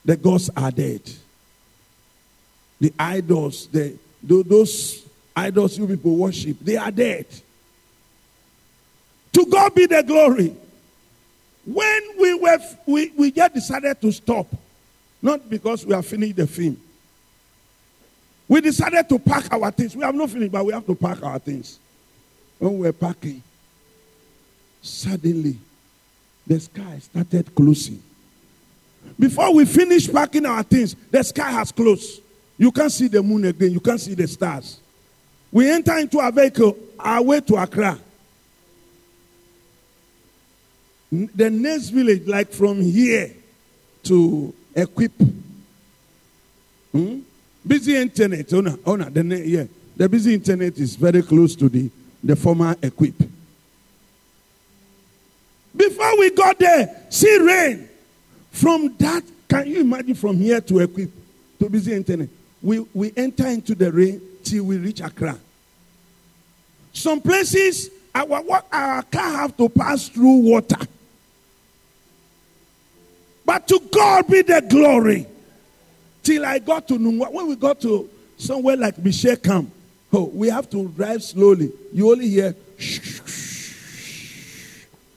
The 0.04 0.16
Gods 0.16 0.50
Are 0.56 0.72
Dead. 0.72 1.02
The 2.80 2.94
idols, 3.00 3.68
the, 3.68 3.98
those 4.22 5.06
idols 5.36 5.78
you 5.78 5.88
people 5.88 6.16
worship, 6.16 6.58
they 6.62 6.78
are 6.78 6.92
dead. 6.92 7.26
To 9.34 9.46
God 9.46 9.76
be 9.76 9.86
the 9.86 10.04
glory. 10.04 10.56
When 11.66 12.02
we 12.20 12.34
were, 12.36 12.60
we, 12.86 13.12
we 13.18 13.32
just 13.32 13.54
decided 13.56 14.00
to 14.02 14.12
stop, 14.12 14.48
not 15.22 15.50
because 15.50 15.86
we 15.86 15.94
have 15.94 16.06
finished 16.06 16.36
the 16.36 16.48
film. 16.48 16.80
We 18.48 18.62
decided 18.62 19.10
to 19.10 19.18
pack 19.18 19.52
our 19.52 19.72
things. 19.72 19.96
We 19.96 20.04
have 20.04 20.14
not 20.14 20.30
finished, 20.30 20.52
but 20.52 20.66
we 20.66 20.74
have 20.74 20.86
to 20.86 20.96
pack 20.96 21.24
our 21.24 21.40
things. 21.40 21.80
When 22.60 22.78
we 22.78 22.88
were 22.88 22.94
packing, 22.94 23.42
suddenly 24.82 25.58
the 26.46 26.60
sky 26.60 27.00
started 27.00 27.54
closing. 27.56 28.02
Before 29.20 29.54
we 29.54 29.66
finished 29.66 30.14
packing 30.14 30.46
our 30.46 30.64
things, 30.64 30.96
the 31.10 31.24
sky 31.24 31.50
has 31.52 31.72
closed. 31.72 32.22
You 32.58 32.72
can't 32.72 32.92
see 32.92 33.08
the 33.08 33.24
moon 33.24 33.46
again, 33.46 33.72
you 33.72 33.80
can't 33.80 34.00
see 34.00 34.14
the 34.14 34.28
stars. 34.28 34.80
We 35.52 35.70
enter 35.70 35.98
into 35.98 36.20
a 36.20 36.32
vehicle, 36.32 36.78
our 37.00 37.22
way 37.22 37.42
to 37.42 37.56
Accra. 37.56 37.98
The 41.12 41.50
next 41.50 41.90
village, 41.90 42.28
like 42.28 42.52
from 42.52 42.82
here 42.82 43.32
to 44.04 44.54
Equip. 44.76 45.14
Hmm? 46.92 47.20
Busy 47.66 47.96
internet, 47.96 48.54
owner, 48.54 48.78
owner, 48.86 49.10
the, 49.10 49.24
yeah, 49.24 49.64
the 49.96 50.10
busy 50.10 50.34
internet 50.34 50.78
is 50.78 50.96
very 50.96 51.22
close 51.22 51.56
to 51.56 51.70
the, 51.70 51.90
the 52.24 52.36
former 52.36 52.76
Equip. 52.82 53.16
Before 55.76 56.20
we 56.20 56.32
got 56.32 56.60
there, 56.60 57.06
see 57.10 57.38
rain. 57.38 57.90
From 58.52 58.96
that, 58.98 59.24
can 59.48 59.68
you 59.68 59.82
imagine 59.82 60.16
from 60.16 60.38
here 60.38 60.62
to 60.62 60.80
Equip, 60.80 61.12
to 61.60 61.70
busy 61.70 61.94
internet? 61.94 62.30
We, 62.62 62.80
we 62.94 63.14
enter 63.16 63.48
into 63.48 63.76
the 63.76 63.92
rain 63.92 64.22
till 64.44 64.66
we 64.66 64.78
reach 64.78 65.02
Accra. 65.02 65.38
Some 66.94 67.22
places, 67.22 67.90
our, 68.14 68.42
our 68.72 69.04
car 69.04 69.32
have 69.32 69.58
to 69.58 69.70
pass 69.70 70.08
through 70.08 70.38
water. 70.38 70.88
But 73.46 73.68
to 73.68 73.80
God 73.92 74.28
be 74.28 74.42
the 74.42 74.62
glory. 74.62 75.28
Till 76.24 76.46
I 76.46 76.60
got 76.60 76.88
to 76.88 76.96
Nungua. 76.96 77.32
When 77.32 77.48
we 77.48 77.56
got 77.56 77.80
to 77.82 78.10
somewhere 78.38 78.76
like 78.76 78.98
Michel 78.98 79.36
Camp, 79.36 79.72
oh, 80.12 80.26
we 80.34 80.50
have 80.50 80.70
to 80.72 80.88
drive 80.90 81.24
slowly. 81.24 81.72
You 81.94 82.12
only 82.12 82.30
hear 82.30 82.56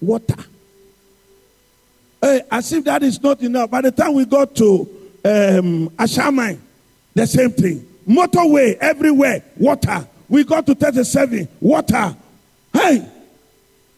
water. 0.00 0.36
Hey, 2.20 2.42
as 2.50 2.72
if 2.72 2.84
that 2.84 3.02
is 3.02 3.22
not 3.22 3.40
enough. 3.40 3.70
By 3.70 3.80
the 3.80 3.92
time 3.92 4.14
we 4.14 4.24
got 4.24 4.54
to 4.56 4.80
um, 5.24 5.88
Ashaiman, 5.90 6.58
the 7.14 7.26
same 7.26 7.50
thing. 7.50 7.86
Motorway 8.06 8.76
everywhere, 8.78 9.42
water. 9.56 10.06
We 10.28 10.44
got 10.44 10.66
to 10.66 10.74
37, 10.74 11.48
water. 11.60 12.14
Hey, 12.72 13.08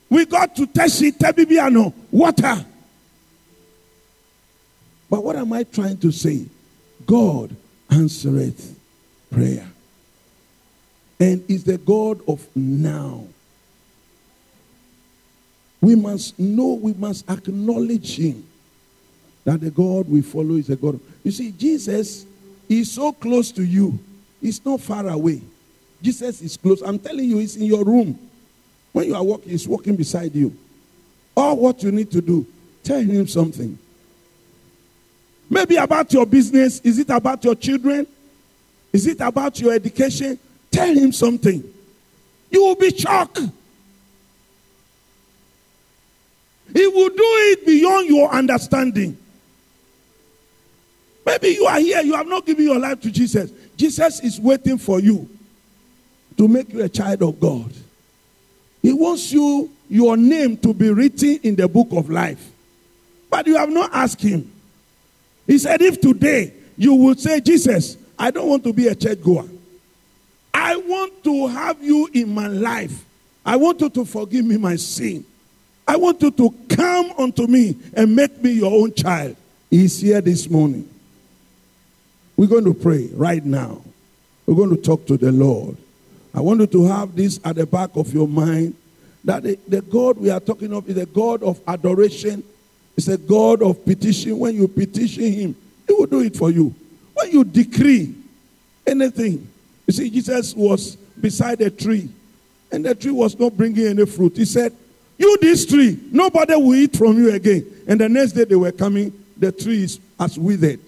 we 0.08 0.26
got 0.26 0.54
to 0.56 0.66
Teshie, 0.66 1.12
Tebibiano, 1.12 1.92
water. 2.10 2.64
But 5.10 5.24
what 5.24 5.34
am 5.36 5.52
I 5.52 5.64
trying 5.64 5.98
to 5.98 6.12
say? 6.12 6.46
God 7.04 7.54
answereth 7.90 8.78
prayer. 9.30 9.68
And 11.18 11.44
is 11.50 11.64
the 11.64 11.76
God 11.76 12.20
of 12.26 12.46
now. 12.56 13.24
We 15.80 15.96
must 15.96 16.38
know, 16.38 16.74
we 16.74 16.94
must 16.94 17.28
acknowledge 17.28 18.16
Him. 18.16 18.46
That 19.44 19.60
the 19.60 19.70
God 19.70 20.08
we 20.08 20.22
follow 20.22 20.54
is 20.54 20.70
a 20.70 20.76
God. 20.76 21.00
You 21.24 21.32
see, 21.32 21.50
Jesus 21.50 22.26
is 22.68 22.92
so 22.92 23.12
close 23.12 23.50
to 23.52 23.64
you, 23.64 23.98
He's 24.40 24.64
not 24.64 24.80
far 24.80 25.08
away. 25.08 25.42
Jesus 26.00 26.40
is 26.40 26.56
close. 26.56 26.80
I'm 26.82 26.98
telling 26.98 27.28
you, 27.28 27.38
He's 27.38 27.56
in 27.56 27.64
your 27.64 27.84
room. 27.84 28.18
When 28.92 29.06
you 29.06 29.14
are 29.14 29.22
walking, 29.24 29.50
He's 29.50 29.66
walking 29.66 29.96
beside 29.96 30.34
you. 30.34 30.56
All 31.36 31.56
what 31.56 31.82
you 31.82 31.90
need 31.90 32.10
to 32.12 32.20
do, 32.20 32.46
tell 32.82 33.00
Him 33.00 33.26
something. 33.26 33.78
Maybe 35.50 35.74
about 35.76 36.12
your 36.12 36.24
business. 36.24 36.78
Is 36.80 37.00
it 37.00 37.10
about 37.10 37.44
your 37.44 37.56
children? 37.56 38.06
Is 38.92 39.06
it 39.08 39.20
about 39.20 39.60
your 39.60 39.72
education? 39.72 40.38
Tell 40.70 40.94
Him 40.94 41.12
something. 41.12 41.62
You 42.50 42.64
will 42.64 42.76
be 42.76 42.96
shocked. 42.96 43.40
He 46.72 46.86
will 46.86 47.08
do 47.08 47.16
it 47.18 47.66
beyond 47.66 48.08
your 48.08 48.32
understanding. 48.32 49.18
Maybe 51.26 51.48
you 51.48 51.66
are 51.66 51.80
here, 51.80 52.00
you 52.00 52.14
have 52.14 52.28
not 52.28 52.46
given 52.46 52.64
your 52.64 52.78
life 52.78 53.00
to 53.02 53.10
Jesus. 53.10 53.50
Jesus 53.76 54.20
is 54.20 54.40
waiting 54.40 54.78
for 54.78 55.00
you 55.00 55.28
to 56.36 56.48
make 56.48 56.72
you 56.72 56.82
a 56.82 56.88
child 56.88 57.22
of 57.22 57.38
God. 57.38 57.72
He 58.82 58.92
wants 58.92 59.32
you, 59.32 59.70
your 59.88 60.16
name 60.16 60.56
to 60.58 60.72
be 60.72 60.90
written 60.90 61.40
in 61.42 61.56
the 61.56 61.68
book 61.68 61.88
of 61.90 62.08
life. 62.08 62.50
But 63.28 63.46
you 63.46 63.56
have 63.56 63.68
not 63.68 63.90
asked 63.92 64.22
him. 64.22 64.50
He 65.50 65.58
said, 65.58 65.82
if 65.82 66.00
today 66.00 66.54
you 66.76 66.94
would 66.94 67.18
say, 67.18 67.40
Jesus, 67.40 67.96
I 68.16 68.30
don't 68.30 68.48
want 68.48 68.62
to 68.62 68.72
be 68.72 68.86
a 68.86 68.94
church 68.94 69.20
goer. 69.20 69.48
I 70.54 70.76
want 70.76 71.24
to 71.24 71.48
have 71.48 71.82
you 71.82 72.08
in 72.12 72.32
my 72.32 72.46
life. 72.46 73.04
I 73.44 73.56
want 73.56 73.80
you 73.80 73.90
to 73.90 74.04
forgive 74.04 74.44
me 74.44 74.58
my 74.58 74.76
sin. 74.76 75.24
I 75.88 75.96
want 75.96 76.22
you 76.22 76.30
to 76.30 76.54
come 76.68 77.10
unto 77.18 77.48
me 77.48 77.76
and 77.94 78.14
make 78.14 78.40
me 78.40 78.52
your 78.52 78.72
own 78.72 78.94
child. 78.94 79.34
He's 79.68 80.00
here 80.00 80.20
this 80.20 80.48
morning. 80.48 80.88
We're 82.36 82.46
going 82.46 82.66
to 82.66 82.74
pray 82.74 83.08
right 83.12 83.44
now. 83.44 83.82
We're 84.46 84.54
going 84.54 84.70
to 84.70 84.80
talk 84.80 85.04
to 85.08 85.16
the 85.16 85.32
Lord. 85.32 85.76
I 86.32 86.42
want 86.42 86.60
you 86.60 86.68
to 86.68 86.84
have 86.84 87.16
this 87.16 87.40
at 87.44 87.56
the 87.56 87.66
back 87.66 87.96
of 87.96 88.14
your 88.14 88.28
mind 88.28 88.76
that 89.24 89.42
the, 89.42 89.58
the 89.66 89.82
God 89.82 90.16
we 90.16 90.30
are 90.30 90.38
talking 90.38 90.72
of 90.72 90.88
is 90.88 90.96
a 90.96 91.06
God 91.06 91.42
of 91.42 91.60
adoration, 91.66 92.44
it's 93.00 93.08
a 93.08 93.16
God 93.16 93.62
of 93.62 93.82
petition. 93.82 94.38
When 94.38 94.54
you 94.54 94.68
petition 94.68 95.32
Him, 95.32 95.56
He 95.86 95.94
will 95.94 96.04
do 96.04 96.20
it 96.20 96.36
for 96.36 96.50
you. 96.50 96.74
When 97.14 97.30
you 97.30 97.44
decree 97.44 98.14
anything, 98.86 99.48
you 99.86 99.92
see, 99.94 100.10
Jesus 100.10 100.54
was 100.54 100.96
beside 101.18 101.62
a 101.62 101.70
tree, 101.70 102.10
and 102.70 102.84
the 102.84 102.94
tree 102.94 103.10
was 103.10 103.38
not 103.38 103.56
bringing 103.56 103.86
any 103.86 104.04
fruit. 104.04 104.36
He 104.36 104.44
said, 104.44 104.76
You, 105.16 105.38
this 105.40 105.64
tree, 105.64 105.98
nobody 106.12 106.54
will 106.56 106.74
eat 106.74 106.94
from 106.94 107.16
you 107.16 107.30
again. 107.32 107.64
And 107.88 107.98
the 107.98 108.08
next 108.10 108.32
day 108.32 108.44
they 108.44 108.54
were 108.54 108.72
coming, 108.72 109.12
the 109.34 109.50
tree 109.50 109.84
is 109.84 109.98
as 110.18 110.38
withered. 110.38 110.80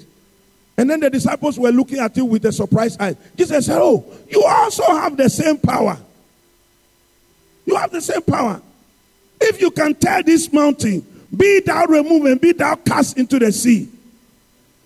And 0.77 0.91
then 0.91 1.01
the 1.01 1.09
disciples 1.09 1.59
were 1.59 1.71
looking 1.71 1.99
at 1.99 2.15
him 2.15 2.29
with 2.29 2.45
a 2.45 2.53
surprised 2.53 3.01
eye. 3.01 3.17
Jesus 3.37 3.65
said, 3.65 3.79
Oh, 3.81 4.05
you 4.29 4.45
also 4.45 4.85
have 4.85 5.17
the 5.17 5.31
same 5.31 5.57
power. 5.57 5.97
You 7.65 7.77
have 7.77 7.91
the 7.91 8.03
same 8.03 8.23
power. 8.23 8.61
If 9.41 9.63
you 9.63 9.71
can 9.71 9.95
tell 9.95 10.23
this 10.23 10.53
mountain, 10.53 11.07
be 11.35 11.61
thou 11.61 11.87
removed 11.87 12.27
and 12.27 12.41
be 12.41 12.53
thou 12.53 12.75
cast 12.77 13.19
into 13.19 13.39
the 13.39 13.53
sea, 13.53 13.89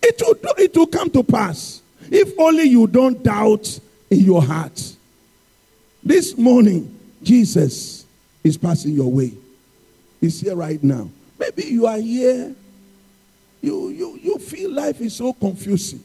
it 0.02 0.20
will, 0.24 0.34
do, 0.34 0.52
it 0.58 0.76
will 0.76 0.86
come 0.86 1.10
to 1.10 1.22
pass. 1.22 1.82
If 2.10 2.38
only 2.38 2.64
you 2.64 2.86
don't 2.86 3.22
doubt 3.22 3.80
in 4.10 4.20
your 4.20 4.42
heart. 4.42 4.96
This 6.02 6.36
morning, 6.38 6.96
Jesus 7.22 8.06
is 8.44 8.56
passing 8.56 8.92
your 8.92 9.10
way. 9.10 9.32
He's 10.20 10.40
here 10.40 10.54
right 10.54 10.82
now. 10.82 11.10
Maybe 11.38 11.64
you 11.64 11.86
are 11.86 11.98
here 11.98 12.54
you, 13.66 13.88
you, 13.88 14.20
you 14.22 14.38
feel 14.38 14.70
life 14.70 15.00
is 15.00 15.16
so 15.16 15.32
confusing. 15.32 16.02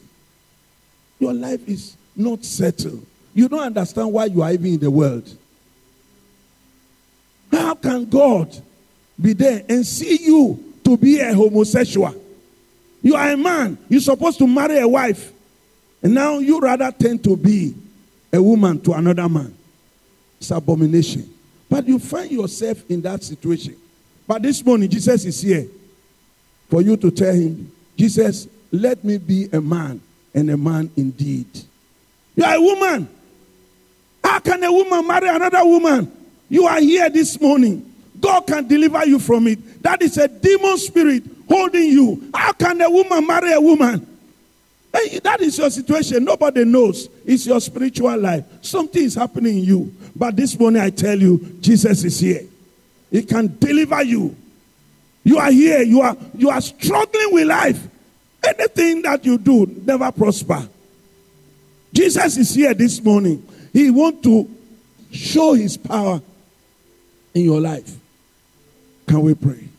Your 1.20 1.32
life 1.32 1.68
is 1.68 1.96
not 2.16 2.44
settled. 2.44 3.06
You 3.34 3.48
don't 3.48 3.60
understand 3.60 4.12
why 4.12 4.24
you 4.24 4.42
are 4.42 4.52
even 4.52 4.74
in 4.74 4.80
the 4.80 4.90
world. 4.90 5.30
How 7.52 7.74
can 7.74 8.06
God 8.06 8.60
be 9.20 9.32
there 9.32 9.64
and 9.68 9.86
see 9.86 10.18
you 10.22 10.74
to 10.84 10.96
be 10.96 11.20
a 11.20 11.32
homosexual? 11.34 12.14
You 13.02 13.16
are 13.16 13.30
a 13.30 13.36
man. 13.36 13.78
You're 13.88 14.00
supposed 14.00 14.38
to 14.38 14.46
marry 14.46 14.78
a 14.78 14.86
wife. 14.86 15.32
And 16.02 16.14
now 16.14 16.38
you 16.38 16.60
rather 16.60 16.90
tend 16.92 17.22
to 17.24 17.36
be 17.36 17.74
a 18.32 18.42
woman 18.42 18.80
to 18.80 18.92
another 18.92 19.28
man. 19.28 19.54
It's 20.40 20.50
abomination. 20.50 21.32
But 21.68 21.86
you 21.86 21.98
find 21.98 22.30
yourself 22.30 22.82
in 22.90 23.00
that 23.02 23.22
situation. 23.22 23.76
But 24.26 24.42
this 24.42 24.64
morning, 24.64 24.88
Jesus 24.88 25.24
is 25.24 25.40
here 25.40 25.66
for 26.68 26.80
you 26.82 26.96
to 26.96 27.10
tell 27.10 27.34
him, 27.34 27.70
Jesus, 27.96 28.48
let 28.70 29.04
me 29.04 29.18
be 29.18 29.48
a 29.52 29.60
man 29.60 30.00
and 30.34 30.50
a 30.50 30.56
man 30.56 30.90
indeed. 30.96 31.46
You 32.34 32.44
are 32.44 32.54
a 32.54 32.60
woman. 32.60 33.08
How 34.24 34.38
can 34.38 34.62
a 34.64 34.72
woman 34.72 35.06
marry 35.06 35.28
another 35.28 35.64
woman? 35.64 36.10
You 36.48 36.66
are 36.66 36.80
here 36.80 37.10
this 37.10 37.40
morning. 37.40 37.91
God 38.22 38.46
can 38.46 38.66
deliver 38.66 39.04
you 39.04 39.18
from 39.18 39.46
it. 39.48 39.82
That 39.82 40.00
is 40.00 40.16
a 40.16 40.28
demon 40.28 40.78
spirit 40.78 41.24
holding 41.48 41.90
you. 41.90 42.30
How 42.32 42.52
can 42.52 42.80
a 42.80 42.88
woman 42.88 43.26
marry 43.26 43.52
a 43.52 43.60
woman? 43.60 44.06
Hey, 44.94 45.18
that 45.20 45.40
is 45.40 45.58
your 45.58 45.70
situation. 45.70 46.24
Nobody 46.24 46.64
knows. 46.64 47.08
It's 47.26 47.46
your 47.46 47.60
spiritual 47.60 48.16
life. 48.18 48.44
Something 48.60 49.04
is 49.04 49.14
happening 49.14 49.58
in 49.58 49.64
you. 49.64 49.94
But 50.14 50.36
this 50.36 50.58
morning 50.58 50.80
I 50.80 50.90
tell 50.90 51.18
you, 51.18 51.38
Jesus 51.60 52.04
is 52.04 52.20
here. 52.20 52.42
He 53.10 53.22
can 53.22 53.58
deliver 53.58 54.02
you. 54.02 54.36
You 55.24 55.38
are 55.38 55.50
here, 55.50 55.82
you 55.82 56.00
are 56.00 56.16
you 56.36 56.50
are 56.50 56.60
struggling 56.60 57.32
with 57.32 57.46
life. 57.46 57.88
Anything 58.44 59.02
that 59.02 59.24
you 59.24 59.38
do 59.38 59.66
never 59.84 60.10
prosper. 60.10 60.68
Jesus 61.92 62.36
is 62.36 62.54
here 62.54 62.74
this 62.74 63.02
morning. 63.02 63.46
He 63.72 63.90
wants 63.90 64.22
to 64.22 64.50
show 65.12 65.54
his 65.54 65.76
power 65.76 66.20
in 67.34 67.44
your 67.44 67.60
life. 67.60 67.96
Can 69.12 69.20
we 69.20 69.34
pray? 69.34 69.71